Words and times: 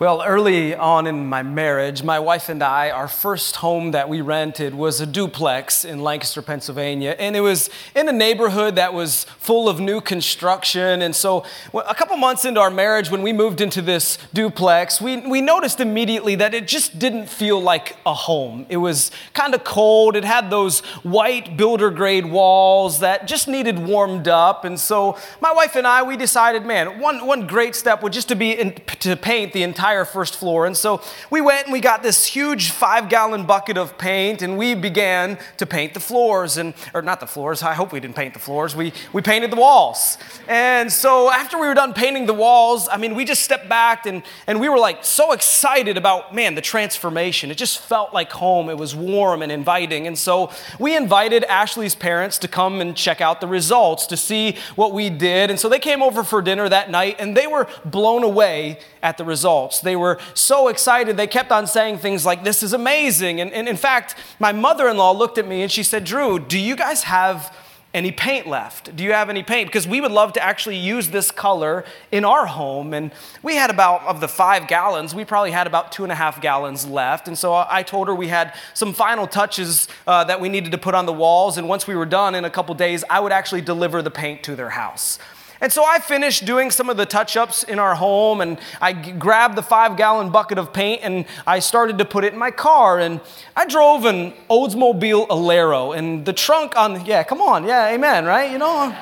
Well, 0.00 0.22
early 0.24 0.76
on 0.76 1.08
in 1.08 1.26
my 1.26 1.42
marriage, 1.42 2.04
my 2.04 2.20
wife 2.20 2.48
and 2.48 2.62
I, 2.62 2.88
our 2.90 3.08
first 3.08 3.56
home 3.56 3.90
that 3.90 4.08
we 4.08 4.20
rented 4.20 4.72
was 4.72 5.00
a 5.00 5.06
duplex 5.06 5.84
in 5.84 5.98
Lancaster, 5.98 6.40
Pennsylvania. 6.40 7.16
And 7.18 7.34
it 7.34 7.40
was 7.40 7.68
in 7.96 8.08
a 8.08 8.12
neighborhood 8.12 8.76
that 8.76 8.94
was 8.94 9.24
full 9.24 9.68
of 9.68 9.80
new 9.80 10.00
construction. 10.00 11.02
And 11.02 11.16
so, 11.16 11.44
a 11.74 11.96
couple 11.96 12.16
months 12.16 12.44
into 12.44 12.60
our 12.60 12.70
marriage, 12.70 13.10
when 13.10 13.22
we 13.22 13.32
moved 13.32 13.60
into 13.60 13.82
this 13.82 14.18
duplex, 14.32 15.00
we, 15.00 15.16
we 15.16 15.40
noticed 15.40 15.80
immediately 15.80 16.36
that 16.36 16.54
it 16.54 16.68
just 16.68 17.00
didn't 17.00 17.28
feel 17.28 17.60
like 17.60 17.96
a 18.06 18.14
home. 18.14 18.66
It 18.68 18.76
was 18.76 19.10
kind 19.34 19.52
of 19.52 19.64
cold. 19.64 20.14
It 20.14 20.24
had 20.24 20.48
those 20.48 20.78
white 21.02 21.56
builder 21.56 21.90
grade 21.90 22.26
walls 22.26 23.00
that 23.00 23.26
just 23.26 23.48
needed 23.48 23.80
warmed 23.80 24.28
up. 24.28 24.64
And 24.64 24.78
so, 24.78 25.18
my 25.40 25.52
wife 25.52 25.74
and 25.74 25.88
I, 25.88 26.04
we 26.04 26.16
decided, 26.16 26.64
man, 26.64 27.00
one, 27.00 27.26
one 27.26 27.48
great 27.48 27.74
step 27.74 28.00
would 28.04 28.12
just 28.12 28.28
to 28.28 28.36
be 28.36 28.52
in, 28.52 28.74
to 29.00 29.16
paint 29.16 29.52
the 29.52 29.64
entire 29.64 29.87
entire 29.88 30.04
first 30.04 30.36
floor. 30.36 30.66
And 30.66 30.76
so 30.76 31.00
we 31.30 31.40
went 31.40 31.64
and 31.64 31.72
we 31.72 31.80
got 31.80 32.02
this 32.02 32.26
huge 32.26 32.72
five 32.72 33.08
gallon 33.08 33.46
bucket 33.46 33.78
of 33.78 33.96
paint 33.96 34.42
and 34.42 34.58
we 34.58 34.74
began 34.74 35.38
to 35.56 35.64
paint 35.64 35.94
the 35.94 36.00
floors. 36.00 36.58
And, 36.58 36.74
or 36.92 37.00
not 37.00 37.20
the 37.20 37.26
floors, 37.26 37.62
I 37.62 37.72
hope 37.72 37.90
we 37.90 37.98
didn't 37.98 38.14
paint 38.14 38.34
the 38.34 38.40
floors. 38.40 38.76
We, 38.76 38.92
we 39.14 39.22
painted 39.22 39.50
the 39.50 39.56
walls. 39.56 40.18
And 40.46 40.92
so 40.92 41.30
after 41.30 41.58
we 41.58 41.66
were 41.66 41.74
done 41.74 41.94
painting 41.94 42.26
the 42.26 42.34
walls, 42.34 42.86
I 42.92 42.98
mean, 42.98 43.14
we 43.14 43.24
just 43.24 43.42
stepped 43.42 43.66
back 43.66 44.04
and, 44.04 44.22
and 44.46 44.60
we 44.60 44.68
were 44.68 44.78
like 44.78 45.04
so 45.06 45.32
excited 45.32 45.96
about, 45.96 46.34
man, 46.34 46.54
the 46.54 46.60
transformation. 46.60 47.50
It 47.50 47.56
just 47.56 47.78
felt 47.78 48.12
like 48.12 48.30
home. 48.30 48.68
It 48.68 48.76
was 48.76 48.94
warm 48.94 49.40
and 49.40 49.50
inviting. 49.50 50.06
And 50.06 50.18
so 50.18 50.50
we 50.78 50.94
invited 50.96 51.44
Ashley's 51.44 51.94
parents 51.94 52.36
to 52.38 52.48
come 52.48 52.82
and 52.82 52.94
check 52.94 53.22
out 53.22 53.40
the 53.40 53.48
results 53.48 54.06
to 54.08 54.18
see 54.18 54.56
what 54.76 54.92
we 54.92 55.08
did. 55.08 55.48
And 55.48 55.58
so 55.58 55.70
they 55.70 55.78
came 55.78 56.02
over 56.02 56.22
for 56.24 56.42
dinner 56.42 56.68
that 56.68 56.90
night 56.90 57.16
and 57.18 57.34
they 57.34 57.46
were 57.46 57.66
blown 57.86 58.22
away 58.22 58.80
at 59.02 59.18
the 59.18 59.24
results. 59.24 59.80
They 59.80 59.96
were 59.96 60.18
so 60.34 60.68
excited, 60.68 61.16
they 61.16 61.26
kept 61.26 61.52
on 61.52 61.66
saying 61.66 61.98
things 61.98 62.24
like, 62.26 62.44
This 62.44 62.62
is 62.62 62.72
amazing. 62.72 63.40
And, 63.40 63.52
and 63.52 63.68
in 63.68 63.76
fact, 63.76 64.14
my 64.38 64.52
mother 64.52 64.88
in 64.88 64.96
law 64.96 65.12
looked 65.12 65.38
at 65.38 65.46
me 65.46 65.62
and 65.62 65.70
she 65.70 65.82
said, 65.82 66.04
Drew, 66.04 66.38
do 66.38 66.58
you 66.58 66.76
guys 66.76 67.04
have 67.04 67.54
any 67.94 68.12
paint 68.12 68.46
left? 68.46 68.94
Do 68.94 69.02
you 69.02 69.12
have 69.12 69.30
any 69.30 69.42
paint? 69.42 69.68
Because 69.68 69.88
we 69.88 70.00
would 70.00 70.12
love 70.12 70.34
to 70.34 70.42
actually 70.42 70.76
use 70.76 71.08
this 71.08 71.30
color 71.30 71.84
in 72.12 72.24
our 72.24 72.44
home. 72.44 72.92
And 72.92 73.12
we 73.42 73.56
had 73.56 73.70
about, 73.70 74.02
of 74.02 74.20
the 74.20 74.28
five 74.28 74.68
gallons, 74.68 75.14
we 75.14 75.24
probably 75.24 75.52
had 75.52 75.66
about 75.66 75.90
two 75.90 76.02
and 76.02 76.12
a 76.12 76.14
half 76.14 76.40
gallons 76.40 76.86
left. 76.86 77.28
And 77.28 77.38
so 77.38 77.54
I 77.54 77.82
told 77.82 78.08
her 78.08 78.14
we 78.14 78.28
had 78.28 78.54
some 78.74 78.92
final 78.92 79.26
touches 79.26 79.88
uh, 80.06 80.24
that 80.24 80.40
we 80.40 80.50
needed 80.50 80.72
to 80.72 80.78
put 80.78 80.94
on 80.94 81.06
the 81.06 81.12
walls. 81.12 81.56
And 81.56 81.66
once 81.68 81.86
we 81.86 81.96
were 81.96 82.06
done 82.06 82.34
in 82.34 82.44
a 82.44 82.50
couple 82.50 82.74
days, 82.74 83.04
I 83.08 83.20
would 83.20 83.32
actually 83.32 83.62
deliver 83.62 84.02
the 84.02 84.10
paint 84.10 84.42
to 84.44 84.54
their 84.54 84.70
house. 84.70 85.18
And 85.60 85.72
so 85.72 85.84
I 85.84 85.98
finished 85.98 86.44
doing 86.44 86.70
some 86.70 86.88
of 86.88 86.96
the 86.96 87.06
touch 87.06 87.36
ups 87.36 87.64
in 87.64 87.78
our 87.78 87.94
home, 87.94 88.40
and 88.40 88.58
I 88.80 88.92
grabbed 88.92 89.56
the 89.56 89.62
five 89.62 89.96
gallon 89.96 90.30
bucket 90.30 90.58
of 90.58 90.72
paint 90.72 91.00
and 91.02 91.26
I 91.46 91.58
started 91.58 91.98
to 91.98 92.04
put 92.04 92.24
it 92.24 92.32
in 92.32 92.38
my 92.38 92.50
car. 92.50 93.00
And 93.00 93.20
I 93.56 93.66
drove 93.66 94.04
an 94.04 94.32
Oldsmobile 94.48 95.28
Alero, 95.28 95.96
and 95.96 96.24
the 96.24 96.32
trunk 96.32 96.76
on, 96.76 97.04
yeah, 97.04 97.24
come 97.24 97.40
on, 97.40 97.64
yeah, 97.64 97.88
amen, 97.88 98.24
right? 98.24 98.50
You 98.50 98.58
know? 98.58 98.96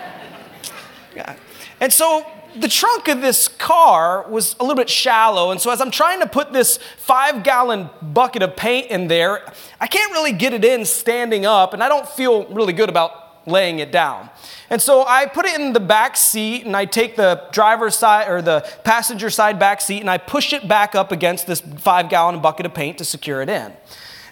Yeah. 1.15 1.37
And 1.81 1.93
so 1.93 2.27
the 2.59 2.69
trunk 2.69 3.09
of 3.09 3.21
this 3.21 3.49
car 3.49 4.27
was 4.29 4.57
a 4.59 4.63
little 4.63 4.77
bit 4.77 4.89
shallow. 4.89 5.51
And 5.51 5.61
so, 5.61 5.71
as 5.71 5.81
I'm 5.81 5.91
trying 5.91 6.21
to 6.21 6.27
put 6.27 6.53
this 6.53 6.79
five 6.97 7.43
gallon 7.43 7.91
bucket 8.01 8.43
of 8.43 8.57
paint 8.57 8.91
in 8.91 9.09
there, 9.09 9.53
I 9.81 9.87
can't 9.87 10.13
really 10.13 10.33
get 10.33 10.53
it 10.53 10.65
in 10.65 10.85
standing 10.85 11.45
up, 11.45 11.75
and 11.75 11.83
I 11.83 11.89
don't 11.89 12.09
feel 12.09 12.47
really 12.47 12.73
good 12.73 12.89
about 12.89 13.47
laying 13.47 13.79
it 13.79 13.93
down. 13.93 14.31
And 14.69 14.83
so 14.83 15.05
I 15.07 15.27
put 15.27 15.47
it 15.47 15.59
in 15.61 15.73
the 15.73 15.81
back 15.81 16.17
seat 16.17 16.67
and 16.67 16.77
I 16.77 16.85
take 16.85 17.17
the 17.17 17.45
driver's 17.53 17.97
side 17.97 18.29
or 18.29 18.43
the 18.43 18.69
passenger 18.85 19.31
side 19.31 19.59
back 19.59 19.81
seat 19.81 20.01
and 20.01 20.11
I 20.11 20.19
push 20.19 20.53
it 20.53 20.67
back 20.67 20.95
up 20.95 21.13
against 21.13 21.47
this 21.47 21.61
five 21.61 22.09
gallon 22.09 22.41
bucket 22.41 22.67
of 22.67 22.75
paint 22.75 22.99
to 22.99 23.05
secure 23.05 23.43
it 23.43 23.49
in. 23.49 23.73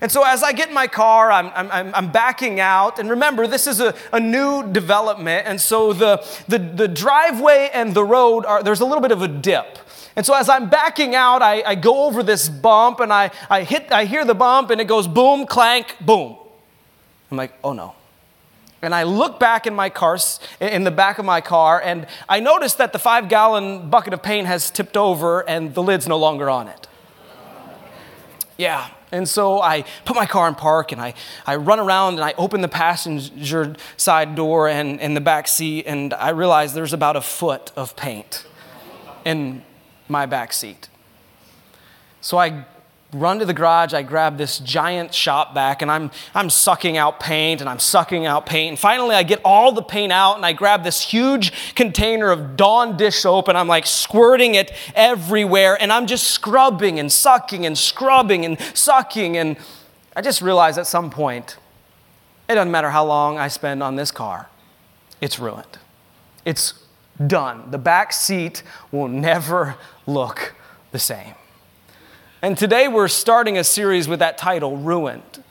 And 0.01 0.11
so 0.11 0.23
as 0.23 0.43
I 0.43 0.53
get 0.53 0.69
in 0.69 0.75
my 0.75 0.87
car, 0.87 1.31
I'm, 1.31 1.51
I'm, 1.55 1.95
I'm 1.95 2.13
backing 2.13 2.61
out. 2.61 2.99
And 2.99 3.09
remember, 3.09 3.47
this 3.47 3.67
is 3.67 3.81
a, 3.81 3.95
a 4.13 4.21
new 4.21 4.71
development. 4.71 5.47
And 5.47 5.61
so 5.61 5.93
the, 5.93 6.23
the, 6.49 6.59
the 6.59 6.89
driveway 6.89 7.71
and 7.73 7.95
the 7.95 8.05
road 8.05 8.45
are, 8.45 8.63
there's 8.63 8.81
a 8.81 8.85
little 8.85 9.01
bit 9.01 9.13
of 9.13 9.23
a 9.23 9.29
dip. 9.29 9.79
And 10.17 10.27
so 10.27 10.35
as 10.35 10.49
I'm 10.49 10.69
backing 10.69 11.15
out, 11.15 11.43
I, 11.43 11.63
I 11.63 11.75
go 11.75 12.05
over 12.05 12.23
this 12.23 12.49
bump 12.49 13.01
and 13.01 13.13
I, 13.13 13.31
I 13.49 13.63
hit, 13.63 13.91
I 13.91 14.05
hear 14.05 14.25
the 14.25 14.35
bump 14.35 14.71
and 14.71 14.81
it 14.81 14.85
goes 14.85 15.09
boom, 15.09 15.47
clank, 15.47 15.97
boom. 16.01 16.37
I'm 17.31 17.37
like, 17.37 17.55
oh 17.65 17.73
no. 17.73 17.95
And 18.85 18.95
I 18.95 19.03
look 19.03 19.41
back 19.41 19.67
in 19.67 19.75
my 19.75 19.91
car, 19.91 20.19
in 20.61 20.85
the 20.85 20.91
back 20.91 21.19
of 21.19 21.25
my 21.25 21.41
car, 21.41 21.81
and 21.83 22.07
I 22.29 22.41
notice 22.41 22.75
that 22.75 22.93
the 22.93 22.99
five 22.99 23.29
gallon 23.29 23.91
bucket 23.91 24.13
of 24.13 24.23
paint 24.23 24.47
has 24.47 24.71
tipped 24.71 24.97
over 24.97 25.49
and 25.49 25.75
the 25.75 25.83
lid's 25.83 26.07
no 26.07 26.19
longer 26.19 26.49
on 26.51 26.69
it. 26.69 26.87
Yeah. 28.57 28.89
And 29.13 29.29
so 29.29 29.61
I 29.61 29.85
put 30.05 30.17
my 30.17 30.27
car 30.27 30.49
in 30.49 30.57
park 30.57 30.91
and 30.91 31.01
I, 31.01 31.15
I 31.47 31.57
run 31.57 31.79
around 31.79 32.15
and 32.15 32.25
I 32.25 32.35
open 32.37 32.63
the 32.63 32.69
passenger 32.69 33.77
side 33.97 34.35
door 34.35 34.69
and 34.69 35.01
in 35.01 35.15
the 35.15 35.21
back 35.21 35.47
seat, 35.47 35.87
and 35.87 36.13
I 36.15 36.31
realize 36.31 36.75
there's 36.75 36.93
about 36.93 37.15
a 37.15 37.21
foot 37.21 37.71
of 37.77 37.95
paint 37.95 38.45
in 39.25 39.63
my 40.09 40.27
back 40.27 40.53
seat. 40.53 40.89
So 42.21 42.39
I 42.39 42.67
run 43.15 43.39
to 43.39 43.45
the 43.45 43.55
garage, 43.55 43.95
I 43.95 44.03
grab 44.03 44.37
this 44.37 44.59
giant 44.59 45.15
shop 45.15 45.55
vac, 45.55 45.81
and 45.81 45.91
I'm, 45.91 46.11
I'm 46.35 46.51
sucking 46.51 46.97
out 46.97 47.21
paint 47.21 47.61
and 47.61 47.71
I'm 47.71 47.79
sucking 47.79 48.27
out 48.27 48.45
paint. 48.45 48.71
And 48.71 48.79
finally, 48.79 49.15
I 49.15 49.23
get 49.23 49.41
all 49.45 49.73
the 49.73 49.83
paint 49.83 50.13
out 50.13 50.37
and 50.37 50.45
I 50.45 50.53
grab 50.53 50.85
this 50.85 51.01
huge 51.01 51.75
container 51.75 52.31
of 52.31 52.57
Dawn 52.57 52.97
dish 52.97 53.17
soap 53.17 53.49
and 53.49 53.57
I'm 53.57 53.69
like 53.69 53.87
squirting 53.87 54.55
it 54.55 54.73
everywhere. 54.95 55.81
And 55.81 55.93
I'm 55.93 56.07
just 56.07 56.25
scrubbing 56.29 56.99
and 56.99 57.11
sucking 57.11 57.65
and 57.65 57.79
scrubbing 57.79 58.45
and 58.45 58.61
sucking. 58.75 59.37
And 59.37 59.57
I 60.17 60.21
just 60.21 60.43
realized 60.43 60.79
at 60.79 60.87
some 60.87 61.11
point, 61.11 61.57
it 62.49 62.57
doesn't 62.57 62.73
matter 62.73 62.91
how 62.91 63.05
long 63.05 63.39
I 63.39 63.49
spend 63.49 63.83
on 63.83 63.97
this 63.97 64.11
car, 64.11 64.49
it's 65.21 65.39
ruined. 65.39 65.79
It's 66.45 66.75
done. 67.27 67.71
The 67.71 67.79
back 67.79 68.13
seat 68.13 68.63
will 68.91 69.09
never 69.09 69.77
look 70.07 70.55
the 70.91 70.99
same. 70.99 71.35
And 72.45 72.59
today 72.59 72.89
we're 72.89 73.09
starting 73.09 73.57
a 73.57 73.65
series 73.65 74.07
with 74.07 74.19
that 74.19 74.37
title, 74.37 74.77
Ruined. 74.77 75.43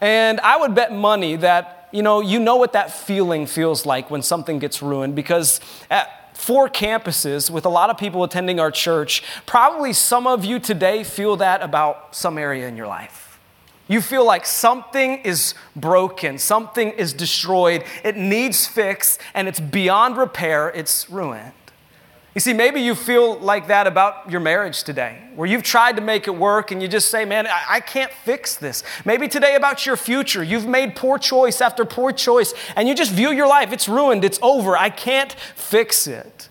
And 0.00 0.40
I 0.40 0.56
would 0.56 0.74
bet 0.74 0.94
money 0.94 1.36
that, 1.36 1.90
you 1.92 2.02
know, 2.02 2.22
you 2.22 2.40
know 2.40 2.56
what 2.56 2.72
that 2.72 2.90
feeling 2.90 3.44
feels 3.44 3.84
like 3.84 4.10
when 4.10 4.22
something 4.22 4.58
gets 4.58 4.80
ruined 4.80 5.14
because 5.14 5.60
at 5.90 6.34
four 6.34 6.70
campuses 6.70 7.50
with 7.50 7.66
a 7.66 7.68
lot 7.68 7.90
of 7.90 7.98
people 7.98 8.24
attending 8.24 8.58
our 8.60 8.70
church, 8.70 9.22
probably 9.44 9.92
some 9.92 10.26
of 10.26 10.42
you 10.42 10.58
today 10.58 11.04
feel 11.04 11.36
that 11.36 11.60
about 11.60 12.16
some 12.16 12.38
area 12.38 12.66
in 12.66 12.78
your 12.78 12.86
life. 12.86 13.38
You 13.86 14.00
feel 14.00 14.24
like 14.24 14.46
something 14.46 15.18
is 15.18 15.52
broken, 15.76 16.38
something 16.38 16.92
is 16.92 17.12
destroyed, 17.12 17.84
it 18.02 18.16
needs 18.16 18.66
fix, 18.66 19.18
and 19.34 19.48
it's 19.48 19.60
beyond 19.60 20.16
repair, 20.16 20.70
it's 20.70 21.10
ruined. 21.10 21.52
You 22.38 22.40
see, 22.40 22.52
maybe 22.52 22.80
you 22.80 22.94
feel 22.94 23.36
like 23.40 23.66
that 23.66 23.88
about 23.88 24.30
your 24.30 24.38
marriage 24.38 24.84
today, 24.84 25.18
where 25.34 25.48
you've 25.48 25.64
tried 25.64 25.96
to 25.96 26.02
make 26.02 26.28
it 26.28 26.36
work 26.36 26.70
and 26.70 26.80
you 26.80 26.86
just 26.86 27.10
say, 27.10 27.24
man, 27.24 27.48
I, 27.48 27.64
I, 27.68 27.80
can't 27.80 28.12
fix 28.12 28.54
this. 28.54 28.84
Maybe 29.04 29.26
today 29.26 29.56
about 29.56 29.84
your 29.84 29.96
future, 29.96 30.44
you've 30.44 30.64
made 30.64 30.94
poor 30.94 31.18
choice 31.18 31.60
after 31.60 31.84
poor 31.84 32.12
choice 32.12 32.54
and 32.76 32.86
you 32.86 32.94
just 32.94 33.10
view 33.10 33.32
your 33.32 33.48
life, 33.48 33.72
it's 33.72 33.88
ruined, 33.88 34.24
it's 34.24 34.38
over, 34.40 34.76
I 34.76 34.88
can't 34.88 35.32
fix 35.56 36.06
it. 36.06 36.48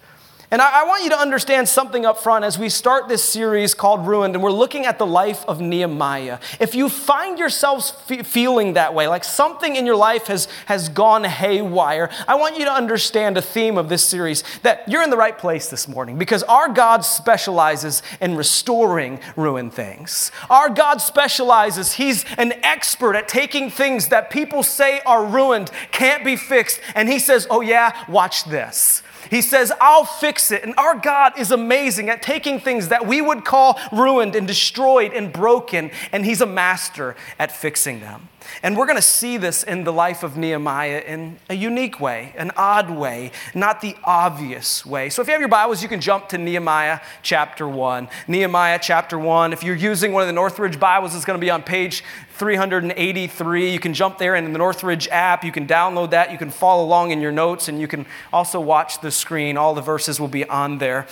And 0.49 0.61
I, 0.61 0.85
want 0.85 1.03
you 1.03 1.09
to 1.09 1.19
understand 1.19 1.67
something 1.67 2.05
up 2.05 2.19
front 2.19 2.45
as 2.45 2.57
we 2.57 2.69
start 2.69 3.09
this 3.09 3.21
series 3.21 3.73
called 3.73 4.07
Ruined, 4.07 4.33
and 4.33 4.41
we're 4.41 4.49
looking 4.49 4.85
at 4.85 4.97
the 4.97 5.05
life 5.05 5.43
of 5.45 5.59
Nehemiah. 5.59 6.39
If 6.61 6.73
you 6.73 6.87
find 6.87 7.37
yourselves 7.37 7.91
fe- 7.91 8.23
feeling 8.23 8.73
that 8.73 8.93
way, 8.93 9.09
like 9.09 9.25
something 9.25 9.75
in 9.75 9.85
your 9.85 9.97
life 9.97 10.27
has, 10.27 10.47
has 10.67 10.87
gone 10.87 11.25
haywire, 11.25 12.09
I 12.29 12.35
want 12.35 12.57
you 12.57 12.63
to 12.63 12.71
understand 12.71 13.37
a 13.37 13.41
theme 13.41 13.77
of 13.77 13.89
this 13.89 14.05
series 14.05 14.45
that 14.63 14.87
you're 14.87 15.03
in 15.03 15.09
the 15.09 15.17
right 15.17 15.37
place 15.37 15.69
this 15.69 15.85
morning 15.85 16.17
because 16.17 16.43
our 16.43 16.69
God 16.69 17.03
specializes 17.03 18.01
in 18.21 18.37
restoring 18.37 19.19
ruined 19.35 19.73
things. 19.73 20.31
Our 20.49 20.69
God 20.69 21.01
specializes, 21.01 21.91
He's 21.91 22.23
an 22.37 22.53
expert 22.63 23.17
at 23.17 23.27
taking 23.27 23.69
things 23.69 24.07
that 24.07 24.29
people 24.29 24.63
say 24.63 25.01
are 25.05 25.25
ruined, 25.25 25.71
can't 25.91 26.23
be 26.23 26.37
fixed, 26.37 26.79
and 26.95 27.09
He 27.09 27.19
says, 27.19 27.47
Oh, 27.49 27.59
yeah, 27.59 28.05
watch 28.07 28.45
this. 28.45 29.03
He 29.29 29.41
says, 29.41 29.71
I'll 29.81 30.05
fix 30.05 30.51
it. 30.51 30.63
And 30.63 30.73
our 30.77 30.95
God 30.95 31.37
is 31.37 31.51
amazing 31.51 32.09
at 32.09 32.21
taking 32.21 32.59
things 32.59 32.89
that 32.89 33.05
we 33.07 33.21
would 33.21 33.45
call 33.45 33.79
ruined 33.91 34.35
and 34.35 34.47
destroyed 34.47 35.13
and 35.13 35.31
broken, 35.31 35.91
and 36.11 36.25
He's 36.25 36.41
a 36.41 36.45
master 36.45 37.15
at 37.39 37.51
fixing 37.51 37.99
them. 37.99 38.29
And 38.63 38.77
we're 38.77 38.85
going 38.85 38.97
to 38.97 39.01
see 39.01 39.37
this 39.37 39.63
in 39.63 39.83
the 39.83 39.93
life 39.93 40.23
of 40.23 40.37
Nehemiah 40.37 41.03
in 41.05 41.37
a 41.49 41.53
unique 41.53 41.99
way, 41.99 42.33
an 42.37 42.51
odd 42.57 42.89
way, 42.89 43.31
not 43.53 43.81
the 43.81 43.95
obvious 44.03 44.85
way. 44.85 45.09
So 45.09 45.21
if 45.21 45.27
you 45.27 45.33
have 45.33 45.41
your 45.41 45.49
Bibles, 45.49 45.81
you 45.83 45.89
can 45.89 46.01
jump 46.01 46.29
to 46.29 46.37
Nehemiah 46.37 46.99
chapter 47.21 47.67
1. 47.67 48.07
Nehemiah 48.27 48.79
chapter 48.81 49.17
1. 49.17 49.53
If 49.53 49.63
you're 49.63 49.75
using 49.75 50.11
one 50.11 50.23
of 50.23 50.27
the 50.27 50.33
Northridge 50.33 50.79
Bibles, 50.79 51.15
it's 51.15 51.25
going 51.25 51.39
to 51.39 51.45
be 51.45 51.49
on 51.49 51.63
page 51.63 52.03
383. 52.31 53.71
You 53.71 53.79
can 53.79 53.93
jump 53.93 54.17
there 54.17 54.35
in 54.35 54.51
the 54.51 54.57
Northridge 54.57 55.07
app. 55.09 55.43
You 55.43 55.51
can 55.51 55.67
download 55.67 56.11
that. 56.11 56.31
You 56.31 56.37
can 56.37 56.51
follow 56.51 56.83
along 56.83 57.11
in 57.11 57.21
your 57.21 57.31
notes, 57.31 57.67
and 57.67 57.81
you 57.81 57.87
can 57.87 58.05
also 58.31 58.59
watch 58.59 59.01
the 59.01 59.11
screen. 59.11 59.57
All 59.57 59.73
the 59.73 59.81
verses 59.81 60.19
will 60.19 60.27
be 60.27 60.45
on 60.45 60.77
there. 60.77 61.07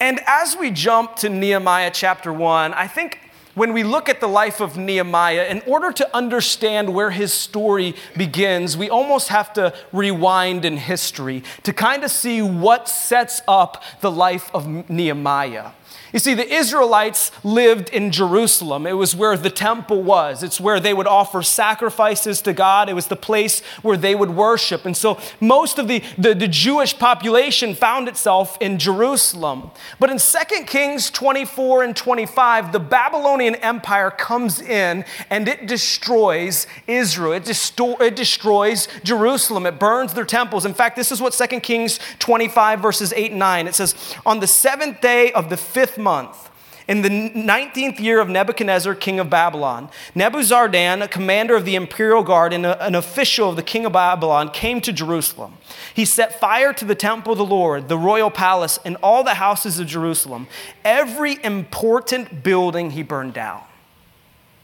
And 0.00 0.20
as 0.26 0.56
we 0.56 0.70
jump 0.70 1.16
to 1.16 1.28
Nehemiah 1.28 1.90
chapter 1.92 2.32
1, 2.32 2.72
I 2.72 2.86
think 2.86 3.18
when 3.58 3.72
we 3.72 3.82
look 3.82 4.08
at 4.08 4.20
the 4.20 4.28
life 4.28 4.60
of 4.60 4.76
Nehemiah, 4.76 5.46
in 5.50 5.62
order 5.66 5.92
to 5.92 6.16
understand 6.16 6.94
where 6.94 7.10
his 7.10 7.32
story 7.32 7.96
begins, 8.16 8.76
we 8.76 8.88
almost 8.88 9.28
have 9.28 9.52
to 9.54 9.74
rewind 9.92 10.64
in 10.64 10.76
history 10.76 11.42
to 11.64 11.72
kind 11.72 12.04
of 12.04 12.10
see 12.10 12.40
what 12.40 12.88
sets 12.88 13.42
up 13.48 13.82
the 14.00 14.10
life 14.10 14.48
of 14.54 14.88
Nehemiah. 14.88 15.72
You 16.12 16.18
see, 16.18 16.34
the 16.34 16.48
Israelites 16.48 17.30
lived 17.44 17.90
in 17.90 18.10
Jerusalem. 18.10 18.86
It 18.86 18.92
was 18.92 19.14
where 19.14 19.36
the 19.36 19.50
temple 19.50 20.02
was. 20.02 20.42
It's 20.42 20.60
where 20.60 20.80
they 20.80 20.94
would 20.94 21.06
offer 21.06 21.42
sacrifices 21.42 22.40
to 22.42 22.54
God. 22.54 22.88
It 22.88 22.94
was 22.94 23.08
the 23.08 23.16
place 23.16 23.60
where 23.82 23.96
they 23.96 24.14
would 24.14 24.30
worship. 24.30 24.86
And 24.86 24.96
so 24.96 25.20
most 25.40 25.78
of 25.78 25.86
the, 25.86 26.02
the, 26.16 26.34
the 26.34 26.48
Jewish 26.48 26.98
population 26.98 27.74
found 27.74 28.08
itself 28.08 28.56
in 28.60 28.78
Jerusalem. 28.78 29.70
But 30.00 30.08
in 30.08 30.18
2 30.18 30.64
Kings 30.64 31.10
24 31.10 31.84
and 31.84 31.94
25, 31.94 32.72
the 32.72 32.80
Babylonian 32.80 33.56
Empire 33.56 34.10
comes 34.10 34.60
in 34.62 35.04
and 35.28 35.46
it 35.46 35.66
destroys 35.66 36.66
Israel. 36.86 37.32
It, 37.32 37.44
desto- 37.44 38.00
it 38.00 38.16
destroys 38.16 38.88
Jerusalem. 39.04 39.66
It 39.66 39.78
burns 39.78 40.14
their 40.14 40.24
temples. 40.24 40.64
In 40.64 40.72
fact, 40.72 40.96
this 40.96 41.12
is 41.12 41.20
what 41.20 41.34
2 41.34 41.60
Kings 41.60 42.00
25, 42.18 42.80
verses 42.80 43.12
8 43.12 43.32
and 43.32 43.38
9, 43.38 43.66
it 43.66 43.74
says, 43.74 43.94
On 44.24 44.40
the 44.40 44.46
seventh 44.46 45.02
day 45.02 45.32
of 45.32 45.50
the 45.50 45.56
fifth 45.56 45.97
month, 45.98 46.50
in 46.88 47.02
the 47.02 47.10
19th 47.10 48.00
year 48.00 48.18
of 48.18 48.30
Nebuchadnezzar, 48.30 48.94
king 48.94 49.20
of 49.20 49.28
Babylon, 49.28 49.90
Nebuzaradan, 50.16 51.02
a 51.02 51.08
commander 51.08 51.54
of 51.54 51.66
the 51.66 51.74
imperial 51.74 52.22
guard 52.22 52.54
and 52.54 52.64
a, 52.64 52.82
an 52.82 52.94
official 52.94 53.50
of 53.50 53.56
the 53.56 53.62
king 53.62 53.84
of 53.84 53.92
Babylon, 53.92 54.50
came 54.50 54.80
to 54.80 54.92
Jerusalem. 54.92 55.58
He 55.92 56.06
set 56.06 56.40
fire 56.40 56.72
to 56.72 56.86
the 56.86 56.94
temple 56.94 57.32
of 57.32 57.38
the 57.38 57.44
Lord, 57.44 57.88
the 57.88 57.98
royal 57.98 58.30
palace, 58.30 58.78
and 58.86 58.96
all 59.02 59.22
the 59.22 59.34
houses 59.34 59.78
of 59.78 59.86
Jerusalem. 59.86 60.48
Every 60.82 61.38
important 61.44 62.42
building 62.42 62.92
he 62.92 63.02
burned 63.02 63.34
down. 63.34 63.67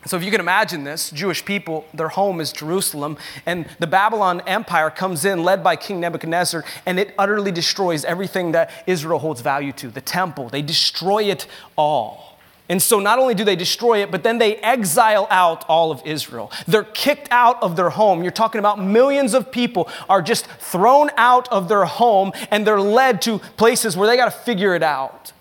So, 0.07 0.17
if 0.17 0.23
you 0.23 0.31
can 0.31 0.41
imagine 0.41 0.85
this, 0.85 1.11
Jewish 1.11 1.45
people, 1.45 1.87
their 1.95 2.09
home 2.09 2.41
is 2.41 2.53
Jerusalem, 2.53 3.17
and 3.47 3.67
the 3.79 3.87
Babylon 3.87 4.43
Empire 4.47 4.91
comes 4.91 5.25
in, 5.25 5.43
led 5.43 5.65
by 5.65 5.77
King 5.77 6.01
Nebuchadnezzar, 6.01 6.63
and 6.85 6.99
it 6.99 7.15
utterly 7.19 7.51
destroys 7.51 8.05
everything 8.05 8.53
that 8.53 8.71
Israel 8.87 9.19
holds 9.19 9.41
value 9.41 9.73
to 9.73 9.89
the 9.89 10.03
temple. 10.03 10.51
They 10.51 10.61
destroy 10.61 11.25
it 11.25 11.47
all. 11.77 12.39
And 12.69 12.83
so, 12.83 12.99
not 12.99 13.19
only 13.19 13.35
do 13.35 13.45
they 13.45 13.57
destroy 13.57 14.03
it, 14.03 14.11
but 14.11 14.23
then 14.23 14.39
they 14.39 14.57
exile 14.57 15.27
out 15.31 15.65
all 15.69 15.91
of 15.91 16.01
Israel. 16.07 16.51
They're 16.67 16.85
kicked 16.85 17.29
out 17.31 17.63
of 17.63 17.77
their 17.77 17.91
home. 17.91 18.23
You're 18.23 18.33
talking 18.33 18.59
about 18.59 18.83
millions 18.83 19.35
of 19.35 19.53
people 19.53 19.89
are 20.09 20.23
just 20.23 20.47
thrown 20.47 21.11
out 21.17 21.47
of 21.53 21.69
their 21.69 21.85
home, 21.85 22.33
and 22.51 22.67
they're 22.67 22.81
led 22.81 23.21
to 23.23 23.39
places 23.39 23.97
where 23.97 24.07
they 24.07 24.17
got 24.17 24.33
to 24.33 24.39
figure 24.39 24.75
it 24.75 24.83
out. 24.83 25.33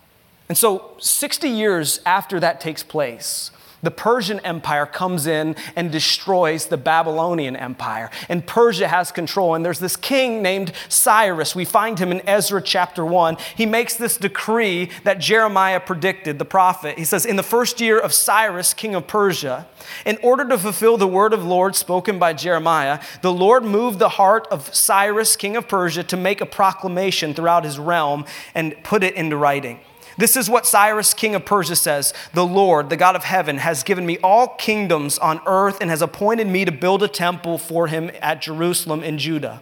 And 0.49 0.57
so, 0.57 0.95
60 0.99 1.49
years 1.49 2.01
after 2.05 2.41
that 2.41 2.59
takes 2.59 2.83
place, 2.83 3.51
the 3.83 3.91
Persian 3.91 4.39
Empire 4.39 4.85
comes 4.85 5.27
in 5.27 5.55
and 5.75 5.91
destroys 5.91 6.65
the 6.65 6.77
Babylonian 6.77 7.55
Empire. 7.55 8.09
And 8.29 8.47
Persia 8.47 8.87
has 8.87 9.11
control. 9.11 9.53
And 9.53 9.63
there's 9.63 9.79
this 9.79 9.95
king 9.95 10.41
named 10.41 10.71
Cyrus. 10.89 11.55
We 11.55 11.65
find 11.65 11.99
him 11.99 12.11
in 12.11 12.27
Ezra 12.27 12.61
chapter 12.61 13.05
1. 13.05 13.37
He 13.55 13.65
makes 13.65 13.95
this 13.95 14.17
decree 14.17 14.89
that 15.03 15.19
Jeremiah 15.19 15.79
predicted, 15.79 16.39
the 16.39 16.45
prophet. 16.45 16.97
He 16.97 17.05
says, 17.05 17.25
In 17.25 17.35
the 17.35 17.43
first 17.43 17.81
year 17.81 17.99
of 17.99 18.13
Cyrus, 18.13 18.73
king 18.73 18.95
of 18.95 19.05
Persia, 19.05 19.67
in 20.05 20.17
order 20.23 20.47
to 20.47 20.57
fulfill 20.57 20.97
the 20.97 21.07
word 21.07 21.33
of 21.33 21.41
the 21.41 21.47
Lord 21.47 21.75
spoken 21.75 22.17
by 22.17 22.33
Jeremiah, 22.33 23.01
the 23.21 23.33
Lord 23.33 23.65
moved 23.65 23.99
the 23.99 24.09
heart 24.09 24.47
of 24.49 24.73
Cyrus, 24.73 25.35
king 25.35 25.57
of 25.57 25.67
Persia, 25.67 26.03
to 26.03 26.17
make 26.17 26.39
a 26.39 26.45
proclamation 26.45 27.33
throughout 27.33 27.65
his 27.65 27.77
realm 27.77 28.25
and 28.55 28.75
put 28.83 29.03
it 29.03 29.15
into 29.15 29.35
writing. 29.35 29.79
This 30.17 30.35
is 30.35 30.49
what 30.49 30.65
Cyrus, 30.65 31.13
king 31.13 31.35
of 31.35 31.45
Persia, 31.45 31.75
says 31.75 32.13
The 32.33 32.45
Lord, 32.45 32.89
the 32.89 32.97
God 32.97 33.15
of 33.15 33.23
heaven, 33.23 33.57
has 33.57 33.83
given 33.83 34.05
me 34.05 34.17
all 34.19 34.47
kingdoms 34.47 35.17
on 35.17 35.41
earth 35.45 35.79
and 35.81 35.89
has 35.89 36.01
appointed 36.01 36.47
me 36.47 36.65
to 36.65 36.71
build 36.71 37.03
a 37.03 37.07
temple 37.07 37.57
for 37.57 37.87
him 37.87 38.11
at 38.21 38.41
Jerusalem 38.41 39.03
in 39.03 39.17
Judah. 39.17 39.61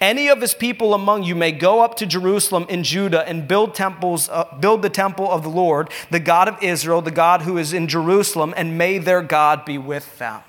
Any 0.00 0.28
of 0.28 0.40
his 0.40 0.54
people 0.54 0.94
among 0.94 1.24
you 1.24 1.34
may 1.34 1.52
go 1.52 1.80
up 1.80 1.96
to 1.96 2.06
Jerusalem 2.06 2.66
in 2.68 2.82
Judah 2.82 3.26
and 3.28 3.46
build 3.46 3.74
temples, 3.74 4.28
uh, 4.28 4.44
build 4.58 4.82
the 4.82 4.90
temple 4.90 5.30
of 5.30 5.42
the 5.42 5.50
Lord, 5.50 5.90
the 6.10 6.20
God 6.20 6.48
of 6.48 6.62
Israel, 6.62 7.02
the 7.02 7.10
God 7.10 7.42
who 7.42 7.58
is 7.58 7.72
in 7.72 7.86
Jerusalem, 7.88 8.54
and 8.56 8.78
may 8.78 8.98
their 8.98 9.22
God 9.22 9.64
be 9.64 9.78
with 9.78 10.18
them. 10.18 10.42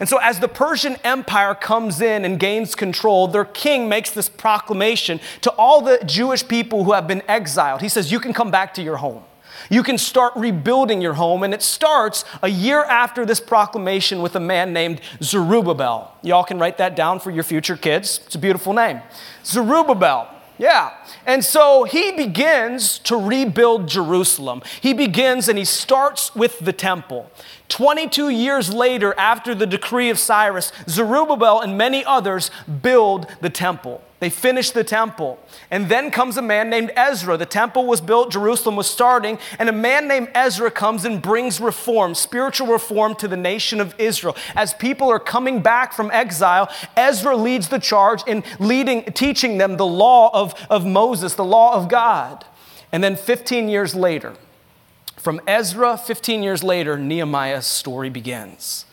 And 0.00 0.08
so, 0.08 0.18
as 0.18 0.38
the 0.38 0.48
Persian 0.48 0.96
Empire 1.02 1.54
comes 1.54 2.00
in 2.00 2.24
and 2.24 2.38
gains 2.38 2.74
control, 2.74 3.26
their 3.26 3.44
king 3.44 3.88
makes 3.88 4.10
this 4.10 4.28
proclamation 4.28 5.20
to 5.40 5.50
all 5.52 5.80
the 5.80 5.98
Jewish 6.06 6.46
people 6.46 6.84
who 6.84 6.92
have 6.92 7.08
been 7.08 7.22
exiled. 7.26 7.80
He 7.80 7.88
says, 7.88 8.12
You 8.12 8.20
can 8.20 8.32
come 8.32 8.50
back 8.50 8.74
to 8.74 8.82
your 8.82 8.98
home. 8.98 9.24
You 9.70 9.82
can 9.82 9.98
start 9.98 10.32
rebuilding 10.36 11.00
your 11.00 11.14
home. 11.14 11.42
And 11.42 11.52
it 11.52 11.62
starts 11.62 12.24
a 12.42 12.48
year 12.48 12.84
after 12.84 13.26
this 13.26 13.40
proclamation 13.40 14.22
with 14.22 14.36
a 14.36 14.40
man 14.40 14.72
named 14.72 15.00
Zerubbabel. 15.22 16.14
Y'all 16.22 16.44
can 16.44 16.58
write 16.58 16.78
that 16.78 16.94
down 16.94 17.20
for 17.20 17.30
your 17.30 17.44
future 17.44 17.76
kids. 17.76 18.20
It's 18.26 18.34
a 18.34 18.38
beautiful 18.38 18.72
name. 18.72 19.00
Zerubbabel. 19.44 20.37
Yeah. 20.58 20.92
And 21.24 21.44
so 21.44 21.84
he 21.84 22.12
begins 22.12 22.98
to 23.00 23.16
rebuild 23.16 23.88
Jerusalem. 23.88 24.62
He 24.80 24.92
begins 24.92 25.48
and 25.48 25.56
he 25.56 25.64
starts 25.64 26.34
with 26.34 26.58
the 26.58 26.72
temple. 26.72 27.30
22 27.68 28.28
years 28.30 28.72
later, 28.72 29.14
after 29.18 29.54
the 29.54 29.66
decree 29.66 30.10
of 30.10 30.18
Cyrus, 30.18 30.72
Zerubbabel 30.88 31.60
and 31.60 31.78
many 31.78 32.04
others 32.04 32.50
build 32.82 33.28
the 33.40 33.50
temple. 33.50 34.02
They 34.20 34.30
finish 34.30 34.70
the 34.70 34.82
temple. 34.82 35.38
And 35.70 35.88
then 35.88 36.10
comes 36.10 36.36
a 36.36 36.42
man 36.42 36.70
named 36.70 36.90
Ezra. 36.96 37.36
The 37.36 37.46
temple 37.46 37.86
was 37.86 38.00
built, 38.00 38.32
Jerusalem 38.32 38.74
was 38.74 38.90
starting, 38.90 39.38
and 39.58 39.68
a 39.68 39.72
man 39.72 40.08
named 40.08 40.30
Ezra 40.34 40.70
comes 40.70 41.04
and 41.04 41.22
brings 41.22 41.60
reform, 41.60 42.14
spiritual 42.14 42.66
reform 42.66 43.14
to 43.16 43.28
the 43.28 43.36
nation 43.36 43.80
of 43.80 43.94
Israel. 43.98 44.36
As 44.56 44.74
people 44.74 45.08
are 45.08 45.20
coming 45.20 45.62
back 45.62 45.92
from 45.92 46.10
exile, 46.10 46.68
Ezra 46.96 47.36
leads 47.36 47.68
the 47.68 47.78
charge 47.78 48.22
in 48.26 48.42
leading, 48.58 49.04
teaching 49.12 49.58
them 49.58 49.76
the 49.76 49.86
law 49.86 50.30
of, 50.32 50.54
of 50.68 50.84
Moses, 50.84 51.34
the 51.34 51.44
law 51.44 51.74
of 51.74 51.88
God. 51.88 52.44
And 52.90 53.04
then 53.04 53.14
15 53.14 53.68
years 53.68 53.94
later, 53.94 54.34
from 55.16 55.40
Ezra, 55.46 55.96
15 55.96 56.42
years 56.42 56.64
later, 56.64 56.96
Nehemiah's 56.96 57.66
story 57.66 58.08
begins. 58.08 58.84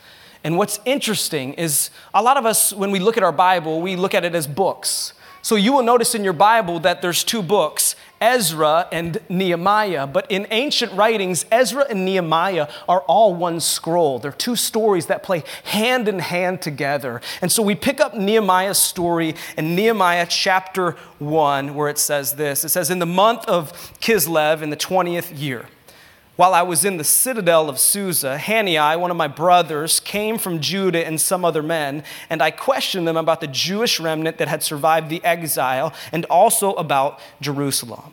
And 0.44 0.56
what's 0.56 0.78
interesting 0.84 1.54
is 1.54 1.90
a 2.14 2.22
lot 2.22 2.36
of 2.36 2.46
us, 2.46 2.72
when 2.72 2.92
we 2.92 3.00
look 3.00 3.16
at 3.16 3.24
our 3.24 3.32
Bible, 3.32 3.80
we 3.80 3.96
look 3.96 4.14
at 4.14 4.24
it 4.24 4.32
as 4.34 4.46
books. 4.46 5.12
So 5.46 5.54
you 5.54 5.72
will 5.72 5.84
notice 5.84 6.16
in 6.16 6.24
your 6.24 6.32
Bible 6.32 6.80
that 6.80 7.02
there's 7.02 7.22
two 7.22 7.40
books, 7.40 7.94
Ezra 8.20 8.88
and 8.90 9.20
Nehemiah. 9.28 10.04
But 10.08 10.28
in 10.28 10.48
ancient 10.50 10.90
writings, 10.94 11.46
Ezra 11.52 11.86
and 11.88 12.04
Nehemiah 12.04 12.66
are 12.88 13.02
all 13.02 13.32
one 13.32 13.60
scroll. 13.60 14.18
They're 14.18 14.32
two 14.32 14.56
stories 14.56 15.06
that 15.06 15.22
play 15.22 15.44
hand 15.62 16.08
in 16.08 16.18
hand 16.18 16.62
together. 16.62 17.20
And 17.40 17.52
so 17.52 17.62
we 17.62 17.76
pick 17.76 18.00
up 18.00 18.12
Nehemiah's 18.12 18.78
story 18.78 19.36
in 19.56 19.76
Nehemiah 19.76 20.26
chapter 20.28 20.96
1, 21.20 21.76
where 21.76 21.88
it 21.90 21.98
says 21.98 22.32
this 22.32 22.64
It 22.64 22.70
says, 22.70 22.90
In 22.90 22.98
the 22.98 23.06
month 23.06 23.44
of 23.44 23.72
Kislev, 24.00 24.62
in 24.62 24.70
the 24.70 24.76
20th 24.76 25.38
year, 25.38 25.66
while 26.36 26.52
I 26.52 26.62
was 26.62 26.84
in 26.84 26.98
the 26.98 27.04
citadel 27.04 27.68
of 27.68 27.78
Susa, 27.78 28.38
Hanani, 28.38 29.00
one 29.00 29.10
of 29.10 29.16
my 29.16 29.28
brothers, 29.28 30.00
came 30.00 30.38
from 30.38 30.60
Judah 30.60 31.04
and 31.04 31.20
some 31.20 31.44
other 31.44 31.62
men, 31.62 32.04
and 32.28 32.42
I 32.42 32.50
questioned 32.50 33.08
them 33.08 33.16
about 33.16 33.40
the 33.40 33.46
Jewish 33.46 33.98
remnant 33.98 34.38
that 34.38 34.48
had 34.48 34.62
survived 34.62 35.08
the 35.08 35.24
exile 35.24 35.92
and 36.12 36.26
also 36.26 36.74
about 36.74 37.20
Jerusalem. 37.40 38.12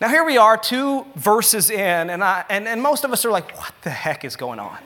Now, 0.00 0.08
here 0.08 0.24
we 0.24 0.36
are, 0.36 0.56
two 0.56 1.06
verses 1.14 1.70
in, 1.70 2.10
and, 2.10 2.22
I, 2.22 2.44
and, 2.50 2.68
and 2.68 2.82
most 2.82 3.04
of 3.04 3.12
us 3.12 3.24
are 3.24 3.30
like, 3.30 3.56
what 3.56 3.72
the 3.82 3.90
heck 3.90 4.24
is 4.24 4.36
going 4.36 4.58
on? 4.58 4.78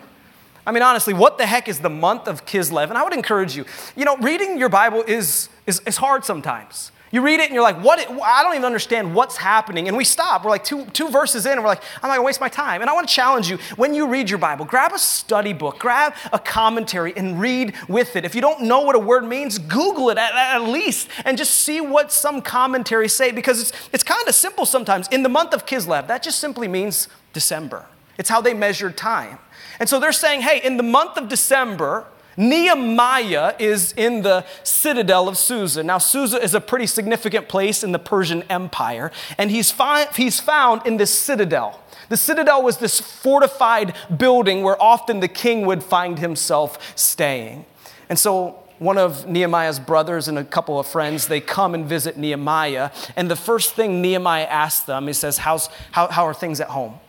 I 0.67 0.73
mean, 0.73 0.83
honestly, 0.83 1.15
what 1.15 1.39
the 1.39 1.47
heck 1.47 1.69
is 1.69 1.79
the 1.79 1.89
month 1.89 2.29
of 2.29 2.45
Kislev? 2.45 2.89
And 2.89 2.99
I 2.99 3.05
would 3.05 3.13
encourage 3.13 3.57
you, 3.57 3.65
you 3.97 4.05
know, 4.05 4.17
reading 4.19 4.59
your 4.59 4.69
Bible 4.69 5.05
is, 5.07 5.49
is, 5.67 5.81
is 5.87 5.97
hard 5.97 6.25
sometimes. 6.25 6.93
You 7.17 7.23
read 7.23 7.41
it 7.41 7.45
and 7.45 7.55
you're 7.55 7.63
like, 7.63 7.83
what? 7.83 7.99
I 7.99 8.43
don't 8.43 8.53
even 8.53 8.67
understand 8.67 9.15
what's 9.15 9.39
happening. 9.39 9.89
And 9.89 9.97
we 9.97 10.05
stop. 10.05 10.45
We're 10.45 10.51
like 10.51 10.65
two, 10.65 10.85
two 10.91 11.09
verses 11.09 11.47
in 11.47 11.53
and 11.53 11.63
we're 11.63 11.69
like, 11.69 11.83
I'm 12.03 12.09
not 12.09 12.17
gonna 12.17 12.27
waste 12.27 12.43
my 12.43 12.51
time. 12.51 12.83
And 12.83 12.91
I 12.91 12.93
wanna 12.93 13.07
challenge 13.07 13.49
you 13.49 13.57
when 13.77 13.95
you 13.95 14.07
read 14.07 14.29
your 14.29 14.39
Bible, 14.39 14.67
grab 14.67 14.93
a 14.93 14.99
study 14.99 15.55
book, 15.55 15.79
grab 15.79 16.13
a 16.31 16.39
commentary 16.39 17.15
and 17.17 17.41
read 17.41 17.73
with 17.89 18.17
it. 18.17 18.27
If 18.27 18.35
you 18.35 18.43
don't 18.43 18.65
know 18.65 18.83
what 18.83 18.97
a 18.97 18.99
word 18.99 19.25
means, 19.25 19.59
Google 19.59 20.11
it 20.11 20.19
at, 20.19 20.35
at 20.35 20.69
least 20.69 21.09
and 21.25 21.39
just 21.39 21.55
see 21.55 21.81
what 21.81 22.13
some 22.13 22.43
commentaries 22.43 23.15
say 23.15 23.33
because 23.33 23.63
it's, 23.63 23.73
it's 23.95 24.05
kind 24.05 24.29
of 24.29 24.35
simple 24.35 24.67
sometimes. 24.67 25.09
In 25.09 25.23
the 25.23 25.31
month 25.31 25.55
of 25.55 25.65
Kislev, 25.65 26.09
that 26.09 26.23
just 26.23 26.39
simply 26.39 26.69
means 26.69 27.09
December. 27.33 27.87
It's 28.19 28.29
how 28.29 28.43
they 28.43 28.53
measured 28.53 28.99
time. 28.99 29.39
And 29.81 29.89
so 29.89 29.99
they're 29.99 30.13
saying, 30.13 30.43
hey, 30.43 30.61
in 30.63 30.77
the 30.77 30.83
month 30.83 31.17
of 31.17 31.31
December, 31.31 32.05
Nehemiah 32.37 33.55
is 33.59 33.93
in 33.93 34.23
the 34.23 34.45
citadel 34.63 35.29
of 35.29 35.39
Susa. 35.39 35.83
Now, 35.83 35.99
Susa 35.99 36.43
is 36.43 36.55
a 36.55 36.61
pretty 36.61 36.87
significant 36.87 37.49
place 37.49 37.83
in 37.83 37.93
the 37.93 37.99
Persian 37.99 38.43
Empire, 38.51 39.11
and 39.39 39.51
he's, 39.51 39.71
fi- 39.71 40.07
he's 40.15 40.41
found 40.41 40.87
in 40.87 40.97
this 40.97 41.17
citadel. 41.17 41.81
The 42.09 42.17
citadel 42.17 42.63
was 42.63 42.79
this 42.79 43.01
fortified 43.01 43.95
building 44.17 44.63
where 44.63 44.81
often 44.81 45.21
the 45.21 45.29
king 45.29 45.67
would 45.67 45.83
find 45.83 46.19
himself 46.19 46.97
staying. 46.97 47.65
And 48.09 48.19
so 48.19 48.63
one 48.79 48.99
of 48.99 49.27
Nehemiah's 49.27 49.81
brothers 49.81 50.29
and 50.29 50.39
a 50.39 50.45
couple 50.45 50.79
of 50.79 50.87
friends, 50.87 51.29
they 51.29 51.41
come 51.41 51.75
and 51.75 51.87
visit 51.87 52.17
Nehemiah. 52.17 52.91
And 53.17 53.31
the 53.31 53.37
first 53.37 53.75
thing 53.75 54.03
Nehemiah 54.03 54.45
asks 54.45 54.85
them, 54.85 55.07
he 55.07 55.13
says, 55.13 55.39
How's, 55.39 55.69
how, 55.93 56.09
how 56.09 56.27
are 56.27 56.35
things 56.35 56.61
at 56.61 56.69
home? 56.69 57.01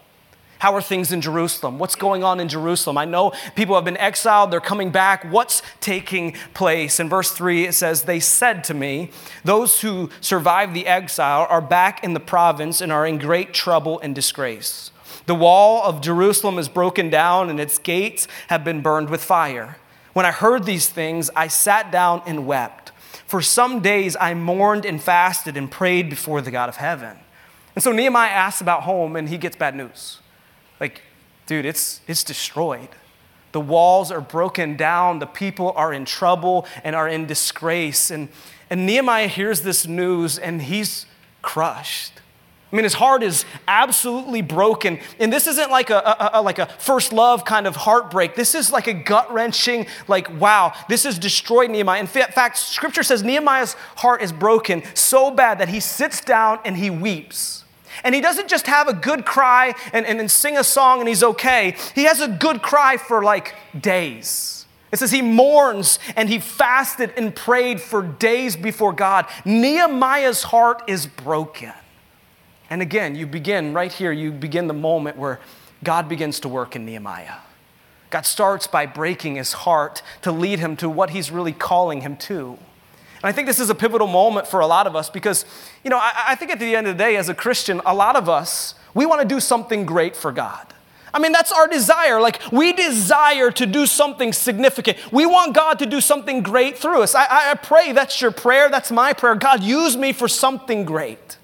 How 0.60 0.74
are 0.74 0.82
things 0.82 1.12
in 1.12 1.22
Jerusalem? 1.22 1.78
What's 1.78 1.96
going 1.96 2.24
on 2.24 2.40
in 2.40 2.48
Jerusalem? 2.48 2.98
I 2.98 3.06
know 3.06 3.32
people 3.56 3.76
have 3.76 3.86
been 3.86 3.98
exiled, 3.98 4.52
they're 4.52 4.60
coming 4.60 4.90
back. 4.90 5.24
What's 5.32 5.62
taking 5.80 6.34
place? 6.54 7.00
In 7.00 7.10
verse 7.10 7.32
3, 7.32 7.66
it 7.66 7.74
says, 7.74 8.04
They 8.04 8.20
said 8.20 8.64
to 8.66 8.74
me, 8.74 9.12
Those 9.44 9.82
who 9.82 10.10
survived 10.20 10.74
the 10.74 10.88
exile 10.88 11.46
are 11.50 11.62
back 11.62 12.04
in 12.04 12.14
the 12.14 12.20
province 12.20 12.82
and 12.82 12.92
are 12.92 13.06
in 13.06 13.20
great 13.20 13.54
trouble 13.54 14.00
and 14.00 14.16
disgrace. 14.16 14.92
The 15.28 15.36
wall 15.36 15.84
of 15.84 16.02
Jerusalem 16.02 16.58
is 16.58 16.70
broken 16.70 17.10
down 17.10 17.50
and 17.50 17.60
its 17.60 17.78
gates 17.78 18.28
have 18.48 18.64
been 18.64 18.82
burned 18.82 19.10
with 19.10 19.24
fire. 19.24 19.78
When 20.14 20.26
I 20.26 20.32
heard 20.32 20.64
these 20.64 20.90
things, 20.90 21.30
I 21.36 21.48
sat 21.48 21.92
down 21.92 22.24
and 22.26 22.48
wept. 22.48 22.92
For 23.28 23.42
some 23.42 23.82
days 23.82 24.16
I 24.20 24.34
mourned 24.34 24.86
and 24.86 25.04
fasted 25.04 25.58
and 25.58 25.70
prayed 25.70 26.10
before 26.10 26.42
the 26.42 26.50
God 26.50 26.70
of 26.70 26.78
heaven. 26.78 27.18
And 27.76 27.84
so 27.84 27.92
Nehemiah 27.92 28.32
asks 28.32 28.62
about 28.62 28.84
home 28.84 29.16
and 29.16 29.30
he 29.30 29.38
gets 29.38 29.56
bad 29.56 29.76
news. 29.76 30.20
Like, 30.80 31.02
dude, 31.46 31.66
it's, 31.66 32.02
it's 32.08 32.24
destroyed. 32.24 32.90
The 33.52 33.62
walls 33.62 34.12
are 34.12 34.22
broken 34.22 34.76
down. 34.76 35.20
The 35.20 35.26
people 35.26 35.72
are 35.76 35.94
in 35.94 36.06
trouble 36.06 36.68
and 36.84 36.96
are 36.96 37.08
in 37.08 37.26
disgrace. 37.26 38.12
And, 38.12 38.30
and 38.70 38.86
Nehemiah 38.86 39.28
hears 39.28 39.62
this 39.62 39.88
news 39.88 40.38
and 40.38 40.62
he's 40.62 41.06
crushed. 41.42 42.14
I 42.72 42.76
mean, 42.76 42.84
his 42.84 42.96
heart 42.96 43.24
is 43.24 43.46
absolutely 43.66 44.42
broken. 44.42 45.00
And 45.20 45.32
this 45.32 45.48
isn't 45.48 45.72
like 45.72 45.90
a, 45.90 46.00
a, 46.00 46.30
a 46.34 46.42
like 46.42 46.60
a 46.60 46.66
first 46.66 47.14
love 47.14 47.46
kind 47.46 47.66
of 47.66 47.78
heartbreak. 47.78 48.36
This 48.36 48.54
is 48.54 48.74
like 48.74 48.88
a 48.88 48.94
gut 48.94 49.32
wrenching, 49.32 49.88
like, 50.10 50.30
wow, 50.38 50.74
this 50.90 51.06
has 51.06 51.18
destroyed 51.18 51.72
Nehemiah. 51.72 52.02
In 52.02 52.08
fact, 52.08 52.58
scripture 52.58 53.04
says 53.04 53.24
Nehemiah's 53.24 53.74
heart 53.96 54.22
is 54.22 54.34
broken 54.34 54.84
so 54.96 55.32
bad 55.32 55.60
that 55.60 55.70
he 55.70 55.80
sits 55.80 56.20
down 56.20 56.60
and 56.66 56.76
he 56.76 56.90
weeps. 56.90 57.64
And 58.04 58.14
he 58.14 58.22
doesn't 58.22 58.48
just 58.48 58.68
have 58.68 58.88
a 58.88 58.94
good 58.94 59.26
cry 59.26 59.74
and, 59.94 60.06
and, 60.06 60.20
and 60.20 60.30
sing 60.30 60.58
a 60.58 60.64
song 60.64 61.00
and 61.00 61.08
he's 61.08 61.24
okay. 61.24 61.76
He 61.96 62.04
has 62.04 62.22
a 62.22 62.28
good 62.28 62.62
cry 62.62 62.98
for 62.98 63.24
like 63.24 63.56
days. 63.80 64.66
It 64.92 65.00
says 65.00 65.12
he 65.12 65.22
mourns 65.22 66.00
and 66.16 66.30
he 66.30 66.40
fasted 66.40 67.14
and 67.18 67.36
prayed 67.36 67.82
for 67.82 68.02
days 68.02 68.56
before 68.56 68.94
God. 68.94 69.26
Nehemiah's 69.44 70.44
heart 70.44 70.84
is 70.88 71.06
broken. 71.08 71.74
And 72.70 72.82
again, 72.82 73.16
you 73.16 73.28
begin 73.28 73.74
right 73.74 73.92
here, 73.92 74.12
you 74.12 74.32
begin 74.32 74.68
the 74.68 74.74
moment 74.74 75.18
where 75.18 75.40
God 75.84 76.10
begins 76.10 76.40
to 76.42 76.50
work 76.50 76.76
in 76.76 76.86
Nehemiah. 76.86 77.36
God 78.10 78.26
starts 78.26 78.68
by 78.68 78.86
breaking 78.86 79.36
his 79.36 79.54
heart 79.54 80.02
to 80.22 80.32
lead 80.32 80.60
him 80.60 80.78
to 80.78 80.90
what 80.90 81.10
he's 81.10 81.32
really 81.32 81.52
calling 81.52 82.02
him 82.02 82.16
to. 82.18 82.58
And 83.18 83.26
I 83.26 83.32
think 83.32 83.48
this 83.48 83.60
is 83.60 83.70
a 83.70 83.76
pivotal 83.76 84.08
moment 84.08 84.48
for 84.48 84.60
a 84.60 84.68
lot 84.68 84.86
of 84.88 84.96
us 84.96 85.10
because, 85.10 85.46
you 85.84 85.90
know, 85.90 85.98
I, 85.98 86.12
I 86.30 86.36
think 86.36 86.52
at 86.52 86.60
the 86.60 86.76
end 86.76 86.88
of 86.88 86.98
the 86.98 87.04
day, 87.04 87.16
as 87.18 87.30
a 87.30 87.34
Christian, 87.34 87.82
a 87.86 87.94
lot 87.94 88.16
of 88.16 88.30
us, 88.30 88.76
we 88.94 89.06
want 89.06 89.22
to 89.22 89.28
do 89.28 89.40
something 89.40 89.86
great 89.86 90.16
for 90.16 90.32
God. 90.32 90.74
I 91.14 91.20
mean, 91.20 91.32
that's 91.32 91.52
our 91.52 91.68
desire. 91.68 92.22
Like, 92.22 92.40
we 92.52 92.74
desire 92.74 93.50
to 93.52 93.66
do 93.66 93.86
something 93.88 94.34
significant. 94.34 95.00
We 95.12 95.26
want 95.26 95.56
God 95.56 95.80
to 95.80 95.86
do 95.86 96.00
something 96.00 96.44
great 96.44 96.78
through 96.78 97.02
us. 97.02 97.16
I, 97.16 97.52
I, 97.52 97.54
pray 97.56 97.92
that's 97.92 98.22
your 98.22 98.32
prayer. 98.32 98.70
That's 98.70 98.92
my 98.92 99.14
prayer. 99.14 99.34
God, 99.36 99.64
use 99.64 99.98
me 99.98 100.14
for 100.14 100.28
something 100.28 100.86
great. 100.86 101.38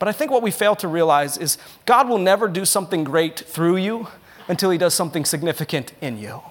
But 0.00 0.08
I 0.08 0.12
think 0.12 0.30
what 0.30 0.42
we 0.42 0.50
fail 0.50 0.74
to 0.76 0.88
realize 0.88 1.36
is 1.36 1.58
God 1.86 2.08
will 2.08 2.18
never 2.18 2.48
do 2.48 2.64
something 2.64 3.04
great 3.04 3.38
through 3.38 3.76
you 3.76 4.08
until 4.48 4.70
He 4.70 4.78
does 4.78 4.94
something 4.94 5.24
significant 5.24 5.92
in 6.00 6.18
you. 6.18 6.42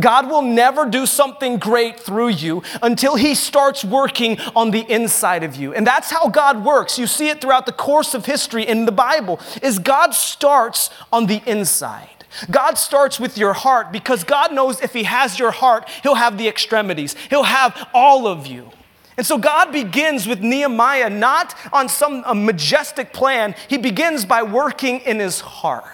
God 0.00 0.28
will 0.28 0.42
never 0.42 0.86
do 0.86 1.06
something 1.06 1.58
great 1.58 2.00
through 2.00 2.28
you 2.28 2.62
until 2.82 3.16
he 3.16 3.34
starts 3.34 3.84
working 3.84 4.38
on 4.56 4.70
the 4.70 4.80
inside 4.90 5.42
of 5.42 5.56
you. 5.56 5.74
And 5.74 5.86
that's 5.86 6.10
how 6.10 6.28
God 6.28 6.64
works. 6.64 6.98
You 6.98 7.06
see 7.06 7.28
it 7.28 7.40
throughout 7.40 7.66
the 7.66 7.72
course 7.72 8.14
of 8.14 8.26
history 8.26 8.66
in 8.66 8.86
the 8.86 8.92
Bible 8.92 9.40
is 9.62 9.78
God 9.78 10.14
starts 10.14 10.90
on 11.12 11.26
the 11.26 11.42
inside. 11.46 12.08
God 12.50 12.74
starts 12.78 13.20
with 13.20 13.38
your 13.38 13.52
heart 13.52 13.92
because 13.92 14.24
God 14.24 14.52
knows 14.52 14.80
if 14.80 14.92
he 14.92 15.04
has 15.04 15.38
your 15.38 15.52
heart, 15.52 15.88
he'll 16.02 16.16
have 16.16 16.36
the 16.36 16.48
extremities. 16.48 17.14
He'll 17.30 17.44
have 17.44 17.88
all 17.94 18.26
of 18.26 18.46
you. 18.46 18.70
And 19.16 19.24
so 19.24 19.38
God 19.38 19.70
begins 19.70 20.26
with 20.26 20.40
Nehemiah 20.40 21.08
not 21.08 21.54
on 21.72 21.88
some 21.88 22.24
majestic 22.44 23.12
plan. 23.12 23.54
He 23.68 23.78
begins 23.78 24.24
by 24.24 24.42
working 24.42 25.00
in 25.00 25.20
his 25.20 25.40
heart. 25.40 25.84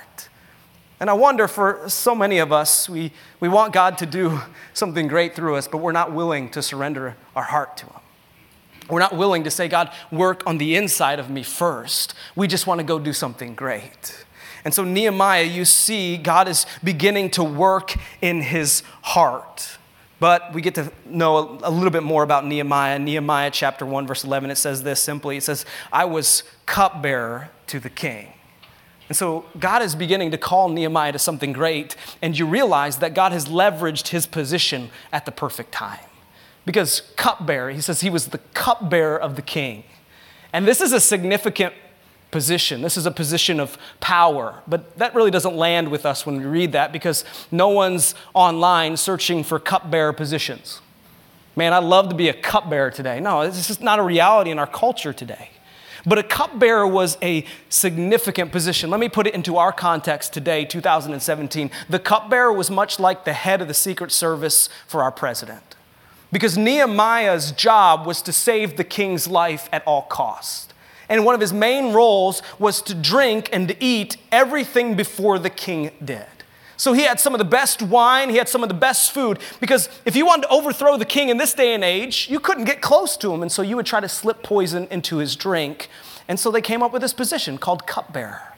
And 1.00 1.08
I 1.08 1.14
wonder 1.14 1.48
for 1.48 1.88
so 1.88 2.14
many 2.14 2.38
of 2.38 2.52
us, 2.52 2.86
we, 2.86 3.10
we 3.40 3.48
want 3.48 3.72
God 3.72 3.96
to 3.98 4.06
do 4.06 4.40
something 4.74 5.08
great 5.08 5.34
through 5.34 5.56
us, 5.56 5.66
but 5.66 5.78
we're 5.78 5.92
not 5.92 6.12
willing 6.12 6.50
to 6.50 6.62
surrender 6.62 7.16
our 7.34 7.42
heart 7.42 7.78
to 7.78 7.86
Him. 7.86 8.00
We're 8.90 9.00
not 9.00 9.16
willing 9.16 9.44
to 9.44 9.50
say, 9.50 9.68
God, 9.68 9.90
work 10.10 10.42
on 10.46 10.58
the 10.58 10.76
inside 10.76 11.18
of 11.18 11.30
me 11.30 11.42
first. 11.42 12.14
We 12.34 12.48
just 12.48 12.66
want 12.66 12.80
to 12.80 12.84
go 12.84 12.98
do 12.98 13.12
something 13.12 13.54
great. 13.54 14.24
And 14.64 14.74
so, 14.74 14.84
Nehemiah, 14.84 15.44
you 15.44 15.64
see, 15.64 16.16
God 16.16 16.48
is 16.48 16.66
beginning 16.84 17.30
to 17.30 17.44
work 17.44 17.94
in 18.20 18.42
his 18.42 18.82
heart. 19.02 19.78
But 20.18 20.52
we 20.52 20.60
get 20.60 20.74
to 20.74 20.92
know 21.06 21.58
a 21.62 21.70
little 21.70 21.90
bit 21.90 22.02
more 22.02 22.22
about 22.22 22.44
Nehemiah. 22.44 22.98
Nehemiah 22.98 23.50
chapter 23.50 23.86
1, 23.86 24.06
verse 24.06 24.22
11, 24.22 24.50
it 24.50 24.56
says 24.56 24.82
this 24.82 25.00
simply 25.00 25.38
It 25.38 25.44
says, 25.44 25.64
I 25.90 26.04
was 26.04 26.42
cupbearer 26.66 27.50
to 27.68 27.80
the 27.80 27.88
king. 27.88 28.34
And 29.10 29.16
so 29.16 29.44
God 29.58 29.82
is 29.82 29.96
beginning 29.96 30.30
to 30.30 30.38
call 30.38 30.68
Nehemiah 30.68 31.10
to 31.10 31.18
something 31.18 31.52
great, 31.52 31.96
and 32.22 32.38
you 32.38 32.46
realize 32.46 32.98
that 32.98 33.12
God 33.12 33.32
has 33.32 33.46
leveraged 33.46 34.08
his 34.08 34.24
position 34.24 34.88
at 35.12 35.26
the 35.26 35.32
perfect 35.32 35.72
time. 35.72 35.98
Because 36.64 37.02
cupbearer, 37.16 37.72
he 37.72 37.80
says 37.80 38.02
he 38.02 38.08
was 38.08 38.28
the 38.28 38.38
cupbearer 38.54 39.20
of 39.20 39.34
the 39.34 39.42
king. 39.42 39.82
And 40.52 40.64
this 40.64 40.80
is 40.80 40.92
a 40.92 41.00
significant 41.00 41.74
position. 42.30 42.82
This 42.82 42.96
is 42.96 43.04
a 43.04 43.10
position 43.10 43.58
of 43.58 43.76
power. 43.98 44.62
But 44.68 44.96
that 44.98 45.12
really 45.16 45.32
doesn't 45.32 45.56
land 45.56 45.90
with 45.90 46.06
us 46.06 46.24
when 46.24 46.38
we 46.38 46.44
read 46.44 46.70
that 46.70 46.92
because 46.92 47.24
no 47.50 47.68
one's 47.68 48.14
online 48.32 48.96
searching 48.96 49.42
for 49.42 49.58
cupbearer 49.58 50.12
positions. 50.12 50.80
Man, 51.56 51.72
I'd 51.72 51.82
love 51.82 52.10
to 52.10 52.14
be 52.14 52.28
a 52.28 52.34
cupbearer 52.34 52.92
today. 52.92 53.18
No, 53.18 53.44
this 53.44 53.70
is 53.70 53.80
not 53.80 53.98
a 53.98 54.04
reality 54.04 54.52
in 54.52 54.60
our 54.60 54.68
culture 54.68 55.12
today. 55.12 55.50
But 56.06 56.18
a 56.18 56.22
cupbearer 56.22 56.86
was 56.86 57.18
a 57.22 57.44
significant 57.68 58.52
position. 58.52 58.90
Let 58.90 59.00
me 59.00 59.08
put 59.08 59.26
it 59.26 59.34
into 59.34 59.56
our 59.56 59.72
context 59.72 60.32
today, 60.32 60.64
2017. 60.64 61.70
The 61.88 61.98
cupbearer 61.98 62.52
was 62.52 62.70
much 62.70 62.98
like 62.98 63.24
the 63.24 63.32
head 63.32 63.60
of 63.60 63.68
the 63.68 63.74
Secret 63.74 64.12
Service 64.12 64.68
for 64.86 65.02
our 65.02 65.12
president. 65.12 65.76
Because 66.32 66.56
Nehemiah's 66.56 67.52
job 67.52 68.06
was 68.06 68.22
to 68.22 68.32
save 68.32 68.76
the 68.76 68.84
king's 68.84 69.26
life 69.26 69.68
at 69.72 69.82
all 69.86 70.02
costs. 70.02 70.72
And 71.08 71.24
one 71.24 71.34
of 71.34 71.40
his 71.40 71.52
main 71.52 71.92
roles 71.92 72.40
was 72.58 72.80
to 72.82 72.94
drink 72.94 73.48
and 73.52 73.66
to 73.68 73.84
eat 73.84 74.16
everything 74.30 74.94
before 74.94 75.40
the 75.40 75.50
king 75.50 75.90
did. 76.04 76.26
So 76.80 76.94
he 76.94 77.02
had 77.02 77.20
some 77.20 77.34
of 77.34 77.38
the 77.38 77.44
best 77.44 77.82
wine, 77.82 78.30
he 78.30 78.36
had 78.36 78.48
some 78.48 78.62
of 78.62 78.70
the 78.70 78.74
best 78.74 79.12
food, 79.12 79.38
because 79.60 79.90
if 80.06 80.16
you 80.16 80.24
wanted 80.24 80.44
to 80.44 80.48
overthrow 80.48 80.96
the 80.96 81.04
king 81.04 81.28
in 81.28 81.36
this 81.36 81.52
day 81.52 81.74
and 81.74 81.84
age, 81.84 82.26
you 82.30 82.40
couldn't 82.40 82.64
get 82.64 82.80
close 82.80 83.18
to 83.18 83.34
him, 83.34 83.42
and 83.42 83.52
so 83.52 83.60
you 83.60 83.76
would 83.76 83.84
try 83.84 84.00
to 84.00 84.08
slip 84.08 84.42
poison 84.42 84.88
into 84.90 85.18
his 85.18 85.36
drink. 85.36 85.90
And 86.26 86.40
so 86.40 86.50
they 86.50 86.62
came 86.62 86.82
up 86.82 86.90
with 86.90 87.02
this 87.02 87.12
position 87.12 87.58
called 87.58 87.86
cupbearer. 87.86 88.54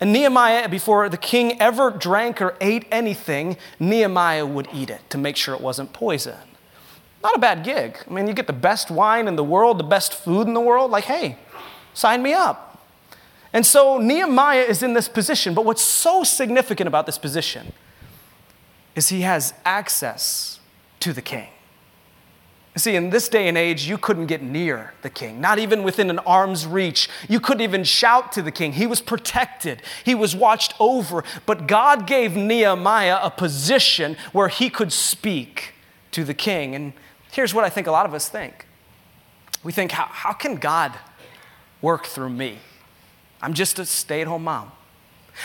And 0.00 0.14
Nehemiah, 0.14 0.66
before 0.70 1.10
the 1.10 1.18
king 1.18 1.60
ever 1.60 1.90
drank 1.90 2.40
or 2.40 2.56
ate 2.58 2.86
anything, 2.90 3.58
Nehemiah 3.78 4.46
would 4.46 4.68
eat 4.72 4.88
it 4.88 5.02
to 5.10 5.18
make 5.18 5.36
sure 5.36 5.54
it 5.54 5.60
wasn't 5.60 5.92
poison. 5.92 6.38
Not 7.22 7.36
a 7.36 7.38
bad 7.38 7.64
gig. 7.64 7.98
I 8.08 8.10
mean, 8.10 8.26
you 8.26 8.32
get 8.32 8.46
the 8.46 8.54
best 8.54 8.90
wine 8.90 9.28
in 9.28 9.36
the 9.36 9.44
world, 9.44 9.78
the 9.78 9.84
best 9.84 10.14
food 10.14 10.48
in 10.48 10.54
the 10.54 10.60
world. 10.62 10.90
Like, 10.90 11.04
hey, 11.04 11.36
sign 11.92 12.22
me 12.22 12.32
up. 12.32 12.67
And 13.52 13.64
so 13.64 13.98
Nehemiah 13.98 14.62
is 14.62 14.82
in 14.82 14.92
this 14.92 15.08
position, 15.08 15.54
but 15.54 15.64
what's 15.64 15.82
so 15.82 16.22
significant 16.22 16.86
about 16.86 17.06
this 17.06 17.18
position 17.18 17.72
is 18.94 19.08
he 19.08 19.22
has 19.22 19.54
access 19.64 20.60
to 21.00 21.12
the 21.12 21.22
king. 21.22 21.48
See, 22.76 22.94
in 22.94 23.10
this 23.10 23.28
day 23.28 23.48
and 23.48 23.58
age, 23.58 23.88
you 23.88 23.98
couldn't 23.98 24.26
get 24.26 24.40
near 24.40 24.94
the 25.02 25.10
king, 25.10 25.40
not 25.40 25.58
even 25.58 25.82
within 25.82 26.10
an 26.10 26.20
arm's 26.20 26.64
reach. 26.64 27.08
You 27.28 27.40
couldn't 27.40 27.62
even 27.62 27.82
shout 27.82 28.30
to 28.32 28.42
the 28.42 28.52
king. 28.52 28.74
He 28.74 28.86
was 28.86 29.00
protected, 29.00 29.82
he 30.04 30.14
was 30.14 30.36
watched 30.36 30.74
over. 30.78 31.24
But 31.46 31.66
God 31.66 32.06
gave 32.06 32.36
Nehemiah 32.36 33.18
a 33.20 33.30
position 33.30 34.16
where 34.32 34.48
he 34.48 34.70
could 34.70 34.92
speak 34.92 35.74
to 36.12 36.22
the 36.22 36.34
king. 36.34 36.74
And 36.74 36.92
here's 37.32 37.52
what 37.52 37.64
I 37.64 37.70
think 37.70 37.86
a 37.86 37.90
lot 37.90 38.06
of 38.06 38.14
us 38.14 38.28
think 38.28 38.66
we 39.64 39.72
think, 39.72 39.90
how, 39.90 40.04
how 40.04 40.32
can 40.32 40.54
God 40.56 40.94
work 41.82 42.06
through 42.06 42.30
me? 42.30 42.58
I'm 43.40 43.54
just 43.54 43.78
a 43.78 43.86
stay 43.86 44.20
at 44.20 44.26
home 44.26 44.44
mom. 44.44 44.72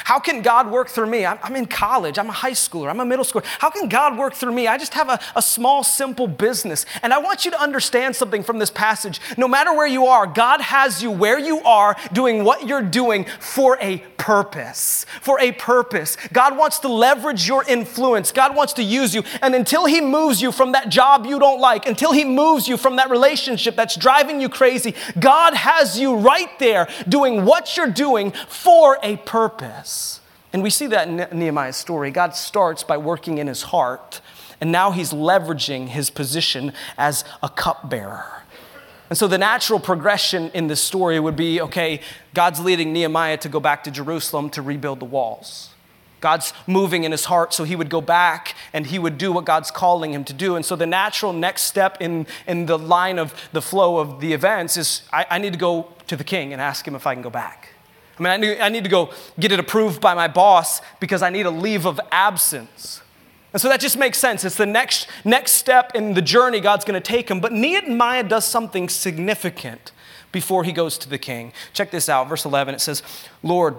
How 0.06 0.20
can 0.20 0.42
God 0.42 0.70
work 0.70 0.90
through 0.90 1.08
me? 1.08 1.26
I'm, 1.26 1.56
in 1.56 1.66
college, 1.66 2.18
I'm 2.18 2.30
a 2.30 2.34
high 2.34 2.52
schooler, 2.52 2.90
I'm 2.90 3.00
a 3.00 3.06
middle 3.06 3.26
schooler. 3.26 3.46
How 3.60 3.70
can 3.70 3.90
God 3.90 4.18
work 4.18 4.34
through 4.34 4.54
me? 4.54 4.68
I 4.68 4.78
just 4.78 4.94
have 4.94 5.10
a, 5.10 5.20
a 5.36 5.42
small, 5.42 5.84
simple 5.84 6.28
business. 6.28 6.86
And 7.02 7.14
I 7.14 7.20
want 7.20 7.46
you 7.46 7.52
to 7.52 7.62
understand 7.62 8.16
something 8.16 8.44
from 8.44 8.60
this 8.60 8.72
passage. 8.72 9.22
No 9.38 9.48
matter 9.48 9.74
where 9.74 9.88
you 9.88 10.08
are, 10.08 10.26
God 10.26 10.62
has 10.62 11.02
you 11.04 11.12
where 11.12 11.40
you 11.40 11.60
are 11.62 11.96
doing 12.12 12.44
what 12.44 12.68
you're 12.68 12.82
doing 12.82 13.26
for 13.40 13.78
a 13.82 13.98
purpose. 14.18 15.06
For 15.22 15.40
a 15.40 15.52
purpose. 15.52 16.18
God 16.32 16.58
wants 16.58 16.80
to 16.80 16.88
leverage 16.88 17.48
your 17.48 17.64
influence, 17.66 18.32
God 18.32 18.56
wants 18.56 18.74
to 18.74 18.84
use 18.84 19.14
you. 19.14 19.24
And 19.42 19.54
until 19.54 19.86
He 19.86 20.02
moves 20.02 20.42
you 20.42 20.52
from 20.52 20.72
that 20.72 20.90
job 20.90 21.26
you 21.26 21.40
don't 21.40 21.60
like, 21.60 21.88
until 21.88 22.12
He 22.12 22.24
moves 22.24 22.68
you 22.68 22.78
from 22.78 22.96
that 22.98 23.10
relationship 23.10 23.76
that's 23.76 23.96
driving 23.96 24.42
you 24.42 24.50
crazy, 24.50 24.96
God 25.20 25.54
has 25.54 26.00
you 26.00 26.16
right 26.16 26.58
there 26.60 26.88
doing 27.08 27.46
what 27.46 27.76
you're 27.78 27.88
doing 27.88 28.32
for 28.48 28.98
a 29.04 29.18
purpose. 29.18 29.83
And 30.52 30.62
we 30.62 30.70
see 30.70 30.88
that 30.88 31.08
in 31.08 31.18
Nehemiah's 31.38 31.78
story. 31.78 32.12
God 32.12 32.36
starts 32.36 32.84
by 32.84 32.98
working 32.98 33.40
in 33.40 33.48
his 33.48 33.64
heart, 33.64 34.22
and 34.62 34.72
now 34.72 34.92
he's 34.92 35.12
leveraging 35.12 35.88
his 35.88 36.10
position 36.10 36.74
as 36.98 37.26
a 37.42 37.50
cupbearer. 37.50 38.44
And 39.10 39.18
so 39.18 39.28
the 39.28 39.38
natural 39.38 39.80
progression 39.80 40.50
in 40.54 40.68
this 40.68 40.82
story 40.82 41.20
would 41.20 41.36
be 41.36 41.60
okay, 41.62 42.02
God's 42.34 42.60
leading 42.60 42.94
Nehemiah 42.94 43.38
to 43.38 43.50
go 43.50 43.60
back 43.60 43.84
to 43.84 43.92
Jerusalem 43.92 44.50
to 44.52 44.62
rebuild 44.62 45.00
the 45.00 45.06
walls. 45.06 45.70
God's 46.22 46.54
moving 46.68 47.04
in 47.04 47.12
his 47.12 47.26
heart, 47.26 47.54
so 47.54 47.66
he 47.66 47.76
would 47.76 47.90
go 47.90 48.00
back 48.00 48.56
and 48.72 48.88
he 48.88 48.98
would 48.98 49.18
do 49.18 49.34
what 49.34 49.44
God's 49.44 49.72
calling 49.72 50.14
him 50.14 50.24
to 50.24 50.34
do. 50.34 50.56
And 50.56 50.66
so 50.66 50.78
the 50.78 50.86
natural 50.86 51.34
next 51.34 51.64
step 51.64 51.98
in, 52.00 52.26
in 52.48 52.66
the 52.66 52.78
line 52.80 53.20
of 53.20 53.34
the 53.52 53.62
flow 53.62 53.98
of 53.98 54.22
the 54.22 54.32
events 54.32 54.78
is 54.78 55.02
I, 55.12 55.26
I 55.30 55.38
need 55.38 55.52
to 55.52 55.60
go 55.60 55.90
to 56.08 56.16
the 56.16 56.24
king 56.24 56.54
and 56.54 56.62
ask 56.62 56.88
him 56.88 56.96
if 56.96 57.06
I 57.06 57.14
can 57.14 57.24
go 57.24 57.30
back. 57.30 57.73
I 58.20 58.22
mean, 58.22 58.32
I 58.32 58.38
need, 58.38 58.60
I 58.60 58.70
need 58.70 58.84
to 58.84 58.90
go 58.90 59.12
get 59.40 59.52
it 59.52 59.60
approved 59.60 60.00
by 60.00 60.14
my 60.14 60.28
boss 60.28 60.82
because 61.00 61.22
I 61.22 61.30
need 61.30 61.46
a 61.46 61.52
leave 61.52 61.86
of 61.86 62.00
absence. 62.12 63.02
And 63.54 63.62
so 63.62 63.70
that 63.70 63.80
just 63.80 63.98
makes 63.98 64.18
sense. 64.18 64.44
It's 64.44 64.58
the 64.58 64.66
next, 64.66 65.08
next 65.24 65.54
step 65.54 65.96
in 65.96 66.14
the 66.14 66.22
journey 66.22 66.60
God's 66.60 66.86
going 66.86 67.00
to 67.00 67.08
take 67.08 67.30
him. 67.30 67.40
But 67.40 67.54
Nehemiah 67.54 68.24
does 68.24 68.46
something 68.46 68.90
significant 68.90 69.92
before 70.32 70.64
he 70.64 70.72
goes 70.72 70.98
to 71.00 71.10
the 71.10 71.20
king. 71.20 71.54
Check 71.74 71.92
this 71.92 72.10
out, 72.10 72.28
verse 72.28 72.46
11. 72.46 72.74
It 72.74 72.82
says, 72.82 73.04
Lord, 73.44 73.78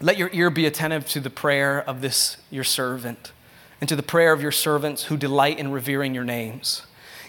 let 0.00 0.18
your 0.18 0.30
ear 0.32 0.50
be 0.50 0.66
attentive 0.66 1.08
to 1.10 1.20
the 1.20 1.30
prayer 1.30 1.80
of 1.80 2.00
this 2.00 2.36
your 2.50 2.64
servant 2.64 3.32
and 3.80 3.88
to 3.88 3.96
the 3.96 4.02
prayer 4.02 4.32
of 4.32 4.42
your 4.42 4.52
servants 4.52 5.04
who 5.04 5.16
delight 5.16 5.58
in 5.58 5.70
revering 5.70 6.12
your 6.12 6.24
names. 6.24 6.82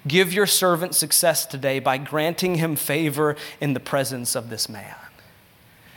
Give 0.08 0.34
your 0.34 0.48
servant 0.48 0.96
success 0.96 1.46
today 1.46 1.80
by 1.80 1.98
granting 1.98 2.56
him 2.56 2.76
favor 2.76 3.36
in 3.62 3.74
the 3.74 3.80
presence 3.80 4.36
of 4.36 4.50
this 4.50 4.68
man. 4.68 4.96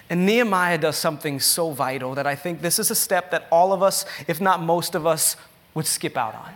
And 0.08 0.24
Nehemiah 0.24 0.78
does 0.78 0.96
something 0.96 1.40
so 1.40 1.72
vital 1.72 2.14
that 2.14 2.26
I 2.26 2.36
think 2.36 2.62
this 2.62 2.78
is 2.78 2.90
a 2.90 2.94
step 2.94 3.30
that 3.32 3.46
all 3.50 3.72
of 3.72 3.82
us, 3.82 4.04
if 4.28 4.40
not 4.40 4.62
most 4.62 4.94
of 4.94 5.06
us, 5.06 5.36
would 5.74 5.86
skip 5.86 6.16
out 6.16 6.34
on. 6.34 6.54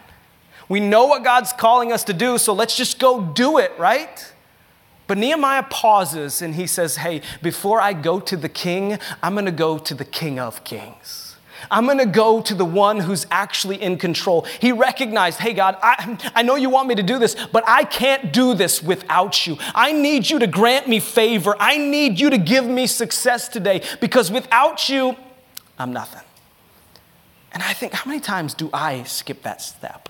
We 0.69 0.79
know 0.79 1.07
what 1.07 1.25
God's 1.25 1.53
calling 1.53 1.91
us 1.91 2.05
to 2.05 2.13
do, 2.13 2.39
so 2.39 2.53
let's 2.53 2.77
just 2.77 3.01
go 3.01 3.21
do 3.21 3.59
it, 3.59 3.73
right? 3.77 4.33
But 5.09 5.19
Nehemiah 5.19 5.65
pauses 5.65 6.41
and 6.41 6.55
he 6.55 6.69
says, 6.69 6.97
Hey, 6.97 7.23
before 7.43 7.81
I 7.81 7.93
go 7.93 8.21
to 8.21 8.37
the 8.37 8.49
king, 8.49 8.97
I'm 9.21 9.35
gonna 9.35 9.51
go 9.51 9.77
to 9.79 9.95
the 9.95 10.05
king 10.05 10.39
of 10.39 10.63
kings. 10.63 11.30
I'm 11.71 11.87
to 11.99 12.07
go 12.07 12.41
to 12.43 12.55
the 12.55 12.65
one 12.65 12.99
who's 12.99 13.27
actually 13.31 13.81
in 13.81 13.97
control. 13.97 14.43
He 14.61 14.73
recognized, 14.73 15.39
hey, 15.39 15.53
God, 15.53 15.77
I, 15.83 16.19
I 16.35 16.43
know 16.43 16.57
you 16.57 16.69
want 16.69 16.89
me 16.89 16.97
to 16.97 17.03
do 17.03 17.19
this, 17.19 17.37
but 17.53 17.63
I 17.67 17.85
can't 17.85 18.33
do 18.33 18.55
this 18.55 18.83
without 18.83 19.47
you. 19.47 19.57
I 19.75 19.93
need 19.93 20.29
you 20.29 20.39
to 20.41 20.47
grant 20.47 20.89
me 20.89 20.99
favor. 20.99 21.55
I 21.61 21.77
need 21.77 22.19
you 22.19 22.31
to 22.31 22.39
give 22.39 22.67
me 22.67 22.87
success 22.87 23.49
today 23.49 23.83
because 24.01 24.31
without 24.31 24.89
you, 24.89 25.17
I'm 25.79 25.93
nothing. 25.93 26.23
And 27.53 27.63
I 27.63 27.73
think, 27.73 27.93
how 27.93 28.09
many 28.09 28.21
times 28.21 28.55
do 28.55 28.71
I 28.73 29.03
skip 29.05 29.43
that 29.43 29.61
step? 29.63 30.09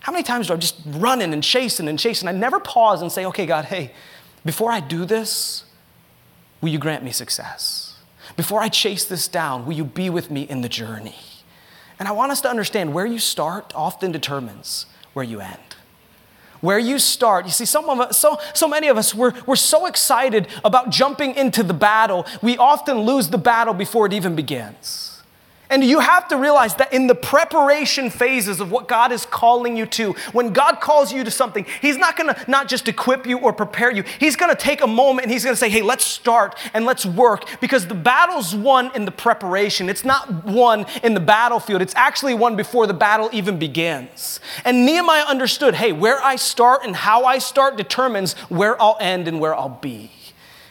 How 0.00 0.12
many 0.12 0.22
times 0.22 0.48
do 0.48 0.54
I 0.54 0.56
just 0.56 0.76
running 0.86 1.32
and 1.32 1.42
chasing 1.42 1.88
and 1.88 1.98
chasing? 1.98 2.28
I 2.28 2.32
never 2.32 2.60
pause 2.60 3.02
and 3.02 3.10
say, 3.10 3.26
okay, 3.26 3.46
God, 3.46 3.64
hey, 3.64 3.92
before 4.44 4.70
I 4.70 4.80
do 4.80 5.04
this, 5.04 5.64
will 6.60 6.68
you 6.68 6.78
grant 6.78 7.02
me 7.02 7.10
success? 7.10 7.85
Before 8.34 8.60
I 8.60 8.68
chase 8.68 9.04
this 9.04 9.28
down, 9.28 9.66
will 9.66 9.74
you 9.74 9.84
be 9.84 10.10
with 10.10 10.30
me 10.30 10.42
in 10.42 10.60
the 10.60 10.68
journey? 10.68 11.14
And 11.98 12.08
I 12.08 12.12
want 12.12 12.32
us 12.32 12.40
to 12.42 12.50
understand 12.50 12.92
where 12.92 13.06
you 13.06 13.18
start 13.18 13.72
often 13.74 14.12
determines 14.12 14.86
where 15.12 15.24
you 15.24 15.40
end. 15.40 15.76
Where 16.60 16.78
you 16.78 16.98
start, 16.98 17.44
you 17.44 17.52
see, 17.52 17.64
some 17.64 17.88
of 17.88 18.00
us, 18.00 18.18
so, 18.18 18.38
so 18.54 18.66
many 18.66 18.88
of 18.88 18.96
us, 18.96 19.14
we're, 19.14 19.32
we're 19.46 19.56
so 19.56 19.86
excited 19.86 20.48
about 20.64 20.90
jumping 20.90 21.34
into 21.34 21.62
the 21.62 21.74
battle, 21.74 22.26
we 22.42 22.56
often 22.56 23.00
lose 23.00 23.28
the 23.28 23.38
battle 23.38 23.74
before 23.74 24.06
it 24.06 24.12
even 24.12 24.34
begins. 24.34 25.15
And 25.68 25.82
you 25.82 26.00
have 26.00 26.28
to 26.28 26.36
realize 26.36 26.74
that 26.76 26.92
in 26.92 27.06
the 27.06 27.14
preparation 27.14 28.10
phases 28.10 28.60
of 28.60 28.70
what 28.70 28.86
God 28.88 29.12
is 29.12 29.26
calling 29.26 29.76
you 29.76 29.86
to, 29.86 30.12
when 30.32 30.52
God 30.52 30.80
calls 30.80 31.12
you 31.12 31.24
to 31.24 31.30
something, 31.30 31.66
He's 31.80 31.96
not 31.96 32.16
gonna 32.16 32.36
not 32.46 32.68
just 32.68 32.88
equip 32.88 33.26
you 33.26 33.38
or 33.38 33.52
prepare 33.52 33.90
you, 33.90 34.04
He's 34.18 34.36
gonna 34.36 34.54
take 34.54 34.80
a 34.80 34.86
moment 34.86 35.24
and 35.24 35.32
He's 35.32 35.44
gonna 35.44 35.56
say, 35.56 35.68
hey, 35.68 35.82
let's 35.82 36.04
start 36.04 36.56
and 36.72 36.84
let's 36.84 37.04
work 37.04 37.60
because 37.60 37.86
the 37.86 37.94
battle's 37.94 38.54
won 38.54 38.90
in 38.94 39.04
the 39.04 39.10
preparation. 39.10 39.88
It's 39.88 40.04
not 40.04 40.44
won 40.44 40.86
in 41.02 41.14
the 41.14 41.20
battlefield, 41.20 41.82
it's 41.82 41.94
actually 41.94 42.34
won 42.34 42.56
before 42.56 42.86
the 42.86 42.94
battle 42.94 43.28
even 43.32 43.58
begins. 43.58 44.40
And 44.64 44.86
Nehemiah 44.86 45.24
understood 45.24 45.74
hey, 45.74 45.92
where 45.92 46.22
I 46.22 46.36
start 46.36 46.84
and 46.84 46.94
how 46.94 47.24
I 47.24 47.38
start 47.38 47.76
determines 47.76 48.34
where 48.48 48.80
I'll 48.80 48.96
end 49.00 49.28
and 49.28 49.40
where 49.40 49.54
I'll 49.54 49.68
be. 49.68 50.10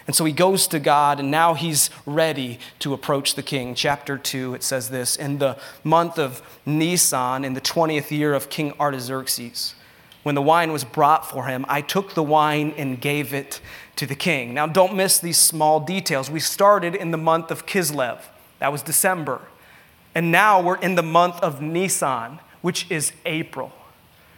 And 0.08 0.16
so 0.16 0.24
he 0.24 0.34
goes 0.34 0.68
to 0.68 0.80
God, 0.80 1.20
and 1.20 1.32
now 1.32 1.56
he's 1.56 1.90
ready 2.06 2.60
to 2.80 2.94
approach 2.94 3.36
the 3.36 3.42
king. 3.42 3.74
Chapter 3.74 4.18
2, 4.18 4.54
it 4.54 4.64
says 4.64 4.90
this 4.90 5.16
In 5.16 5.40
the 5.40 5.58
month 5.84 6.20
of 6.20 6.42
Nisan, 6.66 7.44
in 7.44 7.54
the 7.54 7.62
20th 7.62 8.12
year 8.12 8.34
of 8.34 8.50
King 8.50 8.74
Artaxerxes, 8.80 9.74
when 10.22 10.36
the 10.36 10.42
wine 10.42 10.72
was 10.72 10.84
brought 10.84 11.30
for 11.30 11.46
him, 11.46 11.66
I 11.68 11.82
took 11.82 12.14
the 12.14 12.24
wine 12.24 12.74
and 12.78 13.00
gave 13.00 13.34
it 13.34 13.62
to 13.96 14.06
the 14.06 14.16
king. 14.16 14.54
Now, 14.54 14.68
don't 14.68 14.96
miss 14.96 15.20
these 15.20 15.38
small 15.38 15.80
details. 15.80 16.30
We 16.30 16.40
started 16.40 16.96
in 16.96 17.12
the 17.12 17.18
month 17.18 17.52
of 17.52 17.66
Kislev, 17.66 18.22
that 18.60 18.72
was 18.72 18.82
December. 18.82 19.42
And 20.14 20.32
now 20.32 20.62
we're 20.62 20.78
in 20.78 20.96
the 20.96 21.04
month 21.04 21.40
of 21.42 21.62
Nisan, 21.62 22.40
which 22.62 22.90
is 22.90 23.12
April. 23.26 23.72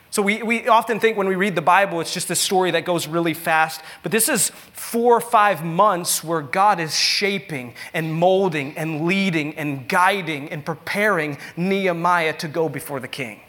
So 0.09 0.21
we, 0.21 0.41
we 0.41 0.67
often 0.67 0.99
think 0.99 1.17
when 1.17 1.27
we 1.27 1.35
read 1.35 1.55
the 1.55 1.61
Bible, 1.61 1.99
it's 1.99 2.13
just 2.13 2.29
a 2.31 2.35
story 2.35 2.71
that 2.71 2.85
goes 2.85 3.07
really 3.07 3.33
fast. 3.33 3.81
But 4.03 4.11
this 4.11 4.29
is 4.29 4.49
four 4.73 5.15
or 5.15 5.21
five 5.21 5.63
months 5.63 6.23
where 6.23 6.41
God 6.41 6.79
is 6.79 6.95
shaping 6.95 7.73
and 7.93 8.13
molding 8.13 8.77
and 8.77 9.05
leading 9.05 9.55
and 9.57 9.87
guiding 9.87 10.49
and 10.49 10.65
preparing 10.65 11.37
Nehemiah 11.55 12.33
to 12.37 12.47
go 12.47 12.69
before 12.69 12.99
the 12.99 13.07
king. 13.07 13.41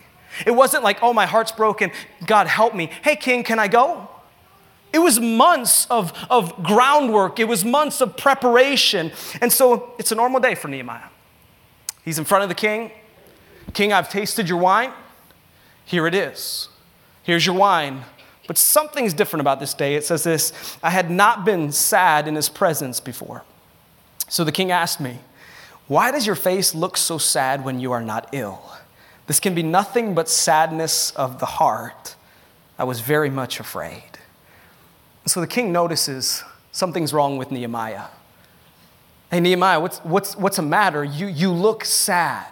It 0.47 0.51
wasn't 0.51 0.85
like, 0.85 0.99
oh, 1.03 1.13
my 1.13 1.27
heart's 1.27 1.53
broken. 1.53 1.91
God, 2.27 2.47
help 2.47 2.75
me. 2.75 2.91
Hey, 3.03 3.17
king, 3.17 3.45
can 3.45 3.59
I 3.59 3.69
go? 3.69 4.09
It 4.93 4.99
was 5.01 5.21
months 5.21 5.87
of, 5.91 6.13
of 6.31 6.63
groundwork, 6.63 7.39
it 7.39 7.47
was 7.47 7.65
months 7.65 8.01
of 8.01 8.17
preparation. 8.17 9.13
And 9.41 9.53
so 9.53 9.95
it's 9.99 10.13
a 10.13 10.15
normal 10.15 10.41
day 10.41 10.55
for 10.55 10.69
Nehemiah. 10.69 11.09
He's 12.05 12.19
in 12.19 12.25
front 12.25 12.43
of 12.43 12.49
the 12.49 12.55
king. 12.55 12.91
King, 13.75 13.93
I've 13.93 14.09
tasted 14.09 14.49
your 14.49 14.59
wine. 14.59 14.93
Here 15.89 16.07
it 16.07 16.15
is. 16.15 16.69
Here's 17.23 17.47
your 17.47 17.55
wine. 17.55 18.05
But 18.47 18.59
something's 18.59 19.15
different 19.15 19.41
about 19.41 19.59
this 19.59 19.73
day. 19.73 19.95
It 19.95 20.05
says 20.05 20.23
this 20.23 20.53
I 20.83 20.91
had 20.91 21.11
not 21.11 21.47
been 21.47 21.73
sad 21.73 22.29
in 22.29 22.35
his 22.35 22.51
presence 22.51 23.01
before. 23.01 23.43
So 24.29 24.45
the 24.45 24.53
king 24.53 24.71
asked 24.71 25.01
me, 25.01 25.19
Why 25.87 26.11
does 26.11 26.27
your 26.27 26.37
face 26.37 26.75
look 26.75 26.99
so 26.99 27.17
sad 27.17 27.65
when 27.65 27.81
you 27.81 27.93
are 27.93 28.03
not 28.03 28.29
ill? 28.33 28.63
This 29.27 29.41
can 29.41 29.55
be 29.55 29.63
nothing 29.63 30.15
but 30.15 30.29
sadness 30.29 31.11
of 31.13 31.41
the 31.41 31.47
heart. 31.47 32.17
I 32.79 32.85
was 32.85 33.01
very 33.01 33.31
much 33.31 33.59
afraid. 33.59 34.19
so 35.25 35.41
the 35.41 35.47
king 35.47 35.73
notices 35.73 36.45
something's 36.71 37.15
wrong 37.15 37.39
with 37.39 37.51
Nehemiah. 37.51 38.05
Hey, 39.31 39.41
Nehemiah, 39.41 39.81
what's, 39.81 39.99
what's, 40.01 40.37
what's 40.37 40.57
the 40.57 40.63
matter? 40.63 41.03
You, 41.03 41.29
you 41.29 41.51
look 41.51 41.85
sad. 41.87 42.47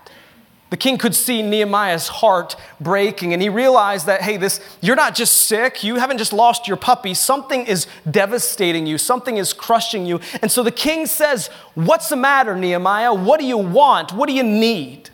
The 0.68 0.76
king 0.76 0.98
could 0.98 1.14
see 1.14 1.42
Nehemiah's 1.42 2.08
heart 2.08 2.56
breaking, 2.80 3.32
and 3.32 3.40
he 3.40 3.48
realized 3.48 4.06
that, 4.06 4.22
hey, 4.22 4.36
this, 4.36 4.60
you're 4.80 4.96
not 4.96 5.14
just 5.14 5.42
sick, 5.42 5.84
you 5.84 5.96
haven't 5.96 6.18
just 6.18 6.32
lost 6.32 6.66
your 6.66 6.76
puppy, 6.76 7.14
something 7.14 7.64
is 7.66 7.86
devastating 8.10 8.84
you, 8.84 8.98
something 8.98 9.36
is 9.36 9.52
crushing 9.52 10.06
you. 10.06 10.18
And 10.42 10.50
so 10.50 10.64
the 10.64 10.72
king 10.72 11.06
says, 11.06 11.48
What's 11.74 12.08
the 12.08 12.16
matter, 12.16 12.56
Nehemiah? 12.56 13.14
What 13.14 13.38
do 13.38 13.46
you 13.46 13.58
want? 13.58 14.12
What 14.12 14.28
do 14.28 14.32
you 14.32 14.42
need? 14.42 15.10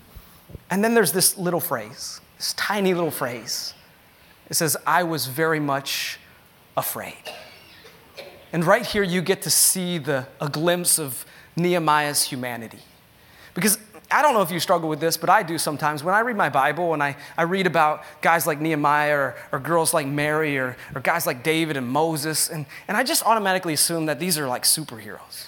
And 0.71 0.83
then 0.83 0.95
there's 0.95 1.13
this 1.13 1.37
little 1.37 1.61
phrase, 1.61 2.21
this 2.39 2.55
tiny 2.55 2.95
little 2.95 3.11
phrase. 3.11 3.75
It 4.49 4.55
says, 4.55 4.77
I 4.87 5.03
was 5.03 5.27
very 5.27 5.61
much 5.61 6.19
afraid. 6.77 7.31
And 8.55 8.65
right 8.65 8.87
here, 8.87 9.03
you 9.03 9.21
get 9.21 9.43
to 9.43 9.51
see 9.51 9.99
the, 9.99 10.27
a 10.41 10.49
glimpse 10.49 10.99
of 10.99 11.27
Nehemiah's 11.57 12.25
humanity. 12.25 12.81
Because 13.55 13.79
I 14.13 14.23
don't 14.23 14.35
know 14.35 14.43
if 14.43 14.51
you 14.51 14.61
struggle 14.61 14.89
with 14.89 15.01
this, 15.01 15.17
but 15.17 15.31
I 15.31 15.43
do 15.43 15.59
sometimes. 15.59 16.05
When 16.05 16.15
I 16.15 16.21
read 16.21 16.37
my 16.37 16.49
Bible 16.49 16.93
and 16.93 17.03
I, 17.03 17.17
I 17.37 17.43
read 17.43 17.67
about 17.67 18.05
guys 18.21 18.47
like 18.47 18.61
Nehemiah 18.61 19.17
or, 19.17 19.37
or 19.53 19.59
girls 19.59 19.95
like 19.95 20.07
Mary 20.07 20.59
or, 20.59 20.77
or 20.95 21.01
guys 21.01 21.27
like 21.27 21.43
David 21.43 21.77
and 21.77 21.89
Moses, 21.89 22.51
and, 22.51 22.67
and 22.89 22.97
I 22.97 23.05
just 23.05 23.25
automatically 23.25 23.73
assume 23.73 24.07
that 24.07 24.21
these 24.21 24.39
are 24.39 24.47
like 24.47 24.65
superheroes. 24.65 25.47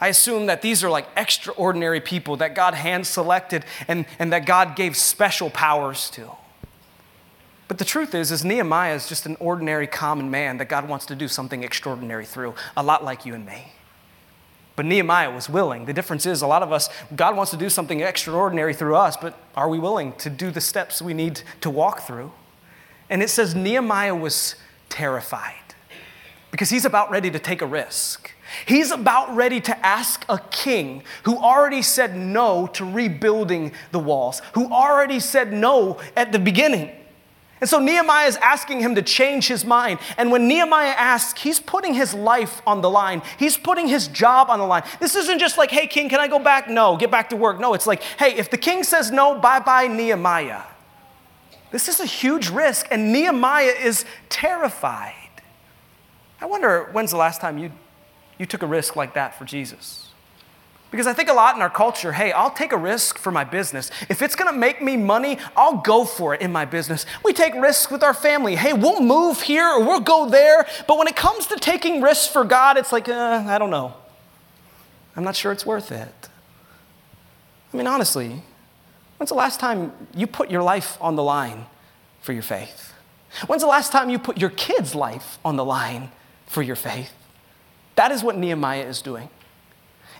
I 0.00 0.08
assume 0.08 0.46
that 0.46 0.62
these 0.62 0.82
are 0.82 0.90
like 0.90 1.06
extraordinary 1.16 2.00
people 2.00 2.36
that 2.38 2.54
God 2.54 2.74
hand 2.74 3.06
selected 3.06 3.64
and, 3.86 4.06
and 4.18 4.32
that 4.32 4.46
God 4.46 4.74
gave 4.74 4.96
special 4.96 5.50
powers 5.50 6.08
to. 6.10 6.30
But 7.68 7.78
the 7.78 7.84
truth 7.84 8.14
is, 8.14 8.32
is 8.32 8.44
Nehemiah 8.44 8.94
is 8.94 9.08
just 9.08 9.26
an 9.26 9.36
ordinary 9.38 9.86
common 9.86 10.30
man 10.30 10.56
that 10.56 10.68
God 10.68 10.88
wants 10.88 11.06
to 11.06 11.14
do 11.14 11.28
something 11.28 11.62
extraordinary 11.62 12.24
through, 12.24 12.54
a 12.76 12.82
lot 12.82 13.04
like 13.04 13.24
you 13.24 13.34
and 13.34 13.46
me. 13.46 13.72
But 14.76 14.86
Nehemiah 14.86 15.30
was 15.30 15.48
willing. 15.48 15.84
The 15.84 15.92
difference 15.92 16.26
is, 16.26 16.42
a 16.42 16.46
lot 16.46 16.62
of 16.62 16.72
us, 16.72 16.88
God 17.14 17.36
wants 17.36 17.50
to 17.50 17.56
do 17.56 17.68
something 17.68 18.00
extraordinary 18.00 18.72
through 18.72 18.96
us, 18.96 19.16
but 19.16 19.38
are 19.54 19.68
we 19.68 19.78
willing 19.78 20.12
to 20.14 20.30
do 20.30 20.50
the 20.50 20.60
steps 20.60 21.02
we 21.02 21.12
need 21.12 21.42
to 21.60 21.70
walk 21.70 22.02
through? 22.02 22.32
And 23.10 23.22
it 23.22 23.28
says 23.28 23.54
Nehemiah 23.54 24.14
was 24.14 24.54
terrified 24.88 25.54
because 26.50 26.70
he's 26.70 26.84
about 26.84 27.10
ready 27.10 27.30
to 27.30 27.38
take 27.38 27.62
a 27.62 27.66
risk. 27.66 28.32
He's 28.66 28.90
about 28.90 29.34
ready 29.34 29.60
to 29.60 29.86
ask 29.86 30.24
a 30.28 30.38
king 30.50 31.02
who 31.24 31.36
already 31.36 31.82
said 31.82 32.16
no 32.16 32.66
to 32.68 32.84
rebuilding 32.84 33.72
the 33.92 33.98
walls, 33.98 34.42
who 34.54 34.72
already 34.72 35.20
said 35.20 35.52
no 35.52 35.98
at 36.16 36.32
the 36.32 36.38
beginning. 36.38 36.90
And 37.60 37.68
so 37.68 37.78
Nehemiah 37.78 38.26
is 38.26 38.36
asking 38.36 38.80
him 38.80 38.94
to 38.94 39.02
change 39.02 39.46
his 39.46 39.64
mind. 39.64 39.98
And 40.16 40.32
when 40.32 40.48
Nehemiah 40.48 40.94
asks, 40.96 41.42
he's 41.42 41.60
putting 41.60 41.92
his 41.92 42.14
life 42.14 42.62
on 42.66 42.80
the 42.80 42.88
line. 42.88 43.20
He's 43.38 43.58
putting 43.58 43.86
his 43.86 44.08
job 44.08 44.48
on 44.48 44.58
the 44.58 44.66
line. 44.66 44.82
This 44.98 45.14
isn't 45.14 45.38
just 45.38 45.58
like, 45.58 45.70
hey, 45.70 45.86
king, 45.86 46.08
can 46.08 46.20
I 46.20 46.28
go 46.28 46.38
back? 46.38 46.68
No, 46.68 46.96
get 46.96 47.10
back 47.10 47.28
to 47.30 47.36
work. 47.36 47.60
No, 47.60 47.74
it's 47.74 47.86
like, 47.86 48.02
hey, 48.02 48.36
if 48.36 48.50
the 48.50 48.56
king 48.56 48.82
says 48.82 49.10
no, 49.10 49.38
bye 49.38 49.60
bye, 49.60 49.88
Nehemiah. 49.88 50.62
This 51.70 51.86
is 51.88 52.00
a 52.00 52.06
huge 52.06 52.48
risk, 52.50 52.88
and 52.90 53.12
Nehemiah 53.12 53.74
is 53.80 54.04
terrified. 54.28 55.14
I 56.40 56.46
wonder 56.46 56.88
when's 56.92 57.10
the 57.10 57.16
last 57.16 57.40
time 57.40 57.58
you, 57.58 57.70
you 58.38 58.46
took 58.46 58.62
a 58.62 58.66
risk 58.66 58.96
like 58.96 59.14
that 59.14 59.38
for 59.38 59.44
Jesus? 59.44 60.09
Because 60.90 61.06
I 61.06 61.12
think 61.12 61.28
a 61.28 61.32
lot 61.32 61.54
in 61.54 61.62
our 61.62 61.70
culture, 61.70 62.12
hey, 62.12 62.32
I'll 62.32 62.50
take 62.50 62.72
a 62.72 62.76
risk 62.76 63.16
for 63.16 63.30
my 63.30 63.44
business. 63.44 63.90
If 64.08 64.22
it's 64.22 64.34
gonna 64.34 64.52
make 64.52 64.82
me 64.82 64.96
money, 64.96 65.38
I'll 65.56 65.76
go 65.76 66.04
for 66.04 66.34
it 66.34 66.40
in 66.40 66.50
my 66.50 66.64
business. 66.64 67.06
We 67.24 67.32
take 67.32 67.54
risks 67.54 67.92
with 67.92 68.02
our 68.02 68.14
family. 68.14 68.56
Hey, 68.56 68.72
we'll 68.72 69.00
move 69.00 69.40
here 69.40 69.68
or 69.68 69.84
we'll 69.84 70.00
go 70.00 70.28
there. 70.28 70.66
But 70.88 70.98
when 70.98 71.06
it 71.06 71.14
comes 71.14 71.46
to 71.46 71.56
taking 71.56 72.02
risks 72.02 72.26
for 72.26 72.44
God, 72.44 72.76
it's 72.76 72.92
like, 72.92 73.08
uh, 73.08 73.44
I 73.46 73.58
don't 73.58 73.70
know. 73.70 73.94
I'm 75.16 75.22
not 75.22 75.36
sure 75.36 75.52
it's 75.52 75.66
worth 75.66 75.92
it. 75.92 76.28
I 77.72 77.76
mean, 77.76 77.86
honestly, 77.86 78.42
when's 79.18 79.30
the 79.30 79.36
last 79.36 79.60
time 79.60 79.92
you 80.14 80.26
put 80.26 80.50
your 80.50 80.62
life 80.62 80.98
on 81.00 81.14
the 81.14 81.22
line 81.22 81.66
for 82.20 82.32
your 82.32 82.42
faith? 82.42 82.94
When's 83.46 83.62
the 83.62 83.68
last 83.68 83.92
time 83.92 84.10
you 84.10 84.18
put 84.18 84.38
your 84.38 84.50
kid's 84.50 84.96
life 84.96 85.38
on 85.44 85.54
the 85.54 85.64
line 85.64 86.10
for 86.46 86.62
your 86.62 86.74
faith? 86.74 87.12
That 87.94 88.10
is 88.10 88.24
what 88.24 88.36
Nehemiah 88.36 88.86
is 88.86 89.02
doing. 89.02 89.28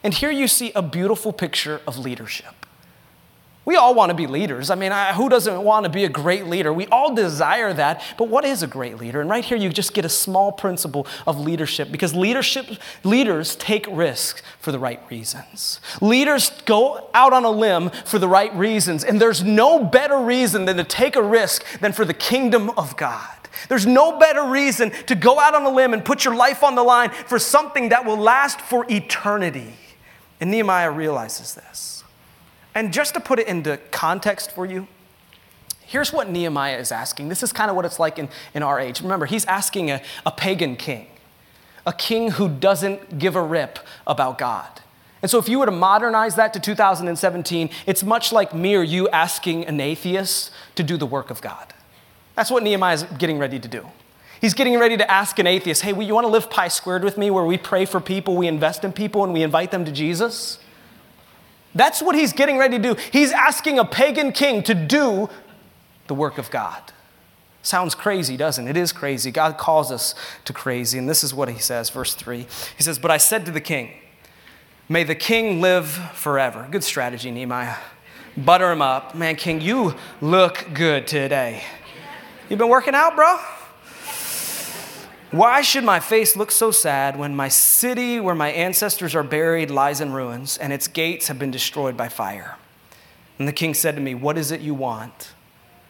And 0.03 0.15
here 0.15 0.31
you 0.31 0.49
see 0.49 0.73
a 0.75 0.83
beautiful 0.83 1.33
picture 1.33 1.81
of 1.87 1.99
leadership. 1.99 2.55
We 3.67 3.77
all 3.77 3.95
want 3.95 4.09
to 4.09 4.15
be 4.17 4.27
leaders. 4.27 4.71
I 4.71 4.75
mean, 4.75 4.91
who 4.91 5.29
doesn't 5.29 5.63
want 5.63 5.85
to 5.85 5.91
be 5.91 6.05
a 6.05 6.09
great 6.09 6.47
leader? 6.47 6.73
We 6.73 6.87
all 6.87 7.15
desire 7.15 7.73
that. 7.75 8.03
But 8.17 8.29
what 8.29 8.45
is 8.45 8.63
a 8.63 8.67
great 8.67 8.97
leader? 8.97 9.21
And 9.21 9.29
right 9.29 9.45
here, 9.45 9.59
you 9.59 9.69
just 9.69 9.93
get 9.93 10.05
a 10.05 10.09
small 10.09 10.51
principle 10.51 11.07
of 11.27 11.39
leadership 11.39 11.93
because 11.93 12.15
leadership 12.15 12.67
leaders 13.05 13.55
take 13.57 13.87
risks 13.89 14.43
for 14.59 14.73
the 14.73 14.79
right 14.79 15.01
reasons. 15.11 15.79
Leaders 16.01 16.51
go 16.65 17.11
out 17.13 17.35
on 17.35 17.45
a 17.45 17.51
limb 17.51 17.91
for 18.07 18.19
the 18.19 18.27
right 18.29 18.53
reasons, 18.57 19.05
and 19.05 19.21
there's 19.21 19.45
no 19.45 19.85
better 19.85 20.19
reason 20.19 20.65
than 20.65 20.79
to 20.79 20.85
take 20.85 21.15
a 21.15 21.23
risk 21.23 21.63
than 21.81 21.93
for 21.93 22.07
the 22.07 22.15
kingdom 22.15 22.71
of 22.71 22.97
God. 22.97 23.29
There's 23.69 23.87
no 23.87 24.19
better 24.19 24.45
reason 24.45 24.91
to 25.07 25.15
go 25.15 25.39
out 25.39 25.55
on 25.55 25.65
a 25.65 25.71
limb 25.71 25.93
and 25.93 26.03
put 26.03 26.25
your 26.25 26.35
life 26.35 26.65
on 26.65 26.75
the 26.75 26.83
line 26.83 27.11
for 27.11 27.39
something 27.39 27.91
that 27.91 28.07
will 28.07 28.17
last 28.17 28.61
for 28.61 28.87
eternity. 28.89 29.75
And 30.41 30.51
Nehemiah 30.51 30.91
realizes 30.91 31.55
this. 31.55 32.03
And 32.75 32.93
just 32.93 33.15
to 33.15 33.21
put 33.21 33.39
it 33.39 33.47
into 33.47 33.79
context 33.91 34.53
for 34.53 34.65
you, 34.65 34.87
here's 35.81 36.13
what 36.13 36.31
Nehemiah 36.31 36.79
is 36.79 36.93
asking. 36.93 37.29
This 37.29 37.43
is 37.43 37.53
kind 37.53 37.69
of 37.69 37.77
what 37.77 37.85
it's 37.85 37.99
like 37.99 38.19
in, 38.19 38.29
in 38.55 38.63
our 38.63 38.79
age. 38.81 39.03
Remember, 39.03 39.27
he's 39.27 39.45
asking 39.47 39.91
a, 39.91 40.01
a 40.25 40.31
pagan 40.31 40.77
king, 40.77 41.09
a 41.85 41.93
king 41.93 42.33
who 42.33 42.49
doesn't 42.49 43.19
give 43.19 43.37
a 43.37 43.43
rip 43.43 43.81
about 44.07 44.39
God. 44.39 44.81
And 45.23 45.31
so, 45.31 45.39
if 45.39 45.49
you 45.49 45.59
were 45.59 45.67
to 45.67 45.73
modernize 45.73 46.37
that 46.37 46.55
to 46.55 46.61
2017, 46.61 47.69
it's 47.87 48.03
much 48.03 48.33
like 48.33 48.55
me 48.55 48.75
or 48.75 48.83
you 48.83 49.09
asking 49.11 49.67
an 49.67 49.79
atheist 49.79 50.51
to 50.77 50.83
do 50.83 50.97
the 50.97 51.05
work 51.05 51.31
of 51.31 51.43
God. 51.43 51.75
That's 52.37 52.51
what 52.51 52.63
Nehemiah 52.63 52.95
is 52.95 53.03
getting 53.19 53.39
ready 53.39 53.59
to 53.59 53.69
do. 53.69 53.87
He's 54.41 54.55
getting 54.55 54.79
ready 54.79 54.97
to 54.97 55.11
ask 55.11 55.39
an 55.39 55.47
atheist, 55.47 55.83
hey, 55.83 55.91
you 55.91 56.15
want 56.15 56.25
to 56.25 56.31
live 56.31 56.49
pi 56.49 56.69
squared 56.69 57.05
with 57.05 57.19
me 57.19 57.31
where 57.31 57.45
we 57.45 57.59
pray 57.59 57.85
for 57.85 58.01
people, 58.01 58.37
we 58.37 58.47
invest 58.47 58.85
in 58.85 58.93
people, 58.93 59.23
and 59.23 59.33
we 59.33 59.43
invite 59.43 59.71
them 59.71 59.85
to 59.85 59.93
Jesus? 59.93 60.59
That's 61.75 62.01
what 62.01 62.15
he's 62.15 62.33
getting 62.33 62.57
ready 62.57 62.79
to 62.79 62.95
do. 62.95 63.01
He's 63.13 63.33
asking 63.33 63.79
a 63.79 63.85
pagan 63.85 64.33
king 64.33 64.63
to 64.65 64.75
do 64.75 65.29
the 66.07 66.15
work 66.15 66.39
of 66.39 66.51
God. 66.51 66.93
Sounds 67.63 67.95
crazy, 67.95 68.37
doesn't 68.37 68.67
it? 68.67 68.77
It 68.77 68.81
is 68.81 68.93
crazy. 68.93 69.31
God 69.31 69.59
calls 69.59 69.93
us 69.93 70.15
to 70.47 70.53
crazy. 70.53 70.99
And 70.99 71.09
this 71.09 71.23
is 71.23 71.35
what 71.35 71.51
he 71.51 71.59
says, 71.59 71.91
verse 71.91 72.15
3. 72.15 72.47
He 72.77 72.83
says, 72.83 72.99
But 72.99 73.11
I 73.11 73.19
said 73.19 73.45
to 73.45 73.53
the 73.53 73.61
king, 73.61 73.93
May 74.89 75.05
the 75.05 75.15
king 75.15 75.61
live 75.61 75.89
forever. 76.15 76.67
Good 76.71 76.83
strategy, 76.83 77.31
Nehemiah. 77.31 77.77
Butter 78.37 78.73
him 78.73 78.81
up. 78.81 79.15
Man, 79.15 79.37
king, 79.37 79.61
you 79.61 79.95
look 80.21 80.67
good 80.73 81.07
today. 81.07 81.63
You've 82.49 82.59
been 82.59 82.69
working 82.69 82.95
out, 82.95 83.15
bro? 83.15 83.39
Why 85.31 85.63
should 85.63 85.85
my 85.85 86.01
face 86.01 86.35
look 86.35 86.51
so 86.51 86.73
sad 86.73 87.17
when 87.17 87.37
my 87.37 87.49
city 87.49 88.19
where 88.19 88.35
my 88.35 88.51
ancestors 88.51 89.15
are 89.15 89.23
buried 89.23 89.71
lies 89.71 90.01
in 90.01 90.13
ruins 90.13 90.59
and 90.59 90.73
its 90.73 90.89
gates 90.89 91.29
have 91.29 91.39
been 91.39 91.53
destroyed 91.53 91.97
by 91.97 92.09
fire? 92.09 92.57
And 93.39 93.47
the 93.47 93.53
king 93.53 93.73
said 93.73 93.95
to 93.95 94.01
me, 94.01 94.15
What 94.15 94.37
is 94.37 94.51
it 94.51 94.61
you 94.61 94.75
want? 94.75 95.33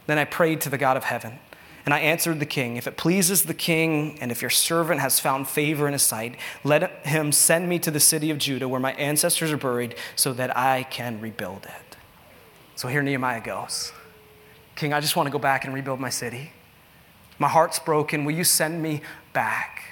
Then 0.06 0.18
I 0.18 0.24
prayed 0.24 0.60
to 0.62 0.68
the 0.68 0.76
God 0.76 0.96
of 0.98 1.04
heaven. 1.04 1.38
And 1.86 1.94
I 1.94 2.00
answered 2.00 2.38
the 2.38 2.46
king, 2.46 2.76
If 2.76 2.86
it 2.86 2.98
pleases 2.98 3.44
the 3.44 3.54
king, 3.54 4.18
and 4.20 4.30
if 4.30 4.42
your 4.42 4.50
servant 4.50 5.00
has 5.00 5.18
found 5.18 5.48
favor 5.48 5.86
in 5.86 5.94
his 5.94 6.02
sight, 6.02 6.36
let 6.62 7.06
him 7.06 7.32
send 7.32 7.66
me 7.66 7.78
to 7.78 7.90
the 7.90 7.98
city 7.98 8.30
of 8.30 8.36
Judah 8.36 8.68
where 8.68 8.78
my 8.78 8.92
ancestors 8.92 9.50
are 9.50 9.56
buried 9.56 9.94
so 10.16 10.34
that 10.34 10.54
I 10.54 10.82
can 10.84 11.18
rebuild 11.18 11.64
it. 11.64 11.96
So 12.76 12.88
here 12.88 13.02
Nehemiah 13.02 13.40
goes 13.40 13.92
King, 14.76 14.92
I 14.92 15.00
just 15.00 15.16
want 15.16 15.26
to 15.28 15.30
go 15.30 15.38
back 15.38 15.64
and 15.64 15.72
rebuild 15.72 15.98
my 15.98 16.10
city. 16.10 16.52
My 17.40 17.48
heart's 17.48 17.78
broken. 17.78 18.26
Will 18.26 18.34
you 18.34 18.44
send 18.44 18.82
me 18.82 19.00
back? 19.32 19.82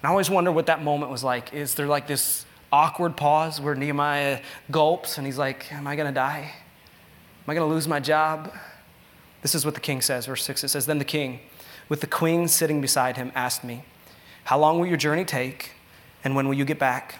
And 0.00 0.08
I 0.08 0.10
always 0.10 0.30
wonder 0.30 0.52
what 0.52 0.66
that 0.66 0.82
moment 0.82 1.10
was 1.10 1.24
like. 1.24 1.52
Is 1.52 1.74
there 1.74 1.86
like 1.86 2.06
this 2.06 2.46
awkward 2.72 3.16
pause 3.16 3.60
where 3.60 3.74
Nehemiah 3.74 4.40
gulps 4.70 5.16
and 5.16 5.26
he's 5.26 5.38
like, 5.38 5.72
Am 5.72 5.86
I 5.86 5.96
going 5.96 6.08
to 6.08 6.14
die? 6.14 6.52
Am 7.46 7.50
I 7.50 7.54
going 7.54 7.68
to 7.68 7.72
lose 7.72 7.86
my 7.86 8.00
job? 8.00 8.52
This 9.42 9.54
is 9.54 9.64
what 9.64 9.74
the 9.74 9.80
king 9.80 10.00
says, 10.00 10.26
verse 10.26 10.42
6. 10.44 10.64
It 10.64 10.68
says, 10.68 10.86
Then 10.86 10.98
the 10.98 11.04
king, 11.04 11.40
with 11.88 12.00
the 12.00 12.06
queen 12.06 12.48
sitting 12.48 12.80
beside 12.80 13.16
him, 13.16 13.30
asked 13.34 13.64
me, 13.64 13.84
How 14.44 14.58
long 14.58 14.78
will 14.78 14.86
your 14.86 14.96
journey 14.96 15.24
take? 15.24 15.72
And 16.24 16.34
when 16.34 16.48
will 16.48 16.54
you 16.54 16.64
get 16.64 16.78
back? 16.78 17.16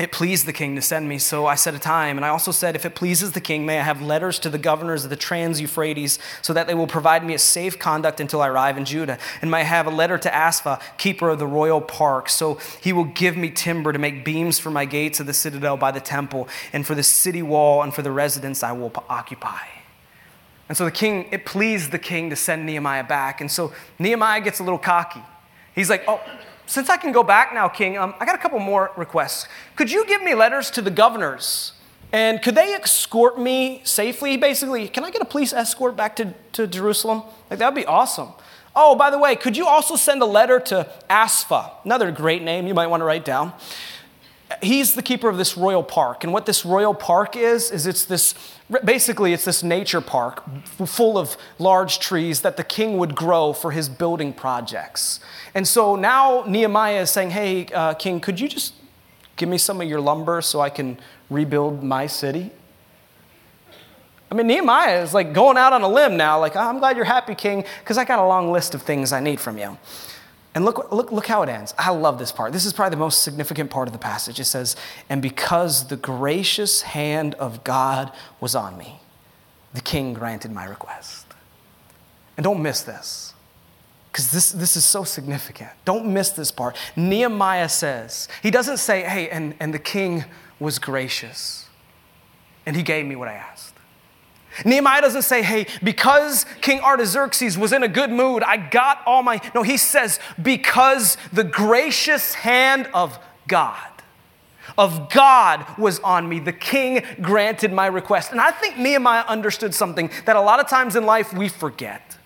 It 0.00 0.10
pleased 0.10 0.46
the 0.46 0.54
king 0.54 0.74
to 0.76 0.82
send 0.82 1.06
me, 1.06 1.18
so 1.18 1.44
I 1.44 1.54
set 1.54 1.74
a 1.74 1.78
time. 1.78 2.16
And 2.16 2.24
I 2.24 2.30
also 2.30 2.50
said, 2.50 2.74
If 2.74 2.86
it 2.86 2.94
pleases 2.94 3.32
the 3.32 3.42
king, 3.42 3.66
may 3.66 3.78
I 3.78 3.82
have 3.82 4.00
letters 4.00 4.38
to 4.38 4.48
the 4.48 4.56
governors 4.56 5.04
of 5.04 5.10
the 5.10 5.16
Trans 5.16 5.60
Euphrates, 5.60 6.18
so 6.40 6.54
that 6.54 6.66
they 6.66 6.74
will 6.74 6.86
provide 6.86 7.24
me 7.24 7.34
a 7.34 7.38
safe 7.38 7.78
conduct 7.78 8.18
until 8.18 8.40
I 8.40 8.48
arrive 8.48 8.78
in 8.78 8.86
Judah. 8.86 9.18
And 9.42 9.50
may 9.50 9.60
I 9.60 9.64
have 9.64 9.86
a 9.86 9.90
letter 9.90 10.16
to 10.16 10.34
Asaph, 10.34 10.80
keeper 10.96 11.28
of 11.28 11.38
the 11.38 11.46
royal 11.46 11.82
park, 11.82 12.30
so 12.30 12.58
he 12.80 12.94
will 12.94 13.04
give 13.04 13.36
me 13.36 13.50
timber 13.50 13.92
to 13.92 13.98
make 13.98 14.24
beams 14.24 14.58
for 14.58 14.70
my 14.70 14.86
gates 14.86 15.20
of 15.20 15.26
the 15.26 15.34
citadel 15.34 15.76
by 15.76 15.90
the 15.90 16.00
temple, 16.00 16.48
and 16.72 16.86
for 16.86 16.94
the 16.94 17.02
city 17.02 17.42
wall, 17.42 17.82
and 17.82 17.94
for 17.94 18.00
the 18.00 18.10
residence 18.10 18.62
I 18.62 18.72
will 18.72 18.92
occupy. 19.10 19.66
And 20.70 20.78
so 20.78 20.86
the 20.86 20.90
king, 20.90 21.28
it 21.32 21.44
pleased 21.44 21.92
the 21.92 21.98
king 21.98 22.30
to 22.30 22.36
send 22.36 22.64
Nehemiah 22.64 23.04
back. 23.04 23.42
And 23.42 23.50
so 23.50 23.74
Nehemiah 23.98 24.40
gets 24.40 24.58
a 24.58 24.62
little 24.62 24.78
cocky. 24.78 25.20
He's 25.74 25.90
like, 25.90 26.02
Oh, 26.08 26.18
since 26.66 26.88
I 26.88 26.96
can 26.96 27.12
go 27.12 27.22
back 27.22 27.52
now, 27.52 27.68
King, 27.68 27.98
um, 27.98 28.14
I 28.20 28.24
got 28.24 28.34
a 28.34 28.38
couple 28.38 28.58
more 28.58 28.92
requests. 28.96 29.46
Could 29.76 29.90
you 29.90 30.06
give 30.06 30.22
me 30.22 30.34
letters 30.34 30.70
to 30.72 30.82
the 30.82 30.90
governors? 30.90 31.72
And 32.12 32.42
could 32.42 32.54
they 32.54 32.74
escort 32.74 33.38
me 33.38 33.80
safely, 33.84 34.36
basically? 34.36 34.86
Can 34.88 35.02
I 35.04 35.10
get 35.10 35.22
a 35.22 35.26
police 35.26 35.52
escort 35.52 35.96
back 35.96 36.14
to, 36.16 36.34
to 36.52 36.66
Jerusalem? 36.66 37.22
Like, 37.48 37.58
that 37.58 37.72
would 37.72 37.80
be 37.80 37.86
awesome. 37.86 38.28
Oh, 38.76 38.94
by 38.94 39.10
the 39.10 39.18
way, 39.18 39.34
could 39.34 39.56
you 39.56 39.66
also 39.66 39.96
send 39.96 40.22
a 40.22 40.26
letter 40.26 40.60
to 40.60 40.88
Asaph? 41.10 41.70
Another 41.84 42.10
great 42.10 42.42
name 42.42 42.66
you 42.66 42.74
might 42.74 42.86
want 42.86 43.00
to 43.00 43.04
write 43.04 43.24
down. 43.24 43.52
He's 44.62 44.94
the 44.94 45.02
keeper 45.02 45.30
of 45.30 45.38
this 45.38 45.56
royal 45.56 45.82
park. 45.82 46.24
And 46.24 46.32
what 46.32 46.44
this 46.44 46.64
royal 46.64 46.94
park 46.94 47.36
is, 47.36 47.70
is 47.70 47.86
it's 47.86 48.04
this 48.04 48.34
basically, 48.84 49.32
it's 49.32 49.44
this 49.44 49.62
nature 49.62 50.00
park 50.00 50.42
full 50.64 51.18
of 51.18 51.36
large 51.58 51.98
trees 51.98 52.40
that 52.42 52.56
the 52.56 52.64
king 52.64 52.98
would 52.98 53.14
grow 53.14 53.52
for 53.52 53.70
his 53.70 53.88
building 53.88 54.32
projects. 54.32 55.20
And 55.54 55.66
so 55.66 55.96
now 55.96 56.44
Nehemiah 56.46 57.02
is 57.02 57.10
saying, 57.10 57.30
Hey, 57.30 57.66
uh, 57.66 57.94
king, 57.94 58.20
could 58.20 58.40
you 58.40 58.48
just 58.48 58.74
give 59.36 59.48
me 59.48 59.58
some 59.58 59.80
of 59.80 59.88
your 59.88 60.00
lumber 60.00 60.40
so 60.40 60.60
I 60.60 60.70
can 60.70 60.98
rebuild 61.30 61.82
my 61.82 62.06
city? 62.06 62.50
I 64.30 64.34
mean, 64.34 64.46
Nehemiah 64.46 65.02
is 65.02 65.12
like 65.12 65.34
going 65.34 65.58
out 65.58 65.74
on 65.74 65.82
a 65.82 65.88
limb 65.88 66.16
now, 66.16 66.40
like, 66.40 66.56
oh, 66.56 66.60
I'm 66.60 66.78
glad 66.78 66.96
you're 66.96 67.04
happy, 67.04 67.34
king, 67.34 67.64
because 67.80 67.98
I 67.98 68.06
got 68.06 68.18
a 68.18 68.26
long 68.26 68.50
list 68.50 68.74
of 68.74 68.80
things 68.80 69.12
I 69.12 69.20
need 69.20 69.38
from 69.38 69.58
you. 69.58 69.76
And 70.54 70.64
look, 70.64 70.92
look, 70.92 71.10
look 71.10 71.26
how 71.26 71.42
it 71.42 71.48
ends. 71.48 71.72
I 71.78 71.90
love 71.90 72.18
this 72.18 72.30
part. 72.30 72.52
This 72.52 72.66
is 72.66 72.72
probably 72.72 72.90
the 72.90 73.00
most 73.00 73.22
significant 73.22 73.70
part 73.70 73.88
of 73.88 73.92
the 73.92 73.98
passage. 73.98 74.38
It 74.38 74.44
says, 74.44 74.76
And 75.08 75.22
because 75.22 75.88
the 75.88 75.96
gracious 75.96 76.82
hand 76.82 77.34
of 77.34 77.64
God 77.64 78.12
was 78.38 78.54
on 78.54 78.76
me, 78.76 79.00
the 79.72 79.80
king 79.80 80.12
granted 80.12 80.52
my 80.52 80.64
request. 80.64 81.26
And 82.36 82.44
don't 82.44 82.62
miss 82.62 82.82
this, 82.82 83.32
because 84.10 84.30
this, 84.30 84.52
this 84.52 84.76
is 84.76 84.84
so 84.84 85.04
significant. 85.04 85.70
Don't 85.86 86.06
miss 86.06 86.30
this 86.30 86.50
part. 86.50 86.76
Nehemiah 86.96 87.68
says, 87.68 88.28
He 88.42 88.50
doesn't 88.50 88.76
say, 88.76 89.02
Hey, 89.02 89.30
and, 89.30 89.54
and 89.58 89.72
the 89.72 89.78
king 89.78 90.24
was 90.60 90.78
gracious, 90.78 91.66
and 92.66 92.76
he 92.76 92.82
gave 92.82 93.06
me 93.06 93.16
what 93.16 93.28
I 93.28 93.34
asked. 93.34 93.74
Nehemiah 94.64 95.00
doesn't 95.00 95.22
say, 95.22 95.42
hey, 95.42 95.66
because 95.82 96.44
King 96.60 96.80
Artaxerxes 96.80 97.56
was 97.56 97.72
in 97.72 97.82
a 97.82 97.88
good 97.88 98.10
mood, 98.10 98.42
I 98.42 98.56
got 98.56 99.02
all 99.06 99.22
my. 99.22 99.40
No, 99.54 99.62
he 99.62 99.76
says, 99.76 100.20
because 100.40 101.16
the 101.32 101.44
gracious 101.44 102.34
hand 102.34 102.88
of 102.92 103.18
God, 103.48 103.88
of 104.76 105.10
God 105.10 105.66
was 105.78 106.00
on 106.00 106.28
me, 106.28 106.38
the 106.38 106.52
king 106.52 107.02
granted 107.20 107.72
my 107.72 107.86
request. 107.86 108.32
And 108.32 108.40
I 108.40 108.50
think 108.50 108.78
Nehemiah 108.78 109.24
understood 109.26 109.74
something 109.74 110.10
that 110.26 110.36
a 110.36 110.40
lot 110.40 110.60
of 110.60 110.68
times 110.68 110.96
in 110.96 111.04
life 111.06 111.32
we 111.32 111.48
forget. 111.48 112.16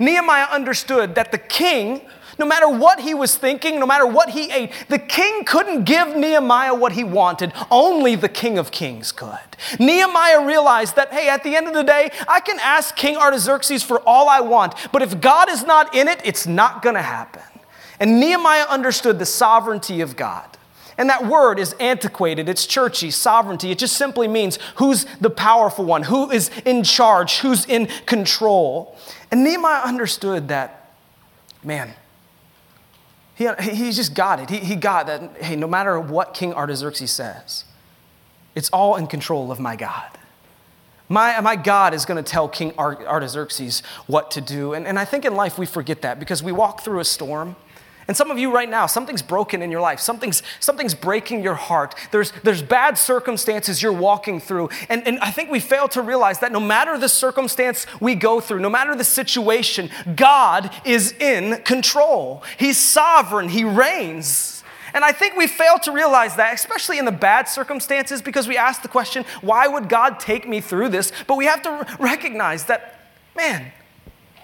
Nehemiah 0.00 0.48
understood 0.50 1.14
that 1.14 1.30
the 1.30 1.38
king 1.38 2.02
no 2.38 2.46
matter 2.46 2.68
what 2.68 3.00
he 3.00 3.14
was 3.14 3.36
thinking, 3.36 3.80
no 3.80 3.86
matter 3.86 4.06
what 4.06 4.30
he 4.30 4.50
ate, 4.50 4.72
the 4.88 4.98
king 4.98 5.44
couldn't 5.44 5.84
give 5.84 6.16
Nehemiah 6.16 6.74
what 6.74 6.92
he 6.92 7.04
wanted. 7.04 7.52
Only 7.70 8.14
the 8.14 8.28
king 8.28 8.58
of 8.58 8.70
kings 8.70 9.12
could. 9.12 9.38
Nehemiah 9.78 10.44
realized 10.44 10.96
that, 10.96 11.12
hey, 11.12 11.28
at 11.28 11.42
the 11.42 11.56
end 11.56 11.66
of 11.66 11.74
the 11.74 11.82
day, 11.82 12.10
I 12.28 12.40
can 12.40 12.58
ask 12.60 12.94
King 12.94 13.16
Artaxerxes 13.16 13.82
for 13.82 14.00
all 14.06 14.28
I 14.28 14.40
want, 14.40 14.74
but 14.92 15.02
if 15.02 15.20
God 15.20 15.48
is 15.48 15.64
not 15.64 15.94
in 15.94 16.08
it, 16.08 16.20
it's 16.24 16.46
not 16.46 16.82
going 16.82 16.94
to 16.94 17.02
happen. 17.02 17.42
And 17.98 18.20
Nehemiah 18.20 18.66
understood 18.68 19.18
the 19.18 19.26
sovereignty 19.26 20.00
of 20.00 20.16
God. 20.16 20.56
And 20.98 21.10
that 21.10 21.26
word 21.26 21.58
is 21.58 21.74
antiquated, 21.78 22.48
it's 22.48 22.66
churchy, 22.66 23.10
sovereignty. 23.10 23.70
It 23.70 23.78
just 23.78 23.96
simply 23.96 24.28
means 24.28 24.58
who's 24.76 25.04
the 25.20 25.28
powerful 25.28 25.84
one, 25.84 26.04
who 26.04 26.30
is 26.30 26.50
in 26.64 26.84
charge, 26.84 27.38
who's 27.38 27.66
in 27.66 27.86
control. 28.06 28.96
And 29.30 29.44
Nehemiah 29.44 29.82
understood 29.82 30.48
that, 30.48 30.94
man, 31.62 31.92
he, 33.36 33.46
he 33.60 33.92
just 33.92 34.14
got 34.14 34.40
it. 34.40 34.50
He, 34.50 34.58
he 34.58 34.76
got 34.76 35.06
that, 35.06 35.42
hey, 35.42 35.56
no 35.56 35.66
matter 35.66 36.00
what 36.00 36.34
King 36.34 36.54
Artaxerxes 36.54 37.10
says, 37.10 37.64
it's 38.54 38.70
all 38.70 38.96
in 38.96 39.06
control 39.06 39.52
of 39.52 39.60
my 39.60 39.76
God. 39.76 40.18
My, 41.08 41.38
my 41.40 41.54
God 41.54 41.94
is 41.94 42.04
going 42.04 42.22
to 42.22 42.28
tell 42.28 42.48
King 42.48 42.72
Artaxerxes 42.78 43.82
what 44.06 44.30
to 44.32 44.40
do. 44.40 44.72
And, 44.72 44.86
and 44.86 44.98
I 44.98 45.04
think 45.04 45.24
in 45.24 45.36
life 45.36 45.58
we 45.58 45.66
forget 45.66 46.02
that 46.02 46.18
because 46.18 46.42
we 46.42 46.50
walk 46.50 46.82
through 46.82 46.98
a 46.98 47.04
storm 47.04 47.54
and 48.08 48.16
some 48.16 48.30
of 48.30 48.38
you 48.38 48.52
right 48.52 48.68
now, 48.68 48.86
something's 48.86 49.22
broken 49.22 49.62
in 49.62 49.70
your 49.70 49.80
life. 49.80 49.98
Something's, 49.98 50.42
something's 50.60 50.94
breaking 50.94 51.42
your 51.42 51.54
heart. 51.54 51.96
There's, 52.12 52.30
there's 52.44 52.62
bad 52.62 52.98
circumstances 52.98 53.82
you're 53.82 53.92
walking 53.92 54.38
through. 54.38 54.70
And, 54.88 55.04
and 55.06 55.18
I 55.18 55.32
think 55.32 55.50
we 55.50 55.58
fail 55.58 55.88
to 55.88 56.02
realize 56.02 56.38
that 56.38 56.52
no 56.52 56.60
matter 56.60 56.98
the 56.98 57.08
circumstance 57.08 57.84
we 58.00 58.14
go 58.14 58.40
through, 58.40 58.60
no 58.60 58.70
matter 58.70 58.94
the 58.94 59.04
situation, 59.04 59.90
God 60.14 60.70
is 60.84 61.12
in 61.18 61.62
control. 61.62 62.44
He's 62.58 62.78
sovereign, 62.78 63.48
He 63.48 63.64
reigns. 63.64 64.62
And 64.94 65.04
I 65.04 65.10
think 65.10 65.36
we 65.36 65.48
fail 65.48 65.78
to 65.80 65.90
realize 65.90 66.36
that, 66.36 66.54
especially 66.54 66.98
in 66.98 67.04
the 67.04 67.12
bad 67.12 67.48
circumstances, 67.48 68.22
because 68.22 68.46
we 68.46 68.56
ask 68.56 68.82
the 68.82 68.88
question, 68.88 69.24
why 69.40 69.66
would 69.66 69.88
God 69.88 70.20
take 70.20 70.48
me 70.48 70.60
through 70.60 70.90
this? 70.90 71.12
But 71.26 71.36
we 71.36 71.46
have 71.46 71.60
to 71.62 71.86
recognize 71.98 72.64
that, 72.66 73.10
man, 73.36 73.72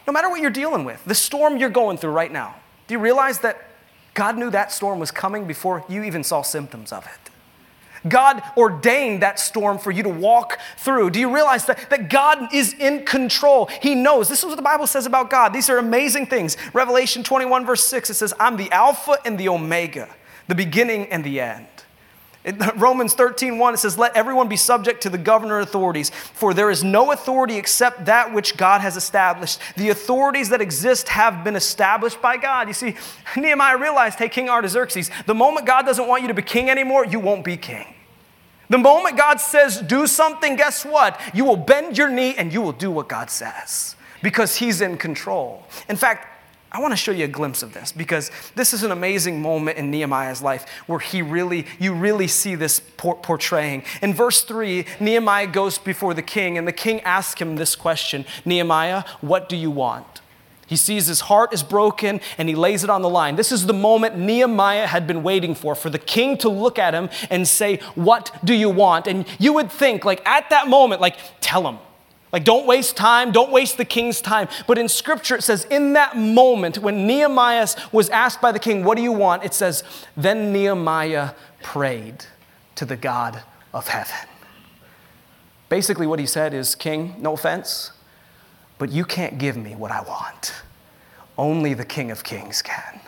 no 0.07 0.13
matter 0.13 0.29
what 0.29 0.41
you're 0.41 0.51
dealing 0.51 0.85
with, 0.85 1.03
the 1.05 1.15
storm 1.15 1.57
you're 1.59 1.71
going 1.71 1.97
through 1.97 2.11
right 2.11 2.31
now, 2.31 2.57
do 2.87 2.95
you 2.95 2.99
realize 2.99 3.41
that 3.41 3.63
God 4.15 4.37
knew 4.37 4.51
that 4.51 4.73
storm 4.73 4.99
was 4.99 5.11
coming 5.11 5.47
before 5.47 5.85
you 5.89 6.03
even 6.03 6.23
saw 6.25 6.43
symptoms 6.43 6.93
of 6.93 7.07
it? 7.07 7.31
God 8.09 8.43
ordained 8.57 9.23
that 9.23 9.39
storm 9.39 9.79
for 9.79 9.91
you 9.91 10.03
to 10.03 10.09
walk 10.09 10.59
through. 10.77 11.11
Do 11.11 11.21
you 11.21 11.33
realize 11.33 11.67
that, 11.67 11.89
that 11.91 12.11
God 12.11 12.53
is 12.53 12.75
in 12.75 13.05
control? 13.05 13.67
He 13.81 13.95
knows. 13.95 14.29
This 14.29 14.41
is 14.41 14.47
what 14.47 14.57
the 14.57 14.63
Bible 14.63 14.87
says 14.87 15.07
about 15.07 15.31
God. 15.31 15.53
These 15.53 15.71
are 15.71 15.79
amazing 15.79 16.27
things. 16.27 16.57
Revelation 16.73 17.23
21, 17.23 17.65
verse 17.65 17.85
6, 17.85 18.11
it 18.11 18.15
says, 18.15 18.35
I'm 18.41 18.57
the 18.57 18.71
Alpha 18.73 19.19
and 19.25 19.39
the 19.39 19.49
Omega, 19.49 20.09
the 20.49 20.55
beginning 20.55 21.07
and 21.07 21.23
the 21.23 21.41
end. 21.41 21.67
In 22.45 22.59
Romans 22.77 23.15
13, 23.15 23.59
1, 23.59 23.75
it 23.75 23.77
says, 23.77 23.97
Let 23.97 24.17
everyone 24.17 24.49
be 24.49 24.57
subject 24.57 25.03
to 25.03 25.11
the 25.11 25.19
governor 25.19 25.61
authorities, 25.61 26.11
for 26.11 26.53
there 26.53 26.71
is 26.71 26.83
no 26.83 27.13
authority 27.13 27.57
except 27.57 28.07
that 28.07 28.33
which 28.33 28.57
God 28.57 28.81
has 28.81 28.97
established. 28.97 29.61
The 29.77 29.91
authorities 29.91 30.49
that 30.49 30.61
exist 30.61 31.09
have 31.09 31.45
been 31.45 31.55
established 31.55 32.21
by 32.21 32.37
God. 32.37 32.67
You 32.67 32.75
see, 32.75 32.97
Nehemiah 33.37 33.79
realized, 33.79 34.19
hey, 34.19 34.29
King 34.29 34.49
Artaxerxes, 34.49 35.11
the 35.27 35.35
moment 35.35 35.67
God 35.67 35.87
doesn't 35.87 36.09
want 36.09 36.23
you 36.23 36.29
to 36.29 36.35
be 36.35 36.43
king 36.43 36.69
anymore, 36.69 37.07
you 37.07 37.21
won't 37.21 37.45
be 37.45 37.57
king. 37.57 37.95
The 38.69 38.79
moment 38.79 39.17
God 39.17 39.41
says, 39.41 39.81
do 39.81 40.07
something, 40.07 40.57
guess 40.57 40.85
what? 40.85 41.21
You 41.35 41.45
will 41.45 41.57
bend 41.57 41.97
your 41.97 42.09
knee 42.09 42.35
and 42.37 42.53
you 42.53 42.61
will 42.63 42.73
do 42.73 42.91
what 42.91 43.09
God 43.09 43.31
says 43.31 43.95
because 44.23 44.57
He's 44.57 44.81
in 44.81 44.97
control. 44.97 45.63
In 45.89 45.97
fact, 45.97 46.32
I 46.75 46.81
want 46.81 46.93
to 46.93 46.97
show 46.97 47.13
you 47.13 47.27
a 47.27 47.29
glimpse 47.29 47.63
of 47.63 47.75
this 47.75 47.93
because 47.93 48.31
this 48.55 48.73
is 48.73 48.83
an 48.83 48.93
amazing 48.93 49.43
moment 49.43 49.77
in 49.77 49.91
Nehemiah's 49.91 50.41
life 50.41 50.67
where 50.87 51.01
he 51.01 51.21
really, 51.21 51.67
you 51.79 51.93
really 51.93 52.27
see 52.27 52.55
this 52.55 52.81
portraying. 52.97 53.85
In 54.01 54.15
verse 54.15 54.41
3, 54.41 54.87
Nehemiah 54.99 55.49
goes 55.49 55.77
before 55.77 56.15
the 56.15 56.23
king, 56.23 56.57
and 56.57 56.67
the 56.67 56.73
king 56.73 57.03
asks 57.03 57.41
him 57.43 57.57
this 57.57 57.77
question 57.77 58.25
Nehemiah, 58.47 59.05
what 59.21 59.51
do 59.51 59.57
you 59.57 59.71
want? 59.71 60.23
He 60.67 60.77
sees 60.77 61.09
his 61.09 61.21
heart 61.21 61.53
is 61.53 61.63
broken 61.63 62.23
and 62.39 62.49
he 62.49 62.55
lays 62.55 62.83
it 62.83 62.89
on 62.89 63.03
the 63.03 63.09
line. 63.11 63.37
This 63.37 63.53
is 63.53 63.67
the 63.67 63.75
moment 63.75 64.17
Nehemiah 64.17 64.87
had 64.87 65.07
been 65.07 65.23
waiting 65.23 65.55
for, 65.55 65.75
for 65.75 65.91
the 65.91 65.99
king 65.99 66.39
to 66.39 66.49
look 66.49 66.79
at 66.79 66.95
him 66.95 67.11
and 67.29 67.47
say, 67.47 67.77
What 67.95 68.35
do 68.43 68.55
you 68.55 68.71
want? 68.71 69.07
And 69.07 69.27
you 69.39 69.53
would 69.53 69.71
think, 69.71 70.07
like, 70.07 70.27
at 70.27 70.49
that 70.49 70.69
moment, 70.69 71.03
like, 71.03 71.19
tell 71.43 71.69
him 71.69 71.79
like, 72.33 72.45
don't 72.45 72.67
waste 72.67 72.97
time, 72.97 73.31
don't 73.31 73.53
waste 73.53 73.77
the 73.77 73.85
king's 73.85 74.23
time. 74.23 74.49
But 74.67 74.79
in 74.79 74.89
scripture, 74.89 75.37
it 75.37 75.43
says, 75.43 75.67
in 75.67 75.93
that 75.93 76.17
moment 76.17 76.79
when 76.79 77.07
Nehemiah 77.07 77.69
was 77.93 78.09
asked 78.09 78.41
by 78.41 78.53
the 78.53 78.59
king, 78.59 78.85
What 78.85 78.97
do 78.97 79.03
you 79.03 79.13
want? 79.13 79.45
It 79.45 79.53
says, 79.53 79.85
Then 80.17 80.51
Nehemiah 80.51 81.33
prayed 81.63 82.25
to 82.77 82.87
the 82.87 82.97
God 82.97 83.43
of 83.75 83.89
heaven. 83.89 84.29
Basically, 85.69 86.07
what 86.07 86.19
he 86.19 86.27
said 86.27 86.55
is, 86.55 86.75
King, 86.75 87.15
no 87.19 87.35
offense, 87.35 87.93
but 88.79 88.91
you 88.91 89.05
can't 89.05 89.39
give 89.39 89.57
me 89.57 89.75
what 89.75 89.91
I 89.91 90.01
want. 90.03 90.55
Only 91.37 91.75
the 91.75 91.85
King 91.85 92.11
of 92.11 92.25
Kings 92.25 92.63
can. 92.63 93.01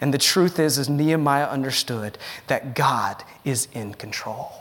And 0.00 0.12
the 0.12 0.18
truth 0.18 0.58
is, 0.58 0.76
is 0.76 0.88
Nehemiah 0.88 1.46
understood 1.46 2.18
that 2.48 2.74
God 2.74 3.24
is 3.44 3.68
in 3.72 3.94
control. 3.94 4.52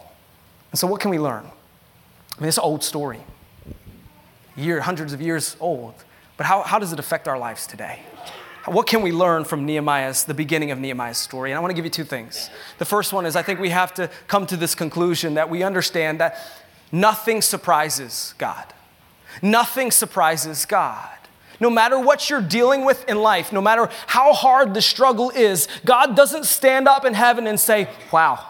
And 0.71 0.79
so, 0.79 0.87
what 0.87 1.01
can 1.01 1.09
we 1.09 1.19
learn? 1.19 1.45
I 2.37 2.41
mean, 2.41 2.49
an 2.49 2.59
old 2.61 2.83
story 2.83 3.21
year, 4.55 4.81
hundreds 4.81 5.13
of 5.13 5.21
years 5.21 5.55
old. 5.59 5.93
But 6.37 6.45
how, 6.45 6.63
how 6.63 6.79
does 6.79 6.93
it 6.93 6.99
affect 6.99 7.27
our 7.27 7.37
lives 7.37 7.65
today? 7.67 7.99
What 8.65 8.87
can 8.87 9.03
we 9.03 9.11
learn 9.11 9.45
from 9.45 9.65
Nehemiah's, 9.65 10.23
the 10.23 10.33
beginning 10.33 10.71
of 10.71 10.79
Nehemiah's 10.79 11.19
story? 11.19 11.51
And 11.51 11.57
I 11.57 11.61
want 11.61 11.69
to 11.69 11.75
give 11.75 11.85
you 11.85 11.91
two 11.91 12.03
things. 12.03 12.49
The 12.79 12.85
first 12.85 13.13
one 13.13 13.25
is 13.25 13.35
I 13.35 13.43
think 13.43 13.59
we 13.59 13.69
have 13.69 13.93
to 13.95 14.09
come 14.27 14.47
to 14.47 14.57
this 14.57 14.73
conclusion 14.73 15.35
that 15.35 15.49
we 15.49 15.61
understand 15.61 16.19
that 16.19 16.39
nothing 16.91 17.41
surprises 17.41 18.33
God. 18.37 18.65
Nothing 19.41 19.91
surprises 19.91 20.65
God. 20.65 21.09
No 21.59 21.69
matter 21.69 21.99
what 21.99 22.29
you're 22.29 22.41
dealing 22.41 22.85
with 22.85 23.07
in 23.07 23.17
life, 23.17 23.53
no 23.53 23.61
matter 23.61 23.89
how 24.07 24.33
hard 24.33 24.73
the 24.73 24.81
struggle 24.81 25.29
is, 25.29 25.67
God 25.85 26.15
doesn't 26.15 26.45
stand 26.45 26.87
up 26.87 27.05
in 27.05 27.13
heaven 27.13 27.47
and 27.47 27.59
say, 27.59 27.87
Wow, 28.11 28.45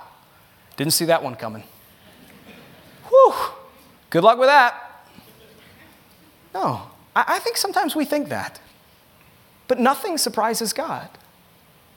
didn't 0.77 0.93
see 0.93 1.05
that 1.05 1.21
one 1.23 1.35
coming. 1.35 1.63
Whew, 3.09 3.33
good 4.09 4.23
luck 4.23 4.39
with 4.39 4.47
that. 4.47 4.84
No, 6.55 6.83
I, 7.13 7.39
think 7.39 7.57
sometimes 7.57 7.97
we 7.97 8.05
think 8.05 8.29
that. 8.29 8.61
But 9.67 9.77
nothing 9.77 10.17
surprises 10.17 10.71
God. 10.71 11.09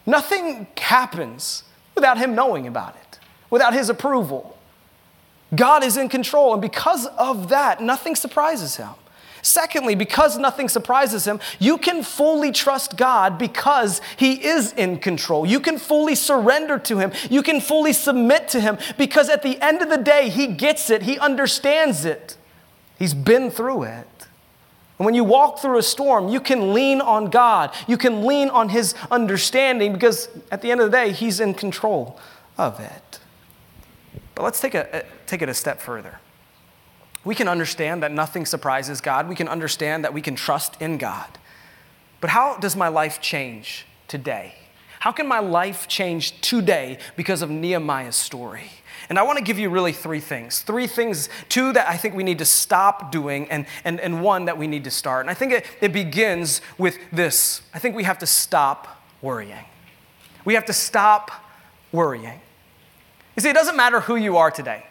Nothing 0.05 0.67
happens 0.77 1.63
without 1.95 2.19
Him 2.19 2.35
knowing 2.35 2.67
about 2.67 2.97
it, 2.97 3.21
without 3.51 3.73
His 3.73 3.89
approval. 3.89 4.59
God 5.55 5.85
is 5.85 5.97
in 5.97 6.09
control, 6.09 6.55
and 6.55 6.61
because 6.61 7.07
of 7.07 7.51
that, 7.51 7.81
nothing 7.81 8.17
surprises 8.17 8.75
Him. 8.75 8.91
Secondly, 9.43 9.95
because 9.95 10.37
nothing 10.37 10.69
surprises 10.69 11.25
him, 11.25 11.39
you 11.61 11.79
can 11.79 12.03
fully 12.03 12.51
trust 12.51 12.97
God 12.97 13.39
because 13.39 14.01
he 14.17 14.45
is 14.45 14.73
in 14.73 14.99
control. 14.99 15.47
You 15.47 15.61
can 15.61 15.79
fully 15.79 16.17
surrender 16.17 16.77
to 16.81 16.99
him. 16.99 17.13
You 17.31 17.45
can 17.45 17.61
fully 17.61 17.93
submit 17.93 18.49
to 18.49 18.61
him 18.61 18.79
because 18.99 19.29
at 19.29 19.45
the 19.45 19.59
end 19.63 19.81
of 19.81 19.91
the 19.91 19.97
day, 19.97 20.29
he 20.29 20.49
gets 20.49 20.91
it, 20.91 21.03
he 21.03 21.21
understands 21.21 22.05
it, 22.05 22.37
he's 22.99 23.15
been 23.15 23.53
through 23.53 23.85
it. 23.85 24.18
And 24.99 25.07
when 25.07 25.15
you 25.15 25.25
walk 25.25 25.61
through 25.61 25.79
a 25.79 25.83
storm, 25.83 26.29
you 26.29 26.41
can 26.41 26.75
lean 26.75 27.01
on 27.01 27.31
God. 27.31 27.73
You 27.87 27.97
can 27.97 28.27
lean 28.27 28.49
on 28.49 28.69
His 28.69 28.95
understanding 29.11 29.93
because 29.93 30.29
at 30.51 30.61
the 30.61 30.71
end 30.71 30.81
of 30.81 30.91
the 30.91 30.97
day, 30.97 31.13
He's 31.13 31.39
in 31.41 31.55
control 31.55 32.19
of 32.57 32.81
it. 32.81 33.21
But 34.35 34.43
let's 34.43 34.61
take, 34.61 34.75
a, 34.75 35.05
take 35.27 35.43
it 35.43 35.49
a 35.49 35.55
step 35.55 35.81
further. 35.81 36.21
We 37.25 37.35
can 37.35 37.49
understand 37.49 38.03
that 38.03 38.13
nothing 38.13 38.47
surprises 38.47 39.01
God. 39.01 39.29
We 39.29 39.35
can 39.35 39.49
understand 39.49 40.05
that 40.05 40.15
we 40.15 40.23
can 40.23 40.35
trust 40.35 40.81
in 40.81 40.99
God. 40.99 41.39
But 42.21 42.31
how 42.31 42.57
does 42.57 42.75
my 42.75 42.89
life 42.89 43.21
change 43.21 43.87
today? 44.09 44.55
How 45.01 45.13
can 45.13 45.27
my 45.27 45.39
life 45.39 45.89
change 45.89 46.41
today 46.41 46.99
because 47.17 47.43
of 47.43 47.51
Nehemiah's 47.51 48.17
story? 48.17 48.71
And 49.09 49.19
I 49.19 49.23
want 49.23 49.39
to 49.39 49.45
give 49.45 49.59
you 49.59 49.71
really 49.71 49.93
three 49.93 50.21
things. 50.21 50.61
Three 50.61 50.87
things, 50.87 51.29
two 51.49 51.73
that 51.73 51.89
I 51.89 51.97
think 51.97 52.15
we 52.15 52.25
need 52.25 52.39
to 52.39 52.45
stop 52.45 53.11
doing, 53.11 53.51
and, 53.51 53.67
and, 53.85 54.01
and 54.01 54.23
one 54.23 54.47
that 54.47 54.59
we 54.59 54.67
need 54.67 54.85
to 54.85 54.91
start. 54.91 55.23
And 55.23 55.31
I 55.31 55.35
think 55.35 55.53
it, 55.53 55.67
it 55.81 55.93
begins 55.93 56.61
with 56.77 56.99
this 57.13 57.63
I 57.73 57.79
think 57.79 57.97
we 57.97 58.05
have 58.05 58.19
to 58.19 58.27
stop 58.27 59.03
worrying. 59.23 59.65
We 60.45 60.55
have 60.55 60.67
to 60.67 60.73
stop 60.73 61.31
worrying. 61.93 62.41
You 63.37 63.43
see, 63.43 63.51
it 63.51 63.55
doesn't 63.55 63.77
matter 63.77 64.01
who 64.01 64.17
you 64.17 64.37
are 64.37 64.51
today. 64.51 64.85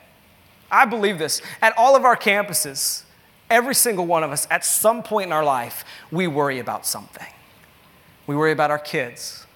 I 0.72 0.86
believe 0.86 1.20
this. 1.20 1.41
At 1.62 1.78
all 1.78 1.96
of 1.96 2.06
our 2.06 2.15
campuses, 2.15 3.04
every 3.50 3.76
single 3.76 4.06
one 4.06 4.24
of 4.24 4.32
us, 4.32 4.48
at 4.50 4.65
some 4.65 5.04
point 5.04 5.28
in 5.28 5.34
our 5.34 5.43
life, 5.43 5.84
we 6.12 6.28
worry 6.28 6.60
about 6.60 6.86
something. 6.86 7.28
We 8.26 8.36
worry 8.36 8.52
about 8.52 8.72
our 8.72 8.80
kids. 8.80 9.46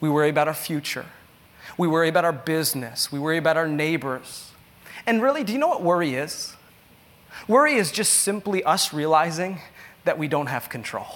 We 0.00 0.08
worry 0.08 0.28
about 0.28 0.48
our 0.48 0.54
future. 0.54 1.06
We 1.76 1.88
worry 1.88 2.08
about 2.08 2.24
our 2.24 2.32
business. 2.32 3.12
We 3.12 3.18
worry 3.18 3.38
about 3.38 3.56
our 3.56 3.68
neighbors. 3.68 4.52
And 5.06 5.22
really, 5.22 5.44
do 5.44 5.52
you 5.52 5.58
know 5.58 5.68
what 5.68 5.82
worry 5.82 6.14
is? 6.14 6.54
Worry 7.46 7.74
is 7.74 7.92
just 7.92 8.12
simply 8.14 8.64
us 8.64 8.92
realizing 8.92 9.60
that 10.04 10.18
we 10.18 10.28
don't 10.28 10.46
have 10.46 10.68
control. 10.68 11.06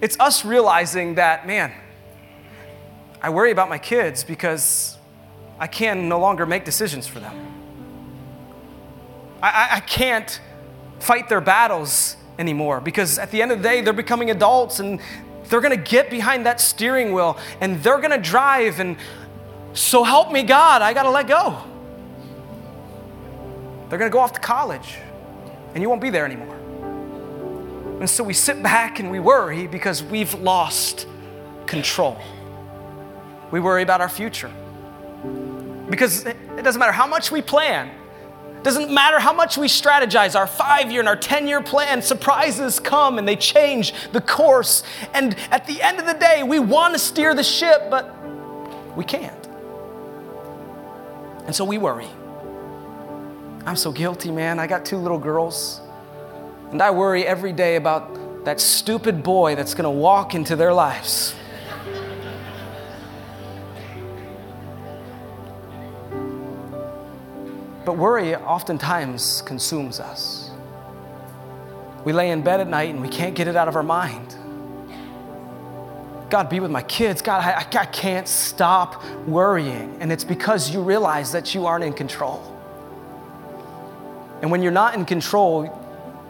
It's 0.00 0.18
us 0.18 0.44
realizing 0.44 1.16
that, 1.16 1.46
man, 1.46 1.72
I 3.22 3.30
worry 3.30 3.50
about 3.50 3.68
my 3.68 3.78
kids 3.78 4.24
because 4.24 4.96
I 5.58 5.66
can 5.66 6.08
no 6.08 6.18
longer 6.18 6.46
make 6.46 6.64
decisions 6.64 7.06
for 7.06 7.20
them. 7.20 7.46
I, 9.42 9.68
I, 9.72 9.80
can't 9.80 10.40
fight 10.98 11.28
their 11.30 11.40
battles 11.40 12.16
anymore 12.38 12.80
because 12.80 13.18
at 13.18 13.30
the 13.30 13.40
end 13.40 13.52
of 13.52 13.58
the 13.58 13.62
day, 13.62 13.80
they're 13.80 13.92
becoming 13.92 14.30
adults 14.30 14.80
and 14.80 15.00
they're 15.50 15.60
gonna 15.60 15.76
get 15.76 16.08
behind 16.08 16.46
that 16.46 16.60
steering 16.60 17.12
wheel 17.12 17.36
and 17.60 17.82
they're 17.82 18.00
gonna 18.00 18.16
drive 18.16 18.80
and 18.80 18.96
so 19.72 20.02
help 20.02 20.32
me 20.32 20.42
God, 20.42 20.82
I 20.82 20.92
got 20.92 21.04
to 21.04 21.10
let 21.10 21.28
go. 21.28 21.62
They're 23.88 23.98
going 23.98 24.10
to 24.10 24.12
go 24.12 24.20
off 24.20 24.32
to 24.32 24.40
college 24.40 24.98
and 25.74 25.82
you 25.82 25.88
won't 25.88 26.00
be 26.00 26.10
there 26.10 26.24
anymore. 26.24 26.56
And 28.00 28.08
so 28.08 28.24
we 28.24 28.32
sit 28.32 28.62
back 28.62 28.98
and 28.98 29.10
we 29.10 29.20
worry 29.20 29.66
because 29.66 30.02
we've 30.02 30.32
lost 30.34 31.06
control. 31.66 32.18
We 33.50 33.60
worry 33.60 33.82
about 33.82 34.00
our 34.00 34.08
future. 34.08 34.50
Because 35.88 36.24
it 36.24 36.62
doesn't 36.62 36.78
matter 36.78 36.92
how 36.92 37.06
much 37.06 37.30
we 37.30 37.42
plan, 37.42 37.90
doesn't 38.62 38.90
matter 38.92 39.18
how 39.18 39.32
much 39.32 39.56
we 39.56 39.68
strategize, 39.68 40.38
our 40.38 40.46
five 40.46 40.90
year 40.90 41.00
and 41.00 41.08
our 41.08 41.16
10 41.16 41.48
year 41.48 41.62
plan, 41.62 42.02
surprises 42.02 42.78
come 42.78 43.18
and 43.18 43.26
they 43.26 43.36
change 43.36 43.94
the 44.12 44.20
course. 44.20 44.82
And 45.14 45.36
at 45.50 45.66
the 45.66 45.80
end 45.80 45.98
of 45.98 46.06
the 46.06 46.14
day, 46.14 46.42
we 46.42 46.58
want 46.58 46.94
to 46.94 46.98
steer 46.98 47.34
the 47.34 47.42
ship, 47.42 47.88
but 47.90 48.14
we 48.96 49.04
can't. 49.04 49.46
And 51.46 51.54
so 51.54 51.64
we 51.64 51.78
worry. 51.78 52.08
I'm 53.66 53.76
so 53.76 53.92
guilty, 53.92 54.30
man. 54.30 54.58
I 54.58 54.66
got 54.66 54.84
two 54.84 54.96
little 54.96 55.18
girls. 55.18 55.80
And 56.70 56.80
I 56.80 56.90
worry 56.90 57.26
every 57.26 57.52
day 57.52 57.76
about 57.76 58.44
that 58.44 58.60
stupid 58.60 59.22
boy 59.22 59.54
that's 59.54 59.74
going 59.74 59.84
to 59.84 59.90
walk 59.90 60.34
into 60.34 60.56
their 60.56 60.72
lives. 60.72 61.34
But 67.84 67.96
worry 67.96 68.34
oftentimes 68.36 69.42
consumes 69.42 70.00
us. 70.00 70.50
We 72.04 72.12
lay 72.12 72.30
in 72.30 72.42
bed 72.42 72.60
at 72.60 72.68
night 72.68 72.90
and 72.90 73.00
we 73.00 73.08
can't 73.08 73.34
get 73.34 73.48
it 73.48 73.56
out 73.56 73.68
of 73.68 73.76
our 73.76 73.82
mind. 73.82 74.36
God, 76.30 76.48
be 76.48 76.60
with 76.60 76.70
my 76.70 76.82
kids. 76.82 77.22
God, 77.22 77.42
I, 77.42 77.58
I 77.58 77.86
can't 77.86 78.28
stop 78.28 79.04
worrying. 79.26 79.96
And 80.00 80.12
it's 80.12 80.24
because 80.24 80.70
you 80.72 80.80
realize 80.80 81.32
that 81.32 81.54
you 81.54 81.66
aren't 81.66 81.84
in 81.84 81.92
control. 81.92 82.56
And 84.40 84.50
when 84.50 84.62
you're 84.62 84.72
not 84.72 84.94
in 84.94 85.04
control, 85.04 85.76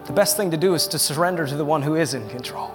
the 0.07 0.13
best 0.13 0.37
thing 0.37 0.51
to 0.51 0.57
do 0.57 0.75
is 0.75 0.89
to 0.89 0.99
surrender 0.99 1.47
to 1.47 1.55
the 1.55 1.65
one 1.65 1.83
who 1.83 1.97
is 1.97 2.15
in 2.15 2.29
control. 2.31 2.75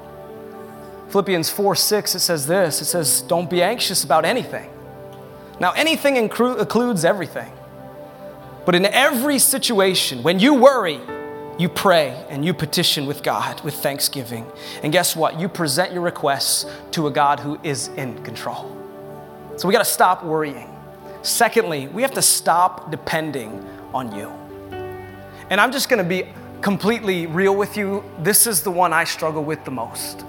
Philippians 1.09 1.49
4 1.49 1.75
6, 1.75 2.15
it 2.15 2.19
says 2.19 2.47
this 2.47 2.81
it 2.81 2.85
says, 2.85 3.21
Don't 3.21 3.49
be 3.49 3.61
anxious 3.61 4.03
about 4.03 4.23
anything. 4.23 4.69
Now, 5.59 5.71
anything 5.71 6.17
includes 6.17 7.05
everything. 7.05 7.51
But 8.65 8.75
in 8.75 8.85
every 8.85 9.39
situation, 9.39 10.23
when 10.23 10.39
you 10.39 10.55
worry, 10.55 10.99
you 11.57 11.69
pray 11.69 12.25
and 12.29 12.43
you 12.43 12.53
petition 12.53 13.05
with 13.05 13.23
God 13.23 13.61
with 13.61 13.75
thanksgiving. 13.75 14.45
And 14.83 14.91
guess 14.91 15.15
what? 15.15 15.39
You 15.39 15.47
present 15.47 15.93
your 15.93 16.01
requests 16.01 16.65
to 16.91 17.07
a 17.07 17.11
God 17.11 17.39
who 17.39 17.59
is 17.63 17.87
in 17.89 18.21
control. 18.23 18.75
So 19.55 19.67
we 19.67 19.71
got 19.71 19.79
to 19.79 19.85
stop 19.85 20.23
worrying. 20.23 20.69
Secondly, 21.21 21.87
we 21.87 22.01
have 22.01 22.13
to 22.15 22.21
stop 22.21 22.91
depending 22.91 23.65
on 23.93 24.13
you. 24.13 24.29
And 25.49 25.61
I'm 25.61 25.71
just 25.71 25.87
going 25.87 26.03
to 26.03 26.07
be 26.07 26.27
completely 26.61 27.27
real 27.27 27.55
with 27.55 27.77
you. 27.77 28.03
This 28.19 28.47
is 28.47 28.63
the 28.63 28.71
one 28.71 28.91
I 28.91 29.03
struggle 29.03 29.43
with 29.43 29.63
the 29.63 29.71
most. 29.71 30.25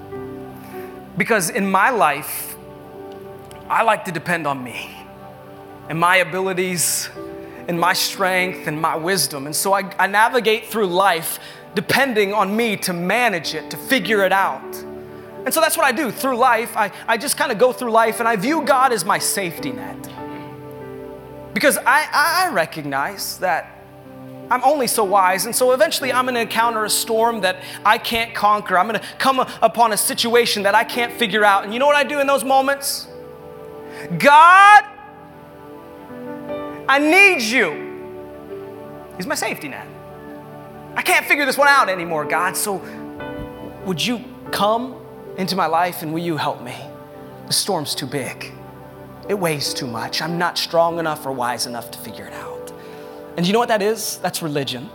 Because 1.17 1.51
in 1.51 1.69
my 1.69 1.91
life, 1.91 2.57
I 3.69 3.83
like 3.83 4.05
to 4.05 4.13
depend 4.13 4.47
on 4.47 4.63
me 4.63 4.95
and 5.89 5.99
my 5.99 6.17
abilities 6.19 7.09
and 7.69 7.79
my 7.79 7.93
strength 7.93 8.67
and 8.67 8.81
my 8.81 8.97
wisdom. 8.97 9.47
And 9.47 9.55
so 9.55 9.73
I, 9.73 9.93
I 9.99 10.07
navigate 10.07 10.67
through 10.67 10.87
life 10.87 11.39
depending 11.75 12.33
on 12.33 12.57
me 12.57 12.77
to 12.77 12.93
manage 12.93 13.55
it, 13.55 13.71
to 13.71 13.77
figure 13.77 14.25
it 14.25 14.33
out. 14.33 14.77
And 15.45 15.53
so 15.53 15.61
that's 15.61 15.77
what 15.77 15.87
I 15.87 15.93
do 15.93 16.11
through 16.11 16.37
life. 16.37 16.77
I, 16.77 16.91
I 17.07 17.17
just 17.17 17.37
kind 17.37 17.53
of 17.53 17.59
go 17.59 17.73
through 17.73 17.91
life 17.91 18.19
and 18.19 18.29
I 18.29 18.37
view 18.37 18.63
God 18.63 18.93
as 18.93 19.05
my 19.05 19.19
safety 19.19 19.73
net. 19.73 19.97
Because 21.55 21.79
I, 21.79 22.09
I 22.13 22.53
recognize 22.53 23.39
that 23.39 23.77
I'm 24.51 24.63
only 24.65 24.87
so 24.87 25.05
wise. 25.05 25.47
And 25.47 25.55
so 25.55 25.73
eventually 25.73 26.13
I'm 26.13 26.25
going 26.25 26.35
to 26.35 26.41
encounter 26.41 26.85
a 26.85 26.91
storm 26.91 27.43
that 27.43 27.63
I 27.85 27.99
can't 27.99 28.35
conquer. 28.35 28.79
I'm 28.79 28.89
going 28.89 29.01
to 29.01 29.07
come 29.19 29.41
upon 29.41 29.93
a 29.93 29.97
situation 29.97 30.63
that 30.65 30.75
I 30.75 30.85
can't 30.85 31.13
figure 31.13 31.45
out. 31.45 31.65
And 31.65 31.73
you 31.73 31.79
know 31.79 31.87
what 31.87 31.97
I 31.97 32.05
do 32.05 32.21
in 32.21 32.27
those 32.27 32.45
moments? 32.45 33.09
God, 34.19 34.85
I 36.89 36.99
need 36.99 37.43
you. 37.43 37.85
He's 39.17 39.27
my 39.27 39.35
safety 39.35 39.69
net. 39.69 39.87
I 40.95 41.03
can't 41.03 41.27
figure 41.27 41.45
this 41.45 41.59
one 41.59 41.69
out 41.69 41.89
anymore, 41.89 42.25
God. 42.25 42.57
So 42.57 42.81
would 43.85 44.05
you 44.05 44.25
come 44.51 44.95
into 45.37 45.57
my 45.57 45.67
life 45.67 46.03
and 46.03 46.13
will 46.13 46.23
you 46.23 46.37
help 46.37 46.63
me? 46.63 46.77
The 47.47 47.53
storm's 47.53 47.95
too 47.95 48.07
big. 48.07 48.53
It 49.29 49.35
weighs 49.35 49.75
too 49.75 49.87
much. 49.87 50.23
I'm 50.23 50.39
not 50.39 50.57
strong 50.57 50.99
enough 50.99 51.27
or 51.27 51.33
wise 51.33 51.67
enough 51.67 51.91
to 51.91 51.99
figure 51.99 52.27
it 52.27 52.33
out. 52.35 52.73
And 53.37 53.47
you 53.47 53.53
know 53.53 53.59
what 53.59 53.69
that 53.69 53.83
is? 53.83 54.19
That's 54.19 54.41
religion. 54.41 54.89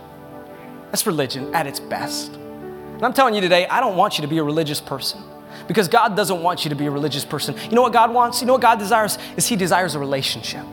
That's 0.86 1.06
religion 1.06 1.54
at 1.54 1.66
its 1.66 1.78
best. 1.78 2.32
And 2.32 3.04
I'm 3.04 3.12
telling 3.12 3.34
you 3.34 3.40
today, 3.40 3.66
I 3.66 3.80
don't 3.80 3.96
want 3.96 4.18
you 4.18 4.22
to 4.22 4.28
be 4.28 4.38
a 4.38 4.44
religious 4.44 4.80
person 4.80 5.22
because 5.68 5.88
God 5.88 6.16
doesn't 6.16 6.42
want 6.42 6.64
you 6.64 6.70
to 6.70 6.74
be 6.76 6.86
a 6.86 6.90
religious 6.90 7.24
person. 7.24 7.54
You 7.68 7.76
know 7.76 7.82
what 7.82 7.92
God 7.92 8.12
wants? 8.12 8.40
You 8.40 8.46
know 8.46 8.54
what 8.54 8.62
God 8.62 8.78
desires? 8.78 9.18
Is 9.36 9.46
He 9.46 9.56
desires 9.56 9.94
a 9.94 9.98
relationship. 9.98 10.64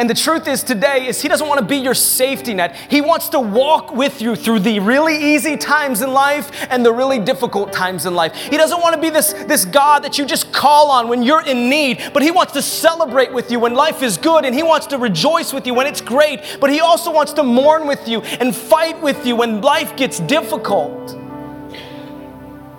And 0.00 0.08
the 0.08 0.14
truth 0.14 0.48
is 0.48 0.62
today 0.62 1.08
is 1.08 1.20
he 1.20 1.28
doesn't 1.28 1.46
want 1.46 1.60
to 1.60 1.66
be 1.66 1.76
your 1.76 1.92
safety 1.92 2.54
net. 2.54 2.74
He 2.88 3.02
wants 3.02 3.28
to 3.28 3.38
walk 3.38 3.94
with 3.94 4.22
you 4.22 4.34
through 4.34 4.60
the 4.60 4.80
really 4.80 5.34
easy 5.34 5.58
times 5.58 6.00
in 6.00 6.14
life 6.14 6.50
and 6.70 6.82
the 6.82 6.90
really 6.90 7.18
difficult 7.18 7.70
times 7.70 8.06
in 8.06 8.14
life. 8.14 8.34
He 8.34 8.56
doesn't 8.56 8.80
want 8.80 8.94
to 8.94 9.00
be 9.00 9.10
this, 9.10 9.34
this 9.34 9.66
God 9.66 10.02
that 10.04 10.16
you 10.16 10.24
just 10.24 10.54
call 10.54 10.90
on 10.90 11.08
when 11.08 11.22
you're 11.22 11.46
in 11.46 11.68
need, 11.68 12.02
but 12.14 12.22
he 12.22 12.30
wants 12.30 12.54
to 12.54 12.62
celebrate 12.62 13.30
with 13.30 13.50
you 13.50 13.60
when 13.60 13.74
life 13.74 14.02
is 14.02 14.16
good 14.16 14.46
and 14.46 14.54
he 14.54 14.62
wants 14.62 14.86
to 14.86 14.96
rejoice 14.96 15.52
with 15.52 15.66
you 15.66 15.74
when 15.74 15.86
it's 15.86 16.00
great, 16.00 16.56
but 16.62 16.70
he 16.70 16.80
also 16.80 17.12
wants 17.12 17.34
to 17.34 17.42
mourn 17.42 17.86
with 17.86 18.08
you 18.08 18.22
and 18.22 18.56
fight 18.56 18.98
with 19.02 19.26
you 19.26 19.36
when 19.36 19.60
life 19.60 19.94
gets 19.98 20.18
difficult. 20.20 21.08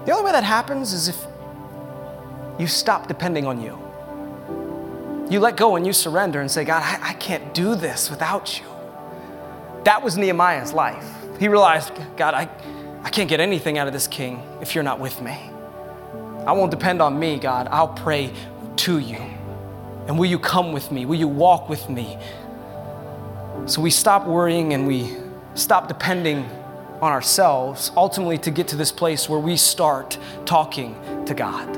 The 0.08 0.12
only 0.12 0.26
way 0.26 0.32
that 0.32 0.44
happens 0.44 0.92
is 0.92 1.08
if 1.08 1.24
you 2.58 2.66
stop 2.66 3.08
depending 3.08 3.46
on 3.46 3.62
you. 3.62 3.91
You 5.32 5.40
let 5.40 5.56
go 5.56 5.78
and 5.78 5.88
you 5.88 5.94
surrender 5.94 6.42
and 6.42 6.52
say, 6.52 6.66
God, 6.66 6.84
I, 6.84 7.12
I 7.12 7.14
can't 7.14 7.54
do 7.54 7.74
this 7.74 8.10
without 8.10 8.60
you. 8.60 8.66
That 9.86 10.04
was 10.04 10.18
Nehemiah's 10.18 10.74
life. 10.74 11.08
He 11.40 11.48
realized, 11.48 11.94
God, 12.18 12.34
I, 12.34 12.50
I 13.02 13.10
can't 13.10 13.30
get 13.30 13.40
anything 13.40 13.78
out 13.78 13.88
of 13.88 13.94
this 13.94 14.10
king 14.10 14.44
if 14.60 14.76
you're 14.76 14.84
not 14.84 15.00
with 15.00 15.22
me. 15.22 15.40
I 16.46 16.52
won't 16.52 16.70
depend 16.70 17.02
on 17.02 17.18
me, 17.18 17.40
God. 17.40 17.70
I'll 17.72 17.94
pray 17.94 18.34
to 18.76 19.00
you. 19.00 19.20
And 20.08 20.20
will 20.20 20.26
you 20.26 20.38
come 20.38 20.74
with 20.74 20.92
me? 20.92 21.06
Will 21.06 21.16
you 21.16 21.30
walk 21.30 21.70
with 21.70 21.90
me? 21.90 22.18
So 23.68 23.80
we 23.80 23.90
stop 23.90 24.28
worrying 24.28 24.74
and 24.74 24.86
we 24.86 25.16
stop 25.56 25.88
depending 25.88 26.44
on 27.02 27.14
ourselves, 27.14 27.94
ultimately 27.96 28.38
to 28.40 28.52
get 28.52 28.68
to 28.68 28.76
this 28.76 28.92
place 28.92 29.30
where 29.30 29.40
we 29.40 29.56
start 29.56 30.18
talking 30.46 30.94
to 31.26 31.34
God, 31.34 31.74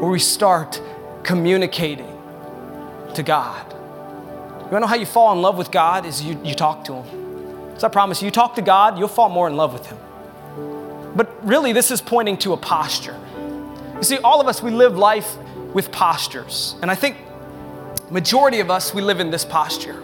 where 0.00 0.10
we 0.10 0.18
start 0.18 0.80
communicating 1.24 2.15
to 3.16 3.22
God. 3.22 3.72
You 3.72 4.72
wanna 4.72 4.80
know 4.80 4.86
how 4.86 4.96
you 4.96 5.06
fall 5.06 5.32
in 5.32 5.42
love 5.42 5.58
with 5.58 5.70
God 5.70 6.06
is 6.06 6.22
you, 6.22 6.40
you 6.42 6.54
talk 6.54 6.84
to 6.84 7.02
Him. 7.02 7.78
So 7.78 7.86
I 7.86 7.90
promise 7.90 8.22
you, 8.22 8.26
you 8.26 8.32
talk 8.32 8.54
to 8.54 8.62
God, 8.62 8.98
you'll 8.98 9.08
fall 9.08 9.28
more 9.28 9.48
in 9.48 9.56
love 9.56 9.72
with 9.72 9.86
Him. 9.86 9.98
But 11.14 11.46
really, 11.46 11.72
this 11.72 11.90
is 11.90 12.00
pointing 12.00 12.36
to 12.38 12.52
a 12.52 12.56
posture. 12.56 13.18
You 13.96 14.02
see, 14.02 14.18
all 14.18 14.40
of 14.40 14.48
us, 14.48 14.62
we 14.62 14.70
live 14.70 14.96
life 14.96 15.36
with 15.72 15.90
postures. 15.92 16.76
And 16.82 16.90
I 16.90 16.94
think 16.94 17.16
majority 18.10 18.60
of 18.60 18.70
us, 18.70 18.92
we 18.92 19.02
live 19.02 19.20
in 19.20 19.30
this 19.30 19.44
posture. 19.44 20.02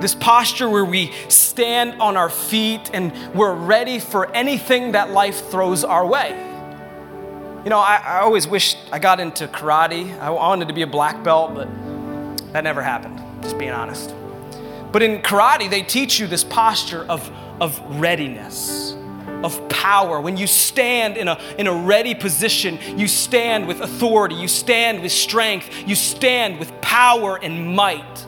This 0.00 0.14
posture 0.14 0.68
where 0.68 0.84
we 0.84 1.12
stand 1.28 2.00
on 2.00 2.16
our 2.16 2.30
feet 2.30 2.90
and 2.92 3.12
we're 3.34 3.54
ready 3.54 3.98
for 3.98 4.30
anything 4.32 4.92
that 4.92 5.10
life 5.10 5.50
throws 5.50 5.84
our 5.84 6.06
way. 6.06 6.30
You 7.64 7.70
know, 7.70 7.78
I, 7.78 7.96
I 7.96 8.20
always 8.20 8.46
wished 8.46 8.76
I 8.92 8.98
got 8.98 9.20
into 9.20 9.46
karate. 9.48 10.18
I 10.18 10.30
wanted 10.30 10.68
to 10.68 10.74
be 10.74 10.82
a 10.82 10.86
black 10.86 11.22
belt, 11.22 11.54
but 11.54 11.68
that 12.54 12.62
never 12.62 12.82
happened, 12.82 13.20
just 13.42 13.58
being 13.58 13.72
honest. 13.72 14.14
But 14.92 15.02
in 15.02 15.22
karate, 15.22 15.68
they 15.68 15.82
teach 15.82 16.20
you 16.20 16.28
this 16.28 16.44
posture 16.44 17.02
of, 17.08 17.28
of 17.60 17.80
readiness, 17.98 18.92
of 19.42 19.68
power. 19.68 20.20
When 20.20 20.36
you 20.36 20.46
stand 20.46 21.16
in 21.16 21.26
a, 21.26 21.36
in 21.58 21.66
a 21.66 21.72
ready 21.72 22.14
position, 22.14 22.78
you 22.96 23.08
stand 23.08 23.66
with 23.66 23.80
authority, 23.80 24.36
you 24.36 24.46
stand 24.46 25.02
with 25.02 25.10
strength, 25.10 25.68
you 25.84 25.96
stand 25.96 26.60
with 26.60 26.70
power 26.80 27.40
and 27.42 27.74
might. 27.74 28.24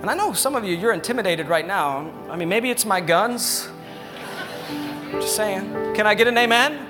And 0.00 0.08
I 0.08 0.14
know 0.14 0.32
some 0.32 0.56
of 0.56 0.64
you, 0.64 0.74
you're 0.74 0.94
intimidated 0.94 1.48
right 1.48 1.66
now. 1.66 2.10
I 2.30 2.36
mean, 2.36 2.48
maybe 2.48 2.70
it's 2.70 2.86
my 2.86 3.02
guns. 3.02 3.68
Just 5.10 5.36
saying. 5.36 5.94
Can 5.94 6.06
I 6.06 6.14
get 6.14 6.26
an 6.26 6.38
amen? 6.38 6.86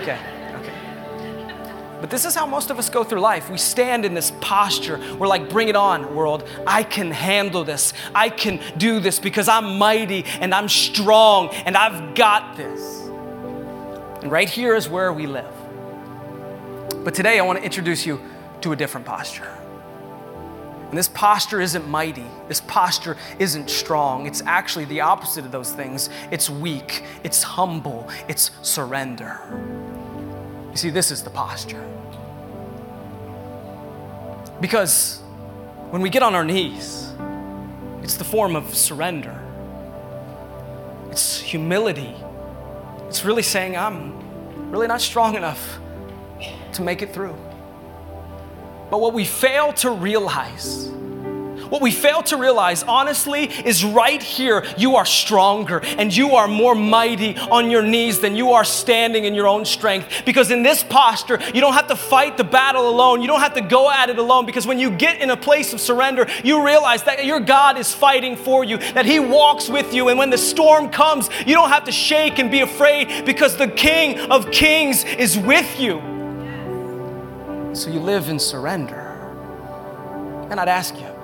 Okay. 0.00 0.18
But 2.00 2.10
this 2.10 2.24
is 2.24 2.34
how 2.34 2.46
most 2.46 2.70
of 2.70 2.78
us 2.78 2.88
go 2.88 3.02
through 3.02 3.20
life. 3.20 3.50
We 3.50 3.58
stand 3.58 4.04
in 4.04 4.14
this 4.14 4.32
posture. 4.40 5.00
We're 5.16 5.26
like, 5.26 5.50
bring 5.50 5.68
it 5.68 5.76
on, 5.76 6.14
world. 6.14 6.48
I 6.66 6.84
can 6.84 7.10
handle 7.10 7.64
this. 7.64 7.92
I 8.14 8.28
can 8.28 8.60
do 8.76 9.00
this 9.00 9.18
because 9.18 9.48
I'm 9.48 9.78
mighty 9.78 10.24
and 10.40 10.54
I'm 10.54 10.68
strong 10.68 11.48
and 11.50 11.76
I've 11.76 12.14
got 12.14 12.56
this. 12.56 12.80
And 14.22 14.30
right 14.30 14.48
here 14.48 14.76
is 14.76 14.88
where 14.88 15.12
we 15.12 15.26
live. 15.26 15.52
But 17.04 17.14
today 17.14 17.38
I 17.38 17.42
want 17.42 17.58
to 17.58 17.64
introduce 17.64 18.06
you 18.06 18.20
to 18.60 18.72
a 18.72 18.76
different 18.76 19.06
posture. 19.06 19.48
And 20.88 20.96
this 20.96 21.08
posture 21.08 21.60
isn't 21.60 21.86
mighty. 21.88 22.26
This 22.46 22.62
posture 22.62 23.16
isn't 23.38 23.68
strong. 23.68 24.26
It's 24.26 24.42
actually 24.46 24.86
the 24.86 25.02
opposite 25.02 25.44
of 25.44 25.52
those 25.52 25.72
things. 25.72 26.08
It's 26.30 26.48
weak, 26.48 27.04
it's 27.24 27.42
humble, 27.42 28.08
it's 28.26 28.52
surrender. 28.62 29.40
You 30.78 30.82
see, 30.82 30.90
this 30.90 31.10
is 31.10 31.24
the 31.24 31.30
posture. 31.30 31.84
Because 34.60 35.18
when 35.90 36.02
we 36.02 36.08
get 36.08 36.22
on 36.22 36.36
our 36.36 36.44
knees, 36.44 37.12
it's 38.04 38.14
the 38.14 38.22
form 38.22 38.54
of 38.54 38.72
surrender, 38.72 39.36
it's 41.10 41.40
humility. 41.40 42.14
It's 43.08 43.24
really 43.24 43.42
saying, 43.42 43.76
I'm 43.76 44.70
really 44.70 44.86
not 44.86 45.00
strong 45.00 45.34
enough 45.34 45.80
to 46.74 46.82
make 46.82 47.02
it 47.02 47.12
through. 47.12 47.34
But 48.88 49.00
what 49.00 49.14
we 49.14 49.24
fail 49.24 49.72
to 49.72 49.90
realize 49.90 50.92
what 51.70 51.82
we 51.82 51.90
fail 51.90 52.22
to 52.24 52.36
realize, 52.36 52.82
honestly, 52.82 53.44
is 53.44 53.84
right 53.84 54.22
here, 54.22 54.64
you 54.76 54.96
are 54.96 55.04
stronger 55.04 55.80
and 55.84 56.14
you 56.14 56.36
are 56.36 56.48
more 56.48 56.74
mighty 56.74 57.36
on 57.36 57.70
your 57.70 57.82
knees 57.82 58.20
than 58.20 58.36
you 58.36 58.52
are 58.52 58.64
standing 58.64 59.24
in 59.24 59.34
your 59.34 59.46
own 59.46 59.64
strength. 59.64 60.22
Because 60.24 60.50
in 60.50 60.62
this 60.62 60.82
posture, 60.82 61.38
you 61.54 61.60
don't 61.60 61.74
have 61.74 61.88
to 61.88 61.96
fight 61.96 62.36
the 62.36 62.44
battle 62.44 62.88
alone. 62.88 63.20
You 63.20 63.28
don't 63.28 63.40
have 63.40 63.54
to 63.54 63.60
go 63.60 63.90
at 63.90 64.10
it 64.10 64.18
alone. 64.18 64.46
Because 64.46 64.66
when 64.66 64.78
you 64.78 64.90
get 64.90 65.20
in 65.20 65.30
a 65.30 65.36
place 65.36 65.72
of 65.72 65.80
surrender, 65.80 66.26
you 66.44 66.64
realize 66.64 67.04
that 67.04 67.24
your 67.24 67.40
God 67.40 67.78
is 67.78 67.92
fighting 67.92 68.36
for 68.36 68.64
you, 68.64 68.78
that 68.78 69.06
He 69.06 69.20
walks 69.20 69.68
with 69.68 69.92
you. 69.92 70.08
And 70.08 70.18
when 70.18 70.30
the 70.30 70.38
storm 70.38 70.90
comes, 70.90 71.28
you 71.46 71.54
don't 71.54 71.70
have 71.70 71.84
to 71.84 71.92
shake 71.92 72.38
and 72.38 72.50
be 72.50 72.60
afraid 72.60 73.24
because 73.24 73.56
the 73.56 73.68
King 73.68 74.18
of 74.30 74.50
Kings 74.50 75.04
is 75.04 75.38
with 75.38 75.78
you. 75.78 76.00
So 77.74 77.90
you 77.90 78.00
live 78.00 78.28
in 78.28 78.38
surrender. 78.38 79.04
And 80.50 80.58
I'd 80.58 80.68
ask 80.68 80.94
you, 80.96 81.17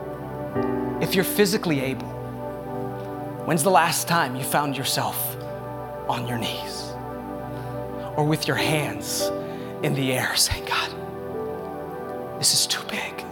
if 1.04 1.14
you're 1.14 1.22
physically 1.22 1.80
able, 1.80 2.08
when's 3.44 3.62
the 3.62 3.70
last 3.70 4.08
time 4.08 4.34
you 4.36 4.42
found 4.42 4.74
yourself 4.74 5.36
on 6.08 6.26
your 6.26 6.38
knees 6.38 6.92
or 8.16 8.24
with 8.24 8.48
your 8.48 8.56
hands 8.56 9.30
in 9.82 9.94
the 9.94 10.14
air 10.14 10.34
saying, 10.34 10.64
God, 10.64 12.40
this 12.40 12.54
is 12.54 12.66
too 12.66 12.82
big. 12.88 13.22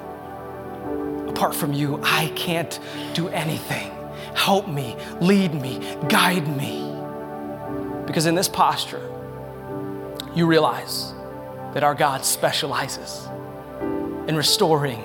Apart 1.30 1.54
from 1.54 1.72
you, 1.72 1.98
I 2.02 2.30
can't 2.36 2.78
do 3.14 3.28
anything. 3.28 3.90
Help 4.34 4.68
me, 4.68 4.94
lead 5.22 5.54
me, 5.54 5.80
guide 6.10 6.46
me. 6.54 6.94
Because 8.06 8.26
in 8.26 8.34
this 8.34 8.48
posture, 8.48 9.10
you 10.34 10.46
realize 10.46 11.14
that 11.72 11.82
our 11.82 11.94
God 11.94 12.22
specializes 12.26 13.26
in 14.28 14.36
restoring 14.36 15.02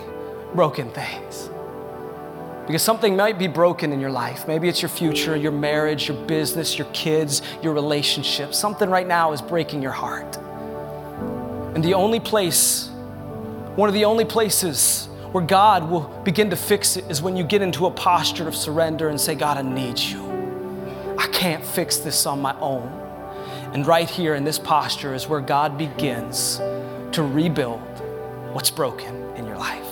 broken 0.53 0.89
things. 0.89 1.49
Because 2.67 2.83
something 2.83 3.15
might 3.15 3.39
be 3.39 3.47
broken 3.47 3.93
in 3.93 4.01
your 4.01 4.11
life. 4.11 4.45
Maybe 4.45 4.67
it's 4.67 4.81
your 4.81 4.89
future, 4.89 5.37
your 5.37 5.53
marriage, 5.53 6.09
your 6.09 6.17
business, 6.27 6.77
your 6.77 6.87
kids, 6.91 7.41
your 7.63 7.73
relationship. 7.73 8.53
Something 8.53 8.89
right 8.89 9.07
now 9.07 9.31
is 9.31 9.41
breaking 9.41 9.81
your 9.81 9.93
heart. 9.93 10.35
And 11.75 11.81
the 11.81 11.93
only 11.93 12.19
place, 12.19 12.89
one 13.77 13.87
of 13.87 13.95
the 13.95 14.03
only 14.03 14.25
places 14.25 15.07
where 15.31 15.45
God 15.45 15.89
will 15.89 16.09
begin 16.25 16.49
to 16.49 16.57
fix 16.57 16.97
it 16.97 17.09
is 17.09 17.21
when 17.21 17.37
you 17.37 17.45
get 17.45 17.61
into 17.61 17.85
a 17.85 17.91
posture 17.91 18.49
of 18.49 18.55
surrender 18.55 19.07
and 19.07 19.19
say, 19.19 19.33
God, 19.33 19.57
I 19.57 19.61
need 19.61 19.97
you. 19.97 20.21
I 21.17 21.27
can't 21.27 21.63
fix 21.63 21.97
this 21.97 22.25
on 22.25 22.41
my 22.41 22.57
own. 22.59 22.87
And 23.73 23.87
right 23.87 24.09
here 24.09 24.35
in 24.35 24.43
this 24.43 24.59
posture 24.59 25.13
is 25.13 25.27
where 25.27 25.39
God 25.39 25.77
begins 25.77 26.57
to 27.13 27.23
rebuild 27.23 27.79
what's 28.51 28.71
broken 28.71 29.15
in 29.37 29.45
your 29.45 29.57
life. 29.57 29.86